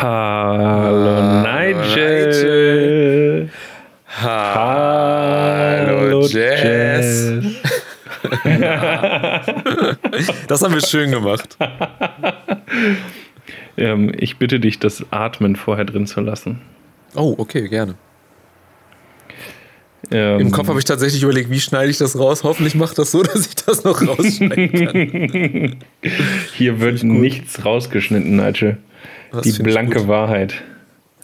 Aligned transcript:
Hallo 0.00 1.42
Nigel. 1.42 2.70
Hallo 4.06 5.48
Jess. 6.24 7.32
das 10.46 10.62
haben 10.62 10.74
wir 10.74 10.86
schön 10.86 11.10
gemacht. 11.10 11.58
ähm, 13.76 14.12
ich 14.16 14.36
bitte 14.36 14.60
dich, 14.60 14.78
das 14.78 15.04
Atmen 15.10 15.56
vorher 15.56 15.84
drin 15.84 16.06
zu 16.06 16.20
lassen. 16.20 16.60
Oh, 17.16 17.34
okay, 17.36 17.66
gerne. 17.66 17.96
Ähm, 20.12 20.38
Im 20.38 20.52
Kopf 20.52 20.68
habe 20.68 20.78
ich 20.78 20.84
tatsächlich 20.84 21.24
überlegt, 21.24 21.50
wie 21.50 21.58
schneide 21.58 21.90
ich 21.90 21.98
das 21.98 22.16
raus? 22.16 22.44
Hoffentlich 22.44 22.76
macht 22.76 22.98
das 22.98 23.10
so, 23.10 23.22
dass 23.24 23.48
ich 23.48 23.56
das 23.56 23.82
noch 23.82 24.00
rausschneiden 24.00 24.86
kann. 24.86 25.76
Hier 26.54 26.78
wird 26.78 27.02
nichts 27.02 27.64
rausgeschnitten, 27.64 28.36
Nigel. 28.36 28.78
Das 29.32 29.42
Die 29.42 29.62
blanke 29.62 30.08
Wahrheit. 30.08 30.62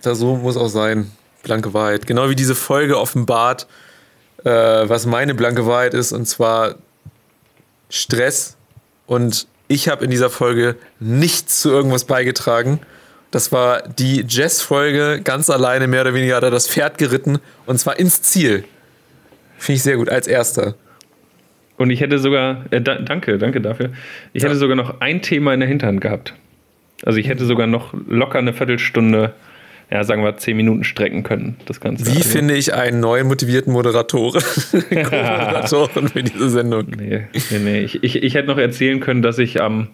Da 0.03 0.15
so 0.15 0.37
muss 0.37 0.57
auch 0.57 0.69
sein. 0.69 1.11
Blanke 1.43 1.75
Wahrheit. 1.75 2.07
Genau 2.07 2.29
wie 2.29 2.35
diese 2.35 2.55
Folge 2.55 2.99
offenbart, 2.99 3.67
äh, 4.45 4.51
was 4.51 5.07
meine 5.07 5.35
blanke 5.35 5.67
Wahrheit 5.67 5.95
ist, 5.95 6.13
und 6.13 6.27
zwar 6.27 6.77
Stress. 7.89 8.57
Und 9.07 9.47
ich 9.69 9.89
habe 9.89 10.05
in 10.05 10.11
dieser 10.11 10.31
Folge 10.31 10.77
nichts 11.01 11.63
zu 11.63 11.71
irgendwas 11.71 12.05
beigetragen. 12.05 12.81
Das 13.31 13.51
war 13.51 13.83
die 13.83 14.25
Jazz-Folge, 14.29 15.21
ganz 15.23 15.51
alleine, 15.51 15.87
mehr 15.87 16.03
oder 16.03 16.15
weniger 16.15 16.37
hat 16.37 16.45
er 16.45 16.51
das 16.51 16.69
Pferd 16.69 16.99
geritten 16.99 17.39
und 17.67 17.79
zwar 17.79 17.99
ins 17.99 18.23
Ziel. 18.23 18.65
Finde 19.59 19.77
ich 19.77 19.83
sehr 19.83 19.97
gut, 19.97 20.09
als 20.09 20.27
erster. 20.27 20.75
Und 21.77 21.91
ich 21.91 22.01
hätte 22.01 22.19
sogar, 22.19 22.65
äh, 22.71 22.81
da, 22.81 22.97
danke, 22.97 23.39
danke 23.39 23.61
dafür. 23.61 23.91
Ich 24.33 24.43
ja. 24.43 24.49
hätte 24.49 24.59
sogar 24.59 24.77
noch 24.77 25.01
ein 25.01 25.23
Thema 25.23 25.53
in 25.53 25.61
der 25.61 25.69
Hinterhand 25.69 26.01
gehabt. 26.01 26.35
Also 27.05 27.19
ich 27.19 27.29
hätte 27.29 27.45
sogar 27.45 27.67
noch 27.67 27.95
locker 28.09 28.39
eine 28.39 28.53
Viertelstunde, 28.53 29.35
ja, 29.91 30.03
sagen 30.05 30.23
wir 30.23 30.37
zehn 30.39 30.57
Minuten 30.57 30.85
strecken 30.85 31.23
können, 31.23 31.57
das 31.67 31.81
Ganze. 31.81 32.07
Wie 32.07 32.17
also. 32.17 32.29
finde 32.29 32.55
ich 32.55 32.73
einen 32.73 33.01
neuen 33.01 33.29
motivierten 33.29 33.73
Moderatoren, 33.73 34.43
Moderatoren 34.91 36.09
für 36.09 36.23
diese 36.23 36.49
Sendung? 36.51 36.87
Nee, 36.97 37.29
nee, 37.51 37.59
nee. 37.59 37.81
Ich, 37.81 38.03
ich, 38.03 38.23
ich 38.23 38.35
hätte 38.35 38.49
noch 38.49 38.59
erzählen 38.59 39.01
können, 39.01 39.23
dass 39.23 39.39
ich 39.39 39.61
am 39.61 39.89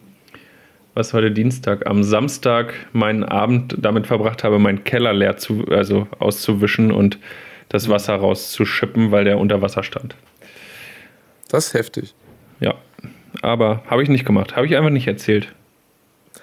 was 0.94 1.12
heute 1.12 1.30
Dienstag, 1.30 1.86
am 1.86 2.02
Samstag 2.02 2.74
meinen 2.92 3.24
Abend 3.24 3.76
damit 3.78 4.06
verbracht 4.06 4.42
habe, 4.44 4.58
meinen 4.58 4.84
Keller 4.84 5.12
leer 5.12 5.36
zu, 5.36 5.64
also 5.68 6.08
auszuwischen 6.18 6.90
und 6.90 7.18
das 7.68 7.88
Wasser 7.88 8.16
rauszuschippen, 8.16 9.12
weil 9.12 9.24
der 9.24 9.38
unter 9.38 9.62
Wasser 9.62 9.82
stand. 9.82 10.16
Das 11.48 11.68
ist 11.68 11.74
heftig. 11.74 12.14
Ja, 12.58 12.74
aber 13.40 13.82
habe 13.86 14.02
ich 14.02 14.08
nicht 14.08 14.26
gemacht, 14.26 14.56
habe 14.56 14.66
ich 14.66 14.76
einfach 14.76 14.90
nicht 14.90 15.06
erzählt. 15.06 15.52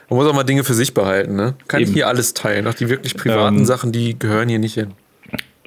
Man 0.10 0.20
muss 0.20 0.28
auch 0.28 0.34
mal 0.34 0.44
Dinge 0.44 0.64
für 0.64 0.74
sich 0.74 0.94
behalten, 0.94 1.36
ne? 1.36 1.56
Kann 1.68 1.82
Eben. 1.82 1.90
ich 1.90 1.96
hier 1.96 2.08
alles 2.08 2.34
teilen. 2.34 2.68
Auch 2.68 2.74
die 2.74 2.90
wirklich 2.90 3.16
privaten 3.16 3.58
ähm, 3.58 3.66
Sachen, 3.66 3.92
die 3.92 4.18
gehören 4.18 4.48
hier 4.48 4.60
nicht 4.60 4.76
hin. 4.76 4.94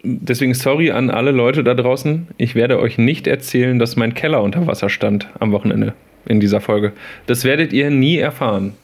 Deswegen 0.03 0.55
sorry 0.55 0.91
an 0.91 1.11
alle 1.11 1.31
Leute 1.31 1.63
da 1.63 1.75
draußen. 1.75 2.29
Ich 2.39 2.55
werde 2.55 2.79
euch 2.79 2.97
nicht 2.97 3.27
erzählen, 3.27 3.79
dass 3.79 3.97
mein 3.97 4.15
Keller 4.15 4.43
unter 4.43 4.67
Wasser 4.67 4.89
stand 4.89 5.29
am 5.39 5.53
Wochenende 5.53 5.93
in 6.25 6.41
dieser 6.41 6.61
Folge. 6.61 6.93
Das 7.27 7.45
werdet 7.45 7.75
ihr 7.75 7.91
nie 7.91 8.17
erfahren. 8.17 8.75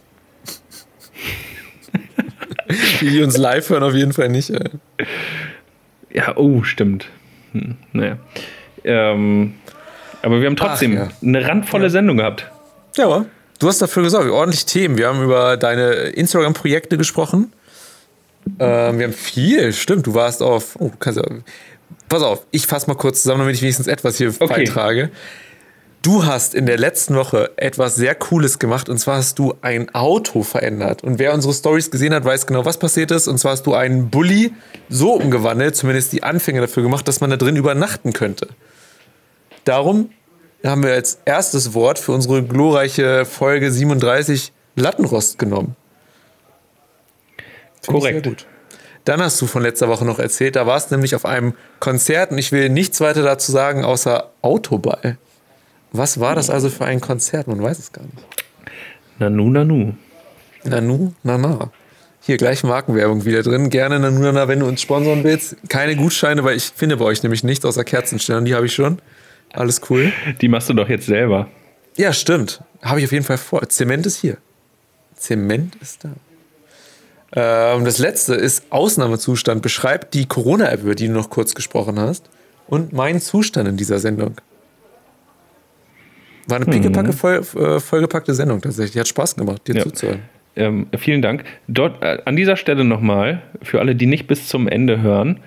Die, 3.01 3.11
die 3.11 3.23
uns 3.23 3.37
live 3.37 3.71
hören, 3.71 3.85
auf 3.85 3.95
jeden 3.95 4.13
Fall 4.13 4.29
nicht. 4.29 4.51
Ey. 4.51 4.71
Ja, 6.13 6.37
oh, 6.37 6.65
stimmt. 6.65 7.07
Hm, 7.53 7.77
naja. 7.93 8.19
Ähm, 8.85 9.55
aber 10.23 10.41
wir 10.41 10.49
haben 10.49 10.57
trotzdem 10.57 10.99
Ach, 11.01 11.11
ja. 11.11 11.29
eine 11.29 11.47
randvolle 11.47 11.85
ja. 11.85 11.91
Sendung 11.91 12.17
gehabt. 12.17 12.51
Ja, 12.97 13.27
du 13.59 13.69
hast 13.69 13.81
dafür 13.81 14.03
gesorgt. 14.03 14.31
Ordentlich 14.31 14.67
Themen. 14.67 14.99
Wir 14.99 15.09
haben 15.09 15.23
über 15.23 15.57
deine 15.57 15.93
Instagram-Projekte 15.93 16.97
gesprochen. 16.99 17.53
Ähm, 18.59 18.99
wir 18.99 19.07
haben 19.07 19.13
viel, 19.13 19.73
stimmt. 19.73 20.07
Du 20.07 20.15
warst 20.15 20.43
auf. 20.43 20.77
Oh, 20.79 20.91
kannst 20.99 21.19
ja. 21.19 21.25
Pass 22.09 22.23
auf, 22.23 22.47
ich 22.53 22.67
fasse 22.67 22.87
mal 22.89 22.95
kurz 22.95 23.23
zusammen, 23.23 23.41
damit 23.41 23.57
ich 23.57 23.63
wenigstens 23.63 23.89
etwas 23.89 24.17
hier 24.17 24.29
okay. 24.29 24.47
beitrage. 24.47 25.11
Du 26.03 26.25
hast 26.25 26.55
in 26.55 26.67
der 26.67 26.79
letzten 26.79 27.17
Woche 27.17 27.51
etwas 27.57 27.97
sehr 27.97 28.15
Cooles 28.15 28.61
gemacht 28.61 28.89
und 28.89 28.99
zwar 28.99 29.17
hast 29.17 29.41
du 29.41 29.55
ein 29.61 29.93
Auto 29.93 30.45
verändert. 30.45 31.03
Und 31.03 31.19
wer 31.19 31.35
unsere 31.35 31.53
Stories 31.53 31.91
gesehen 31.91 32.15
hat, 32.15 32.25
weiß 32.25 32.47
genau, 32.47 32.65
was 32.65 32.79
passiert 32.79 33.11
ist. 33.11 33.27
Und 33.27 33.39
zwar 33.39 33.53
hast 33.53 33.67
du 33.67 33.75
einen 33.75 34.09
Bulli 34.09 34.53
so 34.89 35.15
umgewandelt, 35.15 35.75
zumindest 35.75 36.13
die 36.13 36.23
Anfänge 36.23 36.61
dafür 36.61 36.85
gemacht, 36.85 37.09
dass 37.09 37.21
man 37.21 37.31
da 37.31 37.37
drin 37.37 37.57
übernachten 37.57 38.13
könnte. 38.13 38.49
Darum 39.65 40.11
haben 40.65 40.83
wir 40.83 40.93
als 40.93 41.19
erstes 41.25 41.75
Wort 41.75 41.99
für 41.99 42.13
unsere 42.13 42.43
glorreiche 42.43 43.25
Folge 43.25 43.71
37 43.71 44.53
Lattenrost 44.75 45.39
genommen. 45.39 45.77
Find 47.83 47.99
Korrekt. 47.99 48.47
Dann 49.05 49.23
hast 49.23 49.41
du 49.41 49.47
von 49.47 49.63
letzter 49.63 49.89
Woche 49.89 50.05
noch 50.05 50.19
erzählt, 50.19 50.57
da 50.57 50.67
warst 50.67 50.91
du 50.91 50.97
nämlich 50.97 51.15
auf 51.15 51.25
einem 51.25 51.55
Konzert 51.79 52.33
und 52.33 52.39
ich 52.39 52.51
will 52.51 52.69
nichts 52.69 53.01
weiter 53.01 53.23
dazu 53.23 53.53
sagen, 53.53 53.85
außer 53.85 54.31
Autoball. 54.43 55.17
Was 55.93 56.19
war 56.19 56.35
das 56.35 56.51
also 56.51 56.69
für 56.69 56.85
ein 56.85 57.01
Konzert? 57.01 57.47
Man 57.47 57.63
weiß 57.63 57.79
es 57.79 57.93
gar 57.93 58.03
nicht. 58.03 58.27
Nanu, 59.19 59.49
Nanu. 59.49 59.95
Nanu, 60.65 61.13
Nana. 61.23 61.71
Hier 62.21 62.37
gleich 62.37 62.65
Markenwerbung 62.65 63.25
wieder 63.25 63.45
drin. 63.45 63.71
Gerne 63.71 64.01
Nanu, 64.01 64.19
Nana, 64.19 64.49
wenn 64.49 64.59
du 64.59 64.67
uns 64.67 64.83
sponsoren 64.83 65.23
willst. 65.23 65.57
Keine 65.69 65.95
Gutscheine, 65.95 66.43
weil 66.43 66.57
ich 66.57 66.73
finde 66.75 66.97
bei 66.97 67.05
euch 67.05 67.23
nämlich 67.23 67.45
nichts 67.45 67.65
außer 67.65 67.85
Kerzenstellen. 67.85 68.45
Die 68.45 68.57
habe 68.57 68.67
ich 68.67 68.75
schon. 68.75 68.99
Alles 69.53 69.81
cool. 69.91 70.13
Die 70.41 70.49
machst 70.49 70.69
du 70.69 70.75
doch 70.75 70.89
jetzt 70.89 71.07
selber. 71.07 71.49
Ja, 71.97 72.13
stimmt. 72.13 72.63
Habe 72.83 73.01
ich 73.01 73.07
auf 73.07 73.13
jeden 73.13 73.25
Fall 73.25 73.39
vor. 73.39 73.69
Zement 73.69 74.05
ist 74.07 74.21
hier. 74.21 74.37
Zement 75.15 75.77
ist 75.77 76.05
da. 76.05 76.11
Ähm, 77.33 77.85
das 77.85 77.99
letzte 77.99 78.35
ist 78.35 78.65
Ausnahmezustand. 78.71 79.63
Beschreibt 79.63 80.15
die 80.15 80.27
Corona-App, 80.27 80.83
über 80.83 80.95
die 80.95 81.07
du 81.07 81.13
noch 81.13 81.31
kurz 81.31 81.55
gesprochen 81.55 81.99
hast. 81.99 82.29
Und 82.67 82.93
meinen 82.93 83.21
Zustand 83.21 83.69
in 83.69 83.77
dieser 83.77 83.99
Sendung. 83.99 84.37
War 86.49 86.57
eine 86.57 86.67
pickepacke 86.67 87.09
mhm. 87.09 87.13
voll, 87.13 87.47
äh, 87.57 87.81
vollgepackte 87.81 88.35
Sendung 88.35 88.61
tatsächlich. 88.61 88.99
Hat 88.99 89.09
Spaß 89.09 89.37
gemacht, 89.37 89.67
dir 89.67 89.77
ja. 89.77 89.83
zuzuhören. 89.83 90.21
Ähm, 90.55 90.87
vielen 90.97 91.23
Dank. 91.23 91.45
Dort 91.69 92.03
äh, 92.03 92.19
an 92.25 92.37
dieser 92.37 92.57
Stelle 92.57 92.85
nochmal, 92.85 93.43
für 93.63 93.81
alle, 93.81 93.95
die 93.95 94.07
nicht 94.07 94.27
bis 94.27 94.49
zum 94.49 94.69
Ende 94.69 95.03
hören, 95.03 95.41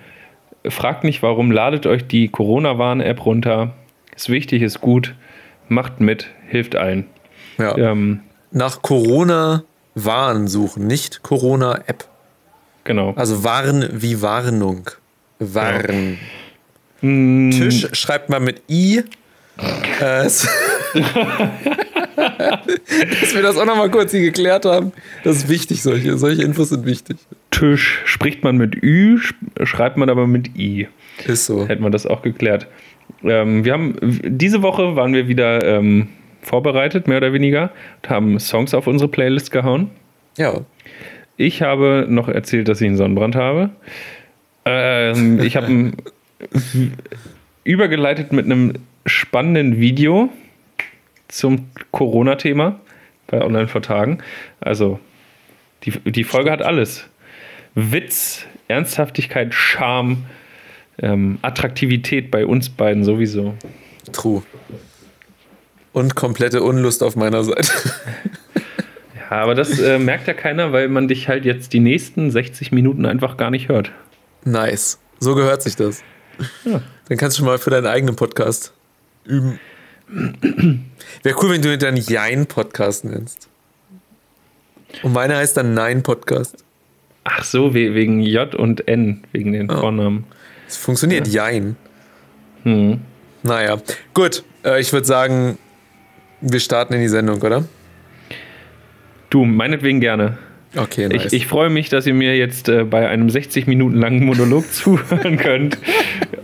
fragt 0.68 1.04
nicht 1.04 1.22
warum, 1.22 1.50
ladet 1.50 1.86
euch 1.86 2.06
die 2.06 2.28
Corona-Warn-App 2.28 3.24
runter. 3.24 3.74
Ist 4.20 4.28
wichtig, 4.28 4.60
ist 4.60 4.82
gut, 4.82 5.14
macht 5.70 6.00
mit, 6.00 6.26
hilft 6.46 6.76
allen. 6.76 7.06
Ja. 7.56 7.74
Ähm, 7.78 8.20
Nach 8.50 8.82
Corona-Warn 8.82 10.46
suchen, 10.46 10.86
nicht 10.86 11.22
Corona-App. 11.22 12.04
Genau. 12.84 13.14
Also 13.16 13.44
Warn 13.44 13.88
wie 13.92 14.20
Warnung. 14.20 14.90
Warn. 15.38 16.18
Genau. 17.00 17.56
Tisch 17.56 17.88
schreibt 17.92 18.28
man 18.28 18.44
mit 18.44 18.60
I 18.68 19.04
äh, 20.00 20.24
dass 20.24 20.46
wir 23.34 23.42
das 23.42 23.56
auch 23.56 23.64
nochmal 23.64 23.90
kurz 23.90 24.10
hier 24.10 24.20
geklärt 24.20 24.66
haben. 24.66 24.92
Das 25.24 25.36
ist 25.36 25.48
wichtig, 25.48 25.82
solche, 25.82 26.18
solche 26.18 26.42
Infos 26.42 26.68
sind 26.68 26.84
wichtig. 26.84 27.16
Tisch 27.50 28.02
spricht 28.04 28.44
man 28.44 28.58
mit 28.58 28.74
Ü, 28.82 29.18
schreibt 29.62 29.96
man 29.96 30.10
aber 30.10 30.26
mit 30.26 30.58
I. 30.58 30.88
Ist 31.26 31.46
so. 31.46 31.66
Hätten 31.66 31.82
wir 31.82 31.90
das 31.90 32.06
auch 32.06 32.20
geklärt. 32.20 32.66
Ähm, 33.22 33.64
wir 33.64 33.72
haben, 33.72 33.96
diese 34.00 34.62
Woche 34.62 34.96
waren 34.96 35.12
wir 35.12 35.28
wieder 35.28 35.64
ähm, 35.64 36.08
vorbereitet, 36.42 37.06
mehr 37.08 37.18
oder 37.18 37.32
weniger, 37.32 37.70
und 38.02 38.10
haben 38.10 38.38
Songs 38.38 38.74
auf 38.74 38.86
unsere 38.86 39.10
Playlist 39.10 39.50
gehauen. 39.50 39.90
Ja. 40.36 40.60
Ich 41.36 41.62
habe 41.62 42.06
noch 42.08 42.28
erzählt, 42.28 42.68
dass 42.68 42.80
ich 42.80 42.88
einen 42.88 42.96
Sonnenbrand 42.96 43.36
habe. 43.36 43.70
Ähm, 44.64 45.40
ich 45.40 45.56
habe 45.56 45.92
übergeleitet 47.64 48.32
mit 48.32 48.44
einem 48.44 48.74
spannenden 49.06 49.80
Video 49.80 50.30
zum 51.28 51.68
Corona-Thema 51.92 52.80
bei 53.26 53.42
Online 53.42 53.68
vor 53.68 53.82
Tagen. 53.82 54.18
Also, 54.60 55.00
die, 55.84 55.92
die 56.10 56.24
Folge 56.24 56.50
hat 56.50 56.62
alles: 56.62 57.08
Witz, 57.74 58.46
Ernsthaftigkeit, 58.68 59.54
Charme, 59.54 60.24
ähm, 61.00 61.38
Attraktivität 61.42 62.30
bei 62.30 62.46
uns 62.46 62.68
beiden 62.68 63.04
sowieso. 63.04 63.54
True. 64.12 64.42
Und 65.92 66.14
komplette 66.14 66.62
Unlust 66.62 67.02
auf 67.02 67.16
meiner 67.16 67.42
Seite. 67.42 67.72
ja, 69.16 69.30
aber 69.30 69.54
das 69.54 69.78
äh, 69.80 69.98
merkt 69.98 70.28
ja 70.28 70.34
keiner, 70.34 70.72
weil 70.72 70.88
man 70.88 71.08
dich 71.08 71.28
halt 71.28 71.44
jetzt 71.44 71.72
die 71.72 71.80
nächsten 71.80 72.30
60 72.30 72.72
Minuten 72.72 73.06
einfach 73.06 73.36
gar 73.36 73.50
nicht 73.50 73.68
hört. 73.68 73.90
Nice. 74.44 74.98
So 75.18 75.34
gehört 75.34 75.62
sich 75.62 75.76
das. 75.76 76.02
Ja. 76.64 76.80
Dann 77.08 77.18
kannst 77.18 77.38
du 77.38 77.44
mal 77.44 77.58
für 77.58 77.70
deinen 77.70 77.86
eigenen 77.86 78.16
Podcast 78.16 78.72
üben. 79.24 79.58
Wäre 81.22 81.36
cool, 81.42 81.50
wenn 81.50 81.62
du 81.62 81.76
deinen 81.76 81.98
Jein-Podcast 81.98 83.04
nennst. 83.04 83.48
Und 85.02 85.12
meiner 85.12 85.36
heißt 85.36 85.56
dann 85.56 85.74
Nein-Podcast. 85.74 86.64
Ach 87.24 87.44
so, 87.44 87.74
wegen 87.74 88.20
J 88.20 88.54
und 88.54 88.88
N, 88.88 89.24
wegen 89.32 89.52
den 89.52 89.70
oh. 89.70 89.78
Vornamen. 89.78 90.24
Es 90.70 90.76
funktioniert, 90.76 91.26
ja. 91.26 91.48
Jein. 91.50 91.76
Hm. 92.62 93.00
Naja, 93.42 93.76
gut. 94.14 94.44
Äh, 94.64 94.80
ich 94.80 94.92
würde 94.92 95.06
sagen, 95.06 95.58
wir 96.40 96.60
starten 96.60 96.94
in 96.94 97.00
die 97.00 97.08
Sendung, 97.08 97.42
oder? 97.42 97.64
Du, 99.30 99.44
meinetwegen 99.44 100.00
gerne. 100.00 100.38
Okay, 100.76 101.08
nice. 101.08 101.26
Ich, 101.26 101.32
ich 101.32 101.46
freue 101.48 101.70
mich, 101.70 101.88
dass 101.88 102.06
ihr 102.06 102.14
mir 102.14 102.36
jetzt 102.36 102.68
äh, 102.68 102.84
bei 102.84 103.08
einem 103.08 103.30
60 103.30 103.66
Minuten 103.66 103.96
langen 103.96 104.24
Monolog 104.24 104.72
zuhören 104.72 105.38
könnt. 105.38 105.78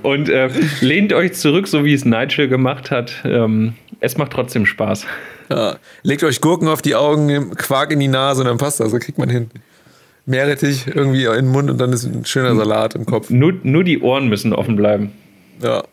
Und 0.03 0.29
äh, 0.29 0.51
lehnt 0.81 1.13
euch 1.13 1.35
zurück, 1.35 1.69
so 1.69 1.85
wie 1.85 1.95
es 1.95 2.05
Nigel 2.05 2.49
gemacht 2.49 2.91
hat. 2.91 3.23
Ähm, 3.25 3.75
es 4.01 4.17
macht 4.17 4.33
trotzdem 4.33 4.67
Spaß. 4.67 5.07
ja. 5.51 5.77
Legt 6.03 6.25
euch 6.25 6.41
Gurken 6.41 6.67
auf 6.67 6.83
die 6.83 6.97
Augen, 6.97 7.55
Quark 7.55 7.93
in 7.93 8.01
die 8.01 8.09
Nase 8.09 8.41
und 8.41 8.49
dann 8.49 8.59
passt 8.59 8.81
das. 8.81 8.91
So 8.91 8.99
kriegt 8.99 9.19
man 9.19 9.29
hin. 9.29 9.51
Meerrettich 10.27 10.87
irgendwie 10.89 11.25
in 11.25 11.33
den 11.33 11.49
Mund 11.49 11.71
und 11.71 11.79
dann 11.79 11.93
ist 11.93 12.05
ein 12.05 12.25
schöner 12.27 12.55
Salat 12.57 12.95
im 12.95 13.07
Kopf. 13.07 13.31
Nur, 13.31 13.55
nur 13.63 13.85
die 13.85 14.01
Ohren 14.01 14.29
müssen 14.29 14.53
offen 14.53 14.77
bleiben. 14.77 15.13
Ja. 15.63 15.85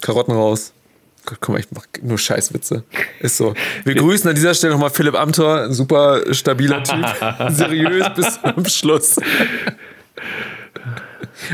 Karotten 0.00 0.34
raus. 0.34 0.72
Gott, 1.24 1.38
guck 1.40 1.54
mal, 1.54 1.58
ich 1.60 1.66
mach 1.74 1.86
nur 2.02 2.18
Scheißwitze. 2.18 2.84
Ist 3.20 3.36
so. 3.36 3.54
Wir 3.84 3.94
grüßen 3.94 4.28
an 4.28 4.34
dieser 4.36 4.54
Stelle 4.54 4.72
nochmal 4.74 4.90
Philipp 4.90 5.14
Amthor, 5.16 5.62
ein 5.62 5.72
super 5.72 6.22
stabiler 6.34 6.82
Typ. 6.84 7.04
Seriös 7.50 8.06
bis 8.14 8.38
zum 8.40 8.64
Schluss. 8.66 9.16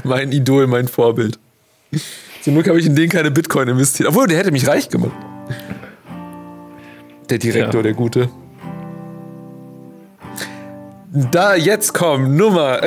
mein 0.05 0.33
Idol, 0.33 0.67
mein 0.67 0.89
Vorbild. 0.89 1.39
Zum 2.43 2.55
Glück 2.55 2.69
habe 2.69 2.81
ich 2.81 2.87
in 2.87 2.97
den 2.97 3.09
keine 3.09 3.31
Bitcoin 3.31 3.69
investiert. 3.69 4.09
Obwohl, 4.09 4.27
der 4.27 4.39
hätte 4.39 4.51
mich 4.53 4.67
reich 4.67 4.89
gemacht. 4.89 5.13
Der 7.31 7.39
Direktor, 7.39 7.81
Ja. 7.81 7.83
der 7.83 7.95
Gute. 7.95 8.29
Da, 11.15 11.55
jetzt 11.57 11.93
komm, 11.93 12.39
Nummer 12.39 12.81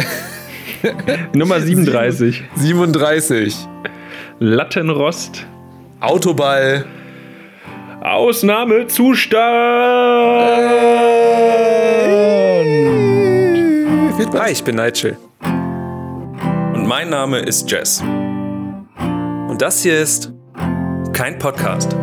Nummer 1.33 1.59
37. 1.61 2.43
37. 2.55 3.55
Lattenrost. 4.39 5.45
Autoball. 5.99 6.85
Ausnahmezustand. 8.01 9.37
Hi, 14.39 14.51
ich 14.51 14.63
bin 14.63 14.77
Nigel. 14.77 15.17
Und 16.73 16.87
mein 16.87 17.09
Name 17.09 17.37
ist 17.39 17.69
Jess. 17.69 18.01
Und 18.01 19.57
das 19.59 19.83
hier 19.83 19.99
ist 19.99 20.33
kein 21.13 21.37
Podcast. 21.37 21.95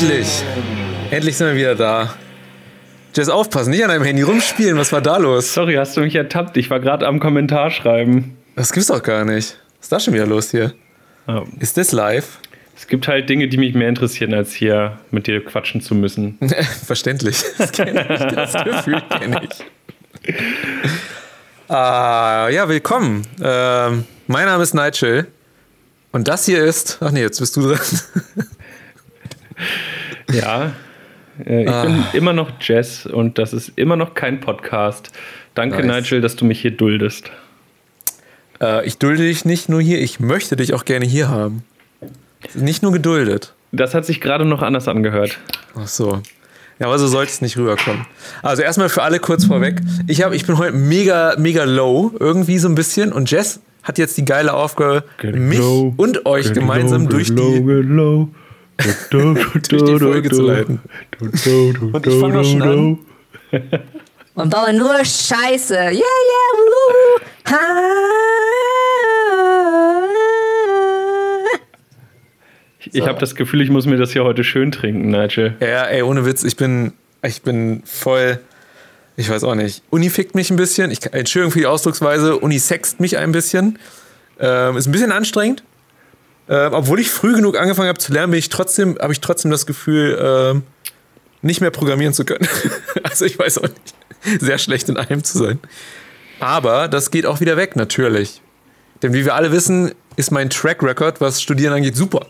Endlich. 0.00 0.42
Endlich 1.10 1.36
sind 1.36 1.48
wir 1.48 1.56
wieder 1.56 1.74
da. 1.74 2.14
Jess, 3.14 3.28
aufpassen, 3.28 3.68
nicht 3.70 3.82
an 3.82 3.90
deinem 3.90 4.02
Handy 4.04 4.22
rumspielen. 4.22 4.78
Was 4.78 4.92
war 4.92 5.02
da 5.02 5.18
los? 5.18 5.52
Sorry, 5.52 5.74
hast 5.74 5.94
du 5.94 6.00
mich 6.00 6.14
ertappt? 6.14 6.56
Ich 6.56 6.70
war 6.70 6.80
gerade 6.80 7.06
am 7.06 7.20
Kommentar 7.20 7.70
schreiben. 7.70 8.38
Das 8.56 8.72
gibt's 8.72 8.88
doch 8.88 9.02
gar 9.02 9.26
nicht. 9.26 9.58
Was 9.76 9.82
ist 9.82 9.92
da 9.92 10.00
schon 10.00 10.14
wieder 10.14 10.26
los 10.26 10.52
hier? 10.52 10.72
Ja. 11.28 11.44
Ist 11.58 11.76
das 11.76 11.92
live? 11.92 12.38
Es 12.74 12.86
gibt 12.86 13.08
halt 13.08 13.28
Dinge, 13.28 13.48
die 13.48 13.58
mich 13.58 13.74
mehr 13.74 13.90
interessieren, 13.90 14.32
als 14.32 14.54
hier 14.54 14.98
mit 15.10 15.26
dir 15.26 15.44
quatschen 15.44 15.82
zu 15.82 15.94
müssen. 15.94 16.38
Verständlich. 16.86 17.44
Das 17.58 17.70
kenne 17.70 18.06
ich. 18.08 18.34
Das 18.34 18.64
Gefühl 18.64 19.02
kenne 19.10 19.42
ich. 20.24 20.34
Ah, 21.68 22.48
ja, 22.50 22.68
willkommen. 22.68 23.22
Ähm, 23.40 24.04
mein 24.26 24.46
Name 24.46 24.62
ist 24.64 24.74
Nigel. 24.74 25.28
Und 26.10 26.26
das 26.26 26.46
hier 26.46 26.64
ist. 26.64 26.98
Ach 27.00 27.12
nee, 27.12 27.20
jetzt 27.20 27.38
bist 27.38 27.56
du 27.56 27.60
dran. 27.60 27.78
Ja, 30.32 30.72
äh, 31.44 31.62
ich 31.64 31.68
Ah. 31.70 31.84
bin 31.84 32.04
immer 32.12 32.32
noch 32.32 32.50
Jess 32.60 33.06
und 33.06 33.38
das 33.38 33.52
ist 33.52 33.72
immer 33.76 33.96
noch 33.96 34.14
kein 34.14 34.40
Podcast. 34.40 35.10
Danke, 35.54 35.84
Nice. 35.84 36.04
Nigel, 36.04 36.20
dass 36.20 36.36
du 36.36 36.44
mich 36.44 36.60
hier 36.60 36.70
duldest. 36.72 37.30
Äh, 38.60 38.86
ich 38.86 38.98
dulde 38.98 39.22
dich 39.24 39.44
nicht 39.44 39.68
nur 39.68 39.80
hier, 39.80 40.00
ich 40.00 40.20
möchte 40.20 40.56
dich 40.56 40.74
auch 40.74 40.84
gerne 40.84 41.06
hier 41.06 41.28
haben. 41.28 41.64
Nicht 42.54 42.82
nur 42.82 42.92
geduldet. 42.92 43.54
Das 43.72 43.94
hat 43.94 44.04
sich 44.06 44.20
gerade 44.20 44.44
noch 44.44 44.62
anders 44.62 44.88
angehört. 44.88 45.38
Ach 45.76 45.86
so. 45.86 46.20
Ja, 46.78 46.86
aber 46.86 46.98
so 46.98 47.06
sollte 47.06 47.30
es 47.30 47.42
nicht 47.42 47.56
rüberkommen. 47.58 48.06
Also 48.42 48.62
erstmal 48.62 48.88
für 48.88 49.02
alle 49.02 49.20
kurz 49.20 49.44
vorweg. 49.44 49.80
Ich, 50.06 50.22
hab, 50.22 50.32
ich 50.32 50.46
bin 50.46 50.56
heute 50.56 50.72
mega, 50.74 51.34
mega 51.38 51.64
low, 51.64 52.12
irgendwie 52.18 52.58
so 52.58 52.68
ein 52.68 52.74
bisschen. 52.74 53.12
Und 53.12 53.30
Jess 53.30 53.60
hat 53.82 53.98
jetzt 53.98 54.16
die 54.16 54.24
geile 54.24 54.54
Aufgabe, 54.54 55.04
mich 55.22 55.60
und 55.60 56.24
euch 56.26 56.52
gemeinsam 56.54 57.08
durch 57.08 57.28
die, 57.34 57.62
durch 59.10 59.68
die 59.68 59.98
Folge 59.98 60.30
zu 60.30 60.42
leiten. 60.42 60.80
Und 61.20 61.34
ich 61.34 62.20
fang 62.20 62.32
doch 62.32 62.44
schon 62.44 62.62
an. 62.62 62.98
Und 64.34 64.50
baue 64.50 64.72
nur 64.72 65.04
Scheiße. 65.04 65.74
Yeah, 65.74 65.92
yeah, 65.92 66.00
wuhu. 66.56 67.20
Ha. 67.50 67.56
Ich 72.92 73.06
habe 73.06 73.18
das 73.18 73.34
Gefühl, 73.34 73.60
ich 73.60 73.70
muss 73.70 73.86
mir 73.86 73.96
das 73.96 74.12
hier 74.12 74.24
heute 74.24 74.42
schön 74.44 74.72
trinken, 74.72 75.10
Nigel. 75.10 75.56
Ja, 75.60 75.84
ey, 75.84 76.02
ohne 76.02 76.24
Witz, 76.24 76.42
ich 76.44 76.56
bin, 76.56 76.92
ich 77.22 77.42
bin 77.42 77.82
voll, 77.84 78.40
ich 79.16 79.28
weiß 79.28 79.44
auch 79.44 79.54
nicht. 79.54 79.82
Uni 79.90 80.10
fickt 80.10 80.34
mich 80.34 80.50
ein 80.50 80.56
bisschen. 80.56 80.90
Ich, 80.90 81.04
Entschuldigung 81.12 81.52
für 81.52 81.58
die 81.58 81.66
Ausdrucksweise. 81.66 82.38
Uni 82.38 82.58
sext 82.58 83.00
mich 83.00 83.18
ein 83.18 83.32
bisschen. 83.32 83.78
Ähm, 84.38 84.76
ist 84.76 84.86
ein 84.86 84.92
bisschen 84.92 85.12
anstrengend. 85.12 85.62
Ähm, 86.50 86.72
obwohl 86.72 86.98
ich 86.98 87.08
früh 87.08 87.32
genug 87.32 87.56
angefangen 87.56 87.88
habe 87.88 88.00
zu 88.00 88.12
lernen, 88.12 88.32
bin 88.32 88.38
ich 88.38 88.48
trotzdem, 88.48 88.98
habe 89.00 89.12
ich 89.12 89.20
trotzdem 89.20 89.52
das 89.52 89.66
Gefühl, 89.66 90.18
ähm, 90.20 90.62
nicht 91.42 91.60
mehr 91.60 91.70
programmieren 91.70 92.12
zu 92.12 92.24
können. 92.24 92.46
also 93.04 93.24
ich 93.24 93.38
weiß 93.38 93.58
auch 93.58 93.68
nicht. 93.68 94.42
Sehr 94.42 94.58
schlecht 94.58 94.88
in 94.88 94.96
allem 94.96 95.22
zu 95.22 95.38
sein. 95.38 95.60
Aber 96.40 96.88
das 96.88 97.12
geht 97.12 97.24
auch 97.24 97.40
wieder 97.40 97.56
weg, 97.56 97.76
natürlich. 97.76 98.42
Denn 99.02 99.12
wie 99.12 99.24
wir 99.24 99.36
alle 99.36 99.52
wissen, 99.52 99.92
ist 100.16 100.32
mein 100.32 100.50
Track 100.50 100.82
Record, 100.82 101.20
was 101.20 101.40
Studieren 101.40 101.72
angeht, 101.72 101.96
super. 101.96 102.26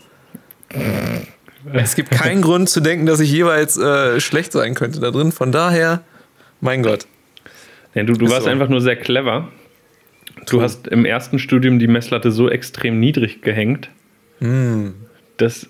Es 1.73 1.95
gibt 1.95 2.11
keinen 2.11 2.41
Grund 2.43 2.69
zu 2.69 2.79
denken, 2.79 3.07
dass 3.07 3.19
ich 3.19 3.31
jeweils 3.31 3.75
äh, 3.77 4.19
schlecht 4.21 4.51
sein 4.51 4.75
könnte 4.75 4.99
da 4.99 5.09
drin. 5.09 5.31
Von 5.31 5.51
daher, 5.51 6.03
mein 6.61 6.83
Gott. 6.83 7.07
Ja, 7.95 8.03
du 8.03 8.13
du 8.13 8.29
warst 8.29 8.43
so. 8.43 8.49
einfach 8.49 8.69
nur 8.69 8.81
sehr 8.81 8.95
clever. 8.95 9.49
Du 10.47 10.61
hast 10.61 10.87
im 10.87 11.05
ersten 11.05 11.39
Studium 11.39 11.79
die 11.79 11.87
Messlatte 11.87 12.31
so 12.31 12.49
extrem 12.49 12.99
niedrig 12.99 13.41
gehängt, 13.41 13.89
Hm. 14.41 14.95
dass 15.37 15.65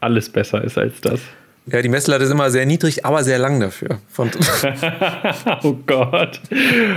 alles 0.00 0.28
besser 0.28 0.62
ist 0.64 0.76
als 0.78 1.00
das. 1.00 1.20
Ja, 1.66 1.82
die 1.82 1.88
Messlatte 1.88 2.24
ist 2.24 2.30
immer 2.30 2.50
sehr 2.50 2.66
niedrig, 2.66 3.04
aber 3.04 3.22
sehr 3.22 3.38
lang 3.38 3.60
dafür. 3.60 4.00
Oh 5.62 5.76
Gott. 5.86 6.40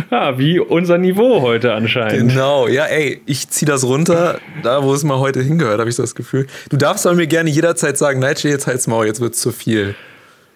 Ja, 0.09 0.37
wie 0.37 0.59
unser 0.59 0.97
Niveau 0.97 1.41
heute 1.41 1.73
anscheinend. 1.73 2.31
genau, 2.31 2.67
ja, 2.67 2.85
ey, 2.85 3.21
ich 3.25 3.49
zieh 3.49 3.65
das 3.65 3.83
runter, 3.83 4.39
da 4.63 4.83
wo 4.83 4.93
es 4.93 5.03
mal 5.03 5.19
heute 5.19 5.41
hingehört, 5.41 5.79
habe 5.79 5.89
ich 5.89 5.95
das 5.95 6.15
Gefühl. 6.15 6.47
Du 6.69 6.77
darfst 6.77 7.05
aber 7.05 7.15
mir 7.15 7.27
gerne 7.27 7.49
jederzeit 7.49 7.97
sagen, 7.97 8.19
Nigel, 8.19 8.51
jetzt 8.51 8.65
halt's 8.65 8.87
Maul, 8.87 9.05
jetzt 9.05 9.19
wird's 9.21 9.39
zu 9.41 9.51
viel. 9.51 9.95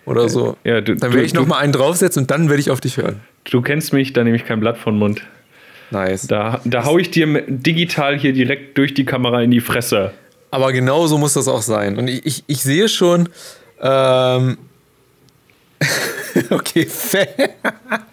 Oder 0.06 0.30
so. 0.30 0.56
Ja, 0.64 0.80
du, 0.80 0.96
Dann 0.96 1.12
werde 1.12 1.26
ich 1.26 1.34
du, 1.34 1.42
noch 1.42 1.48
mal 1.48 1.58
einen 1.58 1.74
draufsetzen 1.74 2.24
und 2.24 2.32
dann 2.32 2.50
werde 2.50 2.62
ich 2.62 2.72
auf 2.72 2.80
dich 2.80 2.96
hören. 2.98 3.20
du 3.44 3.62
kennst 3.62 3.92
mich, 3.92 4.14
da 4.14 4.24
nehme 4.24 4.38
ich 4.38 4.46
kein 4.46 4.62
Blatt 4.62 4.78
von 4.78 4.98
Mund. 4.98 5.22
Nice. 5.92 6.28
Da, 6.28 6.62
da 6.66 6.86
hau 6.86 6.98
ich 6.98 7.12
dir 7.12 7.44
digital 7.48 8.18
hier 8.18 8.34
direkt 8.34 8.78
durch 8.78 8.94
die 8.94 9.06
Kamera 9.06 9.42
in 9.42 9.52
die 9.52 9.62
Fresse. 9.62 10.12
Aber 10.52 10.72
genau 10.72 11.08
so 11.08 11.18
muss 11.18 11.34
das 11.34 11.48
auch 11.48 11.62
sein. 11.62 11.98
Und 11.98 12.08
ich, 12.08 12.26
ich, 12.26 12.44
ich 12.48 12.62
sehe 12.62 12.90
schon, 12.90 13.30
ähm, 13.82 14.58
okay, 16.50 16.86
Fan. 16.86 17.28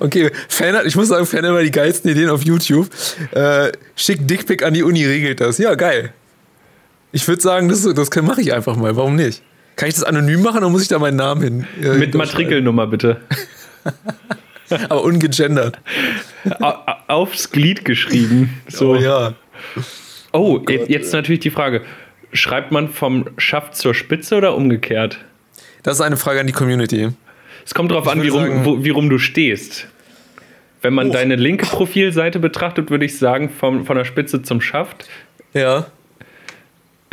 Okay, 0.00 0.28
Fan 0.48 0.74
hat, 0.74 0.86
ich 0.86 0.96
muss 0.96 1.06
sagen, 1.06 1.24
Fan 1.24 1.42
hat 1.44 1.50
immer 1.50 1.62
die 1.62 1.70
geilsten 1.70 2.10
Ideen 2.10 2.30
auf 2.30 2.42
YouTube. 2.42 2.88
Äh, 3.30 3.70
schick 3.94 4.26
Dickpick 4.26 4.64
an 4.64 4.74
die 4.74 4.82
Uni, 4.82 5.04
regelt 5.04 5.40
das. 5.40 5.58
Ja, 5.58 5.76
geil. 5.76 6.12
Ich 7.12 7.28
würde 7.28 7.40
sagen, 7.40 7.68
das, 7.68 7.82
das 7.82 8.10
mache 8.22 8.40
ich 8.40 8.52
einfach 8.52 8.74
mal. 8.74 8.96
Warum 8.96 9.14
nicht? 9.14 9.40
Kann 9.76 9.88
ich 9.88 9.94
das 9.94 10.02
anonym 10.02 10.42
machen 10.42 10.58
oder 10.58 10.68
muss 10.68 10.82
ich 10.82 10.88
da 10.88 10.98
meinen 10.98 11.16
Namen 11.16 11.42
hin? 11.42 11.66
äh, 11.80 11.96
Mit? 11.96 12.14
Matrikelnummer 12.14 12.88
bitte. 12.88 13.20
Aber 14.88 15.02
ungegendert. 15.04 15.78
Au- 16.60 16.64
au- 16.86 16.94
Aufs 17.08 17.50
Glied 17.50 17.84
geschrieben. 17.84 18.60
So. 18.68 18.92
Oh 18.92 18.96
ja. 18.96 19.34
Oh, 20.32 20.60
jetzt, 20.68 20.88
jetzt 20.88 21.12
natürlich 21.12 21.40
die 21.40 21.50
Frage: 21.50 21.82
Schreibt 22.32 22.72
man 22.72 22.88
vom 22.88 23.26
Schaft 23.36 23.76
zur 23.76 23.94
Spitze 23.94 24.36
oder 24.36 24.54
umgekehrt? 24.56 25.18
Das 25.82 25.94
ist 25.94 26.00
eine 26.00 26.16
Frage 26.16 26.40
an 26.40 26.46
die 26.46 26.52
Community. 26.52 27.10
Es 27.64 27.74
kommt 27.74 27.90
darauf 27.90 28.08
an, 28.08 28.22
wie 28.22 28.28
rum, 28.28 28.64
wo, 28.64 28.82
wie 28.84 28.90
rum 28.90 29.08
du 29.10 29.18
stehst. 29.18 29.86
Wenn 30.80 30.94
man 30.94 31.10
Oh. 31.10 31.12
deine 31.12 31.36
linke 31.36 31.66
Profilseite 31.66 32.40
betrachtet, 32.40 32.90
würde 32.90 33.04
ich 33.04 33.16
sagen, 33.18 33.50
vom, 33.50 33.86
von 33.86 33.96
der 33.96 34.04
Spitze 34.04 34.42
zum 34.42 34.60
Schaft. 34.60 35.08
Ja. 35.54 35.86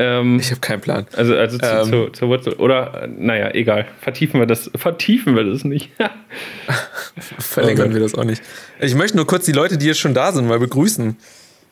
Ähm, 0.02 0.40
Ich 0.40 0.50
habe 0.52 0.62
keinen 0.62 0.80
Plan. 0.82 1.06
also 1.16 1.36
also 1.36 1.58
zu, 1.58 1.66
Ähm. 1.66 1.90
zu, 1.90 2.10
zur 2.12 2.28
Wurzel. 2.30 2.54
Oder, 2.54 3.08
naja, 3.18 3.52
egal. 3.54 3.86
Vertiefen 4.02 4.40
wir 4.40 4.48
das, 4.48 4.72
vertiefen 4.76 5.36
wir 5.36 5.44
das 5.44 5.64
nicht. 5.66 5.90
Verlängern 7.40 7.92
Oh 7.92 7.94
wir 7.94 8.00
das 8.02 8.16
auch 8.16 8.24
nicht. 8.24 8.42
Ich 8.80 8.96
möchte 8.96 9.18
nur 9.18 9.28
kurz 9.28 9.46
die 9.46 9.52
Leute, 9.52 9.78
die 9.78 9.88
jetzt 9.88 10.00
schon 10.00 10.14
da 10.14 10.32
sind, 10.32 10.48
mal 10.48 10.60
begrüßen. 10.60 11.18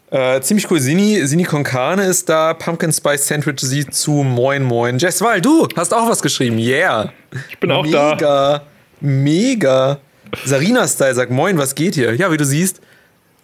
Äh, 0.09 0.41
ziemlich 0.41 0.69
cool. 0.71 0.79
Sini, 0.79 1.25
Sini 1.25 1.43
Konkane 1.43 2.05
ist 2.05 2.29
da. 2.29 2.53
Pumpkin 2.53 2.91
Spice 2.93 3.27
Sandwich 3.27 3.59
sieht 3.59 3.93
zu. 3.93 4.11
Moin, 4.23 4.63
moin. 4.63 4.97
Jess 4.97 5.21
Wall, 5.21 5.41
du 5.41 5.67
hast 5.75 5.93
auch 5.93 6.09
was 6.09 6.21
geschrieben. 6.21 6.57
Yeah. 6.57 7.11
Ich 7.49 7.57
bin 7.59 7.71
auch 7.71 7.85
da. 7.87 8.11
Mega. 8.11 8.61
Mega. 9.01 9.97
Sarina 10.45 10.87
Style 10.87 11.13
sagt, 11.15 11.31
moin, 11.31 11.57
was 11.57 11.75
geht 11.75 11.95
hier? 11.95 12.13
Ja, 12.15 12.31
wie 12.31 12.37
du 12.37 12.45
siehst, 12.45 12.81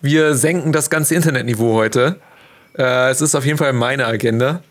wir 0.01 0.35
senken 0.35 0.71
das 0.73 0.89
ganze 0.89 1.15
Internetniveau 1.15 1.73
heute. 1.75 2.17
Äh, 2.77 3.09
es 3.11 3.21
ist 3.21 3.35
auf 3.35 3.45
jeden 3.45 3.57
Fall 3.57 3.71
meine 3.73 4.05
Agenda. 4.05 4.61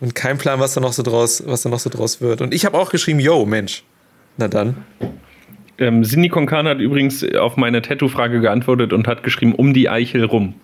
Und 0.00 0.14
kein 0.14 0.38
Plan, 0.38 0.60
was 0.60 0.74
da 0.74 0.80
noch 0.80 0.92
so 0.92 1.02
draus, 1.02 1.42
was 1.46 1.62
da 1.62 1.68
noch 1.68 1.78
so 1.78 1.90
draus 1.90 2.20
wird. 2.20 2.40
Und 2.42 2.52
ich 2.52 2.64
habe 2.64 2.78
auch 2.78 2.90
geschrieben, 2.90 3.20
yo, 3.20 3.46
Mensch. 3.46 3.82
Na 4.36 4.48
dann. 4.48 4.84
Ähm, 5.78 6.02
Cindy 6.02 6.28
Konkana 6.28 6.70
hat 6.70 6.78
übrigens 6.78 7.24
auf 7.34 7.56
meine 7.56 7.82
Tattoo-Frage 7.82 8.40
geantwortet 8.40 8.92
und 8.92 9.06
hat 9.06 9.22
geschrieben, 9.22 9.54
um 9.54 9.72
die 9.74 9.88
Eichel 9.88 10.24
rum. 10.24 10.54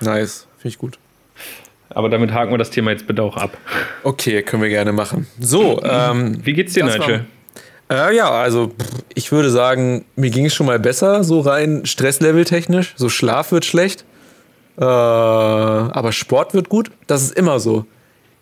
Nice. 0.00 0.46
Finde 0.58 0.68
ich 0.68 0.78
gut. 0.78 0.98
Aber 1.88 2.08
damit 2.08 2.32
haken 2.32 2.52
wir 2.52 2.58
das 2.58 2.70
Thema 2.70 2.92
jetzt 2.92 3.06
bitte 3.06 3.22
auch 3.22 3.36
ab. 3.36 3.56
Okay, 4.04 4.42
können 4.42 4.62
wir 4.62 4.68
gerne 4.68 4.92
machen. 4.92 5.26
So, 5.40 5.82
ähm, 5.82 6.38
Wie 6.44 6.52
geht's 6.52 6.72
dir, 6.72 6.84
Nigel? 6.84 7.26
Äh, 7.90 8.14
ja, 8.14 8.30
also 8.30 8.72
ich 9.14 9.32
würde 9.32 9.50
sagen, 9.50 10.04
mir 10.14 10.30
ging 10.30 10.46
es 10.46 10.54
schon 10.54 10.66
mal 10.66 10.78
besser, 10.78 11.24
so 11.24 11.40
rein 11.40 11.84
Stresslevel 11.84 12.44
technisch. 12.44 12.94
So 12.96 13.08
Schlaf 13.08 13.50
wird 13.50 13.64
schlecht. 13.64 14.04
Äh, 14.78 14.84
aber 14.84 16.12
Sport 16.12 16.54
wird 16.54 16.68
gut. 16.68 16.92
Das 17.08 17.22
ist 17.22 17.36
immer 17.36 17.58
so. 17.58 17.86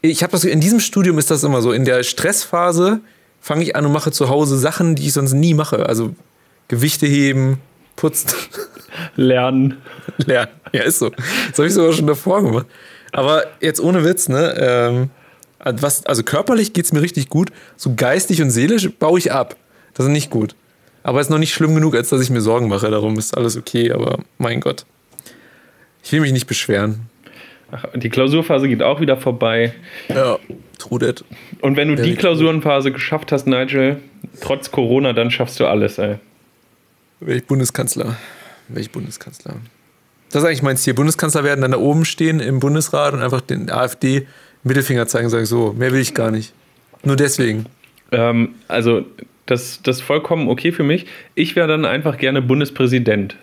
Ich 0.01 0.23
habe 0.23 0.31
das 0.33 0.45
in 0.45 0.61
diesem 0.61 0.81
Studium 0.81 1.19
ist 1.19 1.31
das 1.31 1.43
immer 1.45 1.61
so. 1.63 1.73
In 1.73 1.85
der 1.85 2.03
Stressphase 2.03 3.01
fange 3.41 3.65
ich 3.65 3.75
an 3.77 3.85
und 3.87 3.93
mache 3.93 4.13
zu 4.13 4.29
Hause 4.29 4.59
Sachen, 4.59 4.95
die 4.95 5.07
ich 5.07 5.13
sonst 5.13 5.33
nie 5.33 5.55
mache. 5.55 5.87
Also 5.87 6.15
Gewichte 6.69 7.07
heben, 7.07 7.61
putzen, 7.97 8.31
Lernen. 9.17 9.79
lernen. 10.19 10.53
Ja, 10.73 10.83
ist 10.83 10.99
so. 10.99 11.11
Das 11.11 11.59
habe 11.59 11.67
ich 11.67 11.75
sogar 11.75 11.93
schon 11.93 12.07
davor 12.07 12.43
gemacht. 12.43 12.67
Aber 13.13 13.45
jetzt 13.61 13.81
ohne 13.81 14.05
Witz, 14.05 14.29
ne? 14.29 14.55
Ähm, 14.59 15.11
was, 15.81 16.07
also 16.07 16.23
körperlich 16.23 16.73
geht 16.73 16.85
es 16.85 16.93
mir 16.93 17.03
richtig 17.03 17.29
gut. 17.29 17.51
So 17.77 17.95
geistig 17.97 18.43
und 18.43 18.51
seelisch 18.51 18.89
baue 18.99 19.19
ich 19.19 19.33
ab. 19.33 19.57
Das 19.95 20.07
ist 20.07 20.13
nicht 20.13 20.31
gut. 20.31 20.55
Aber 21.03 21.21
ist 21.21 21.31
noch 21.31 21.39
nicht 21.39 21.55
schlimm 21.55 21.75
genug, 21.75 21.95
als 21.97 22.11
dass 22.11 22.21
ich 22.21 22.31
mir 22.31 22.41
Sorgen 22.41 22.69
mache. 22.69 22.91
Darum 22.91 23.19
ist 23.19 23.37
alles 23.37 23.57
okay. 23.57 23.93
Aber 23.93 24.19
mein 24.37 24.61
Gott. 24.61 24.85
Ich 26.03 26.13
will 26.13 26.21
mich 26.21 26.33
nicht 26.33 26.47
beschweren. 26.47 27.09
Ach, 27.71 27.85
die 27.95 28.09
Klausurphase 28.09 28.69
geht 28.69 28.83
auch 28.83 29.01
wieder 29.01 29.17
vorbei. 29.17 29.75
Ja, 30.09 30.39
true 30.79 30.99
that. 31.01 31.25
Und 31.61 31.77
wenn 31.77 31.89
du 31.89 31.97
die 31.97 32.03
Very 32.03 32.17
Klausurenphase 32.17 32.93
geschafft 32.93 33.31
hast, 33.31 33.47
Nigel, 33.47 34.01
trotz 34.41 34.71
Corona, 34.71 35.13
dann 35.13 35.31
schaffst 35.31 35.61
du 35.61 35.67
alles, 35.67 35.99
ey. 35.99 36.17
Wäre 37.21 37.39
ich 37.39 37.45
Bundeskanzler. 37.45 38.17
Wäre 38.69 38.81
ich 38.81 38.91
Bundeskanzler. 38.91 39.57
Das 40.31 40.43
ist 40.43 40.49
eigentlich 40.49 40.63
mein 40.63 40.77
Ziel. 40.77 40.95
Bundeskanzler 40.95 41.45
werden, 41.45 41.63
dann 41.63 41.73
da 41.73 41.79
oben 41.79 42.05
stehen 42.05 42.41
im 42.41 42.61
Bundesrat 42.61 43.15
und 43.15 43.23
einfach 43.23 43.41
den 43.41 43.71
AfD 43.71 44.27
Mittelfinger 44.63 45.07
zeigen 45.07 45.27
und 45.27 45.31
sagen, 45.31 45.47
so, 45.47 45.73
mehr 45.73 45.93
will 45.93 46.01
ich 46.01 46.15
gar 46.15 46.31
nicht. 46.31 46.53
Nur 47.05 47.17
deswegen. 47.17 47.67
Ähm, 48.13 48.55
also, 48.67 49.05
das, 49.47 49.81
das 49.83 49.97
ist 49.97 50.03
vollkommen 50.03 50.49
okay 50.49 50.73
für 50.73 50.83
mich. 50.83 51.07
Ich 51.35 51.57
wäre 51.57 51.69
dann 51.69 51.85
einfach 51.85 52.19
gerne 52.19 52.43
Bundespräsident. 52.43 53.37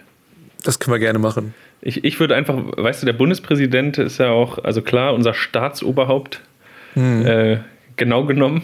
Das 0.64 0.80
können 0.80 0.94
wir 0.94 1.00
gerne 1.00 1.20
machen. 1.20 1.54
Ich, 1.86 2.04
ich 2.04 2.20
würde 2.20 2.36
einfach, 2.36 2.58
weißt 2.58 3.04
du, 3.04 3.06
der 3.06 3.14
Bundespräsident 3.14 4.00
ist 4.00 4.18
ja 4.18 4.32
auch, 4.32 4.58
also 4.64 4.82
klar, 4.82 5.14
unser 5.14 5.36
Staatsoberhaupt, 5.36 6.42
äh, 6.96 7.58
genau 7.96 8.26
genommen. 8.26 8.64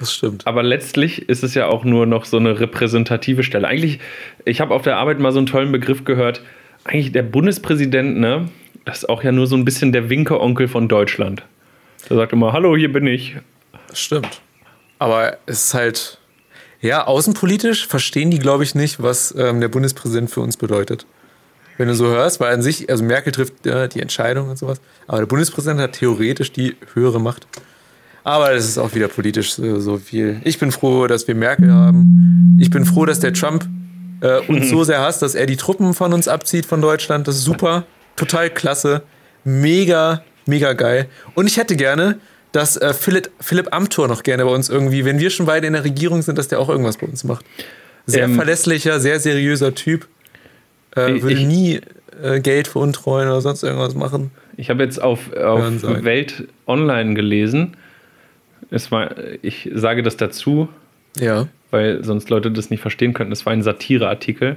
Das 0.00 0.14
stimmt. 0.14 0.46
Aber 0.46 0.62
letztlich 0.62 1.28
ist 1.28 1.44
es 1.44 1.54
ja 1.54 1.66
auch 1.66 1.84
nur 1.84 2.06
noch 2.06 2.24
so 2.24 2.38
eine 2.38 2.58
repräsentative 2.58 3.42
Stelle. 3.42 3.68
Eigentlich, 3.68 4.00
ich 4.46 4.62
habe 4.62 4.74
auf 4.74 4.82
der 4.82 4.96
Arbeit 4.96 5.18
mal 5.18 5.32
so 5.32 5.38
einen 5.38 5.46
tollen 5.46 5.70
Begriff 5.70 6.04
gehört. 6.04 6.40
Eigentlich 6.84 7.12
der 7.12 7.24
Bundespräsident, 7.24 8.18
ne, 8.18 8.48
das 8.86 8.98
ist 8.98 9.08
auch 9.08 9.22
ja 9.22 9.32
nur 9.32 9.46
so 9.46 9.56
ein 9.56 9.66
bisschen 9.66 9.92
der 9.92 10.08
Winke-Onkel 10.08 10.68
von 10.68 10.88
Deutschland. 10.88 11.44
Der 12.08 12.16
sagt 12.16 12.32
immer, 12.32 12.54
hallo, 12.54 12.74
hier 12.74 12.90
bin 12.90 13.06
ich. 13.06 13.36
Das 13.88 14.00
stimmt. 14.00 14.40
Aber 14.98 15.36
es 15.44 15.66
ist 15.66 15.74
halt, 15.74 16.18
ja, 16.80 17.06
außenpolitisch 17.06 17.86
verstehen 17.86 18.30
die, 18.30 18.38
glaube 18.38 18.64
ich, 18.64 18.74
nicht, 18.74 19.02
was 19.02 19.34
ähm, 19.36 19.60
der 19.60 19.68
Bundespräsident 19.68 20.30
für 20.30 20.40
uns 20.40 20.56
bedeutet. 20.56 21.04
Wenn 21.78 21.88
du 21.88 21.94
so 21.94 22.06
hörst, 22.06 22.40
weil 22.40 22.54
an 22.54 22.62
sich, 22.62 22.88
also 22.90 23.04
Merkel 23.04 23.32
trifft 23.32 23.66
äh, 23.66 23.88
die 23.88 24.00
Entscheidung 24.00 24.48
und 24.48 24.58
sowas, 24.58 24.80
aber 25.06 25.18
der 25.18 25.26
Bundespräsident 25.26 25.80
hat 25.80 25.92
theoretisch 25.92 26.52
die 26.52 26.76
höhere 26.94 27.20
Macht. 27.20 27.46
Aber 28.24 28.52
das 28.52 28.64
ist 28.64 28.78
auch 28.78 28.94
wieder 28.94 29.08
politisch 29.08 29.52
so, 29.54 29.78
so 29.78 29.98
viel. 29.98 30.40
Ich 30.44 30.58
bin 30.58 30.72
froh, 30.72 31.06
dass 31.06 31.28
wir 31.28 31.34
Merkel 31.34 31.72
haben. 31.72 32.58
Ich 32.60 32.70
bin 32.70 32.84
froh, 32.84 33.04
dass 33.06 33.20
der 33.20 33.32
Trump 33.32 33.68
äh, 34.20 34.40
uns 34.48 34.68
so 34.68 34.82
sehr 34.84 35.00
hasst, 35.00 35.22
dass 35.22 35.34
er 35.34 35.46
die 35.46 35.56
Truppen 35.56 35.94
von 35.94 36.12
uns 36.12 36.26
abzieht 36.26 36.66
von 36.66 36.80
Deutschland. 36.80 37.28
Das 37.28 37.36
ist 37.36 37.44
super. 37.44 37.84
Total 38.16 38.50
klasse. 38.50 39.02
Mega, 39.44 40.22
mega 40.46 40.72
geil. 40.72 41.06
Und 41.34 41.46
ich 41.46 41.56
hätte 41.56 41.76
gerne, 41.76 42.18
dass 42.50 42.76
äh, 42.76 42.94
Philipp, 42.94 43.30
Philipp 43.38 43.72
Amthor 43.72 44.08
noch 44.08 44.22
gerne 44.24 44.44
bei 44.44 44.50
uns 44.50 44.68
irgendwie, 44.68 45.04
wenn 45.04 45.20
wir 45.20 45.30
schon 45.30 45.46
beide 45.46 45.66
in 45.68 45.74
der 45.74 45.84
Regierung 45.84 46.22
sind, 46.22 46.36
dass 46.36 46.48
der 46.48 46.58
auch 46.58 46.68
irgendwas 46.68 46.96
bei 46.96 47.06
uns 47.06 47.22
macht. 47.22 47.44
Sehr 48.06 48.24
Ähm, 48.24 48.34
verlässlicher, 48.34 48.98
sehr 48.98 49.20
seriöser 49.20 49.74
Typ. 49.74 50.08
Äh, 50.96 51.22
würde 51.22 51.34
ich- 51.34 51.46
nie 51.46 51.80
äh, 52.22 52.40
Geld 52.40 52.66
veruntreuen 52.68 53.28
oder 53.28 53.40
sonst 53.40 53.62
irgendwas 53.62 53.94
machen. 53.94 54.30
Ich 54.56 54.70
habe 54.70 54.82
jetzt 54.82 55.00
auf, 55.02 55.32
auf. 55.36 55.62
Welt 55.82 56.48
Online 56.66 57.14
gelesen. 57.14 57.76
Es 58.70 58.90
war, 58.90 59.10
ich 59.42 59.70
sage 59.74 60.02
das 60.02 60.16
dazu, 60.16 60.68
Ja. 61.18 61.46
weil 61.70 62.02
sonst 62.02 62.30
Leute 62.30 62.50
das 62.50 62.70
nicht 62.70 62.80
verstehen 62.80 63.12
könnten. 63.12 63.32
Es 63.32 63.44
war 63.46 63.52
ein 63.52 63.62
Satireartikel. 63.62 64.56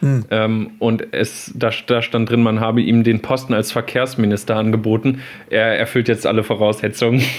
Hm. 0.00 0.24
Ähm, 0.30 0.70
und 0.78 1.08
es, 1.12 1.52
da, 1.54 1.70
da 1.86 2.00
stand 2.00 2.30
drin, 2.30 2.42
man 2.42 2.60
habe 2.60 2.80
ihm 2.80 3.04
den 3.04 3.20
Posten 3.20 3.52
als 3.52 3.70
Verkehrsminister 3.70 4.56
angeboten. 4.56 5.20
Er 5.50 5.78
erfüllt 5.78 6.08
jetzt 6.08 6.26
alle 6.26 6.42
Voraussetzungen. 6.44 7.22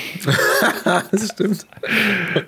Das 1.11 1.29
stimmt. 1.31 1.65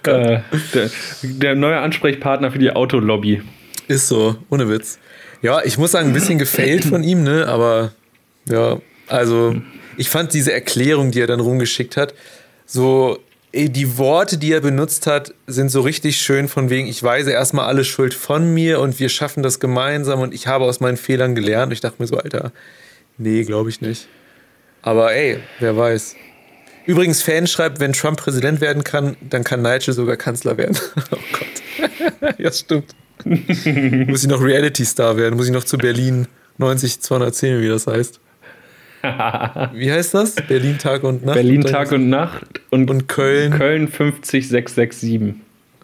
äh, 0.04 0.40
der, 0.74 0.90
der 1.24 1.56
neue 1.56 1.80
Ansprechpartner 1.80 2.52
für 2.52 2.60
die 2.60 2.72
Autolobby. 2.72 3.42
Ist 3.88 4.08
so, 4.08 4.36
ohne 4.50 4.70
Witz. 4.70 5.00
Ja, 5.44 5.62
ich 5.64 5.78
muss 5.78 5.92
sagen, 5.92 6.08
ein 6.08 6.14
bisschen 6.14 6.40
gefailt 6.40 6.86
von 6.86 7.04
ihm, 7.04 7.22
ne? 7.22 7.48
Aber 7.48 7.92
ja, 8.46 8.80
also 9.08 9.54
ich 9.98 10.10
fand 10.10 10.34
diese 10.34 10.54
Erklärung, 10.54 11.12
die 11.12 11.20
er 11.20 11.28
dann 11.28 11.42
rumgeschickt 11.42 11.98
hat, 11.98 12.14
so 12.66 13.20
die 13.54 13.98
Worte, 13.98 14.38
die 14.38 14.54
er 14.54 14.62
benutzt 14.62 15.06
hat, 15.06 15.34
sind 15.46 15.70
so 15.70 15.82
richtig 15.82 16.18
schön 16.18 16.48
von 16.48 16.70
wegen, 16.70 16.88
ich 16.88 17.04
weise 17.04 17.32
erstmal 17.32 17.68
alle 17.68 17.84
Schuld 17.84 18.14
von 18.14 18.54
mir 18.54 18.80
und 18.80 19.00
wir 19.00 19.10
schaffen 19.10 19.44
das 19.44 19.60
gemeinsam 19.60 20.22
und 20.22 20.34
ich 20.34 20.48
habe 20.48 20.64
aus 20.64 20.80
meinen 20.80 20.98
Fehlern 20.98 21.36
gelernt. 21.36 21.74
Ich 21.74 21.82
dachte 21.82 22.02
mir 22.02 22.08
so, 22.08 22.18
Alter, 22.18 22.54
nee, 23.18 23.44
glaube 23.44 23.70
ich 23.70 23.82
nicht. 23.82 24.08
Aber 24.82 25.14
ey, 25.14 25.40
wer 25.60 25.76
weiß. 25.76 26.16
Übrigens, 26.86 27.22
Fan 27.22 27.48
schreibt, 27.48 27.82
wenn 27.82 27.92
Trump 27.92 28.18
Präsident 28.18 28.62
werden 28.62 28.84
kann, 28.84 29.18
dann 29.22 29.44
kann 29.44 29.62
Nigel 29.62 29.94
sogar 29.94 30.16
Kanzler 30.16 30.58
werden. 30.58 30.78
oh 31.12 31.18
Gott. 31.34 32.40
ja, 32.40 32.52
stimmt. 32.52 32.96
muss 34.08 34.24
ich 34.24 34.30
noch 34.30 34.42
Reality-Star 34.42 35.18
werden? 35.18 35.36
Muss 35.38 35.48
ich 35.48 35.54
noch 35.54 35.64
zu 35.64 35.78
Berlin 35.78 36.28
90 36.58 37.00
210, 37.02 37.62
wie 37.62 37.68
das 37.70 37.88
heißt? 37.88 38.20
Wie 39.74 39.92
heißt 39.92 40.14
das? 40.14 40.36
Berlin 40.36 40.78
Tag 40.78 41.04
und 41.04 41.26
Nacht? 41.26 41.36
Berlin 41.36 41.62
Tag 41.62 41.92
und 41.92 42.10
Nacht 42.10 42.46
und, 42.70 42.90
und 42.90 43.10
Köln. 43.10 43.52
Köln 43.52 43.90
50667. 43.90 45.34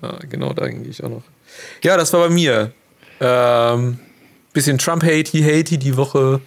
Ah, 0.01 0.19
genau, 0.29 0.53
da 0.53 0.69
gehe 0.69 0.87
ich 0.89 1.03
auch 1.03 1.09
noch. 1.09 1.23
Ja, 1.83 1.97
das 1.97 2.13
war 2.13 2.29
bei 2.29 2.33
mir. 2.33 2.71
Ähm, 3.19 3.99
bisschen 4.53 4.77
Trump-Hatey, 4.77 5.41
Hatey 5.41 5.77
die 5.77 5.97
Woche 5.97 6.39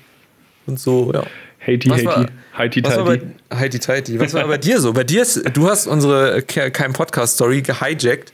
und 0.67 0.81
so, 0.81 1.13
ja. 1.13 1.25
Heiti, 1.67 1.91
Was 1.91 2.05
war- 2.07 2.21
Heiti, 2.21 2.31
Heiti, 2.59 2.85
Was 2.85 2.97
war 2.97 3.05
bei. 3.05 3.21
Was 4.19 4.35
war 4.35 4.59
dir 4.59 4.81
so? 4.81 4.93
Bei 4.95 5.05
dir 5.05 5.21
ist, 5.23 5.43
du 5.55 5.69
hast 5.69 5.87
unsere 5.87 6.41
Ke- 6.43 6.71
kein 6.71 6.95
Podcast-Story 6.95 7.61
gehijackt 7.61 8.33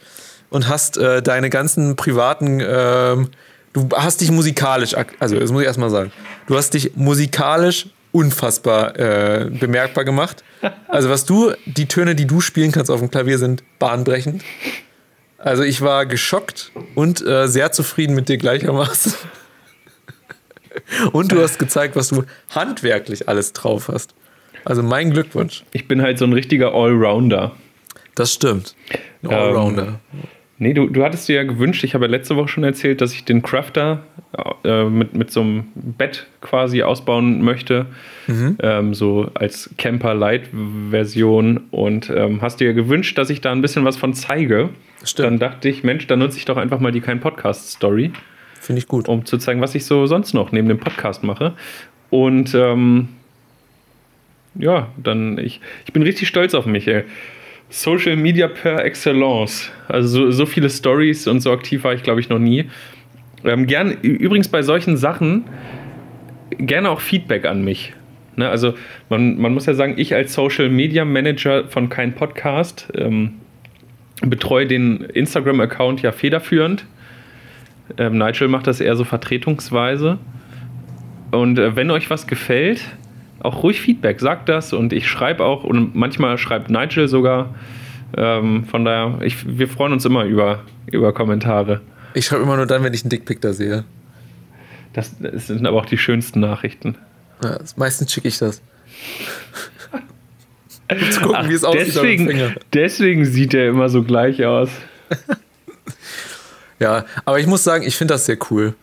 und 0.50 0.68
hast 0.68 0.96
äh, 0.96 1.22
deine 1.22 1.50
ganzen 1.50 1.96
privaten, 1.96 2.60
ähm, 2.60 3.28
du 3.72 3.88
hast 3.94 4.20
dich 4.20 4.30
musikalisch, 4.30 4.94
also 5.18 5.38
das 5.38 5.52
muss 5.52 5.62
ich 5.62 5.66
erstmal 5.66 5.90
sagen, 5.90 6.12
du 6.46 6.56
hast 6.56 6.74
dich 6.74 6.96
musikalisch 6.96 7.86
unfassbar 8.12 8.98
äh, 8.98 9.50
bemerkbar 9.50 10.04
gemacht. 10.04 10.42
Also 10.88 11.10
was 11.10 11.24
du, 11.24 11.52
die 11.66 11.86
Töne, 11.86 12.14
die 12.14 12.26
du 12.26 12.40
spielen 12.40 12.72
kannst 12.72 12.90
auf 12.90 13.00
dem 13.00 13.10
Klavier, 13.10 13.38
sind 13.38 13.62
bahnbrechend. 13.78 14.42
Also 15.36 15.62
ich 15.62 15.82
war 15.82 16.06
geschockt 16.06 16.72
und 16.94 17.24
äh, 17.24 17.46
sehr 17.46 17.70
zufrieden 17.70 18.14
mit 18.14 18.28
dir 18.28 18.38
gleichermaßen. 18.38 19.14
Und 21.12 21.32
du 21.32 21.40
hast 21.42 21.58
gezeigt, 21.58 21.96
was 21.96 22.08
du 22.08 22.24
handwerklich 22.50 23.28
alles 23.28 23.52
drauf 23.52 23.88
hast. 23.88 24.14
Also 24.64 24.82
mein 24.82 25.12
Glückwunsch. 25.12 25.64
Ich 25.72 25.88
bin 25.88 26.02
halt 26.02 26.18
so 26.18 26.24
ein 26.24 26.32
richtiger 26.32 26.74
Allrounder. 26.74 27.52
Das 28.14 28.32
stimmt. 28.32 28.74
Ein 29.22 29.30
Allrounder. 29.30 30.00
Nee, 30.60 30.74
du, 30.74 30.88
du 30.88 31.04
hattest 31.04 31.28
dir 31.28 31.36
ja 31.36 31.44
gewünscht, 31.44 31.84
ich 31.84 31.94
habe 31.94 32.06
ja 32.06 32.10
letzte 32.10 32.34
Woche 32.34 32.48
schon 32.48 32.64
erzählt, 32.64 33.00
dass 33.00 33.14
ich 33.14 33.24
den 33.24 33.42
Crafter 33.42 34.02
äh, 34.64 34.84
mit, 34.84 35.14
mit 35.14 35.30
so 35.30 35.40
einem 35.40 35.68
Bett 35.74 36.26
quasi 36.40 36.82
ausbauen 36.82 37.42
möchte. 37.42 37.86
Ähm, 38.60 38.92
so 38.92 39.30
als 39.34 39.70
Camper-Light-Version. 39.78 41.60
Und 41.70 42.10
ähm, 42.10 42.42
hast 42.42 42.60
dir 42.60 42.66
ja 42.66 42.72
gewünscht, 42.72 43.16
dass 43.16 43.30
ich 43.30 43.40
da 43.40 43.52
ein 43.52 43.62
bisschen 43.62 43.84
was 43.84 43.96
von 43.96 44.14
zeige. 44.14 44.70
Stimmt. 45.04 45.26
Dann 45.26 45.38
dachte 45.38 45.68
ich, 45.68 45.84
Mensch, 45.84 46.06
dann 46.08 46.18
nutze 46.18 46.38
ich 46.38 46.44
doch 46.44 46.56
einfach 46.56 46.80
mal 46.80 46.90
die 46.92 47.00
kein 47.00 47.20
Podcast-Story, 47.20 48.10
Finde 48.60 48.80
ich 48.80 48.88
gut. 48.88 49.08
um 49.08 49.24
zu 49.24 49.38
zeigen, 49.38 49.60
was 49.60 49.74
ich 49.76 49.84
so 49.84 50.06
sonst 50.06 50.34
noch 50.34 50.50
neben 50.52 50.68
dem 50.68 50.78
Podcast 50.78 51.22
mache. 51.22 51.54
Und 52.10 52.54
ähm, 52.54 53.08
ja, 54.56 54.88
dann 54.96 55.38
ich, 55.38 55.60
ich 55.86 55.92
bin 55.92 56.02
richtig 56.02 56.26
stolz 56.28 56.54
auf 56.54 56.66
mich, 56.66 56.88
ey. 56.88 57.04
Social 57.70 58.16
Media 58.16 58.48
per 58.48 58.84
Excellence. 58.84 59.70
Also 59.88 60.08
so, 60.08 60.30
so 60.30 60.46
viele 60.46 60.70
Stories 60.70 61.26
und 61.26 61.40
so 61.40 61.52
aktiv 61.52 61.84
war 61.84 61.94
ich, 61.94 62.02
glaube 62.02 62.20
ich, 62.20 62.28
noch 62.28 62.38
nie. 62.38 62.66
Ähm, 63.44 63.66
gern, 63.66 63.92
übrigens 64.02 64.48
bei 64.48 64.62
solchen 64.62 64.96
Sachen 64.96 65.44
gerne 66.58 66.90
auch 66.90 67.00
Feedback 67.00 67.44
an 67.46 67.62
mich. 67.62 67.92
Ne, 68.36 68.48
also 68.48 68.74
man, 69.08 69.36
man 69.38 69.52
muss 69.52 69.66
ja 69.66 69.74
sagen, 69.74 69.94
ich 69.96 70.14
als 70.14 70.32
Social 70.32 70.68
Media 70.68 71.04
Manager 71.04 71.66
von 71.66 71.88
kein 71.88 72.14
Podcast 72.14 72.88
ähm, 72.94 73.34
betreue 74.20 74.66
den 74.66 75.00
Instagram-Account 75.00 76.02
ja 76.02 76.12
federführend. 76.12 76.84
Ähm, 77.96 78.18
Nigel 78.18 78.48
macht 78.48 78.66
das 78.66 78.80
eher 78.80 78.96
so 78.96 79.04
vertretungsweise. 79.04 80.18
Und 81.30 81.58
äh, 81.58 81.76
wenn 81.76 81.90
euch 81.90 82.10
was 82.10 82.26
gefällt, 82.26 82.80
auch 83.40 83.62
ruhig 83.62 83.80
Feedback, 83.80 84.20
sagt 84.20 84.48
das 84.48 84.72
und 84.72 84.92
ich 84.92 85.08
schreibe 85.08 85.44
auch 85.44 85.64
und 85.64 85.94
manchmal 85.94 86.38
schreibt 86.38 86.70
Nigel 86.70 87.08
sogar. 87.08 87.54
Ähm, 88.16 88.64
von 88.64 88.84
daher, 88.84 89.20
ich, 89.22 89.58
wir 89.58 89.68
freuen 89.68 89.92
uns 89.92 90.04
immer 90.04 90.24
über, 90.24 90.60
über 90.86 91.12
Kommentare. 91.12 91.80
Ich 92.14 92.26
schreibe 92.26 92.42
immer 92.42 92.56
nur 92.56 92.66
dann, 92.66 92.82
wenn 92.82 92.94
ich 92.94 93.02
einen 93.02 93.10
Dickpick 93.10 93.40
da 93.40 93.52
sehe. 93.52 93.84
Das, 94.92 95.14
das 95.20 95.46
sind 95.48 95.66
aber 95.66 95.76
auch 95.76 95.86
die 95.86 95.98
schönsten 95.98 96.40
Nachrichten. 96.40 96.96
Ja, 97.44 97.58
meistens 97.76 98.12
schicke 98.12 98.28
ich 98.28 98.38
das. 98.38 98.62
um 100.90 100.98
zu 101.10 101.20
gucken, 101.20 101.36
Ach, 101.38 101.48
wie 101.48 101.52
es 101.52 101.64
aussieht 101.64 101.88
deswegen, 101.88 102.56
deswegen 102.72 103.24
sieht 103.24 103.54
er 103.54 103.68
immer 103.68 103.88
so 103.88 104.02
gleich 104.02 104.44
aus. 104.44 104.70
Ja, 106.80 107.06
aber 107.24 107.40
ich 107.40 107.46
muss 107.46 107.64
sagen, 107.64 107.84
ich 107.84 107.96
finde 107.96 108.14
das 108.14 108.26
sehr 108.26 108.38
cool. 108.50 108.74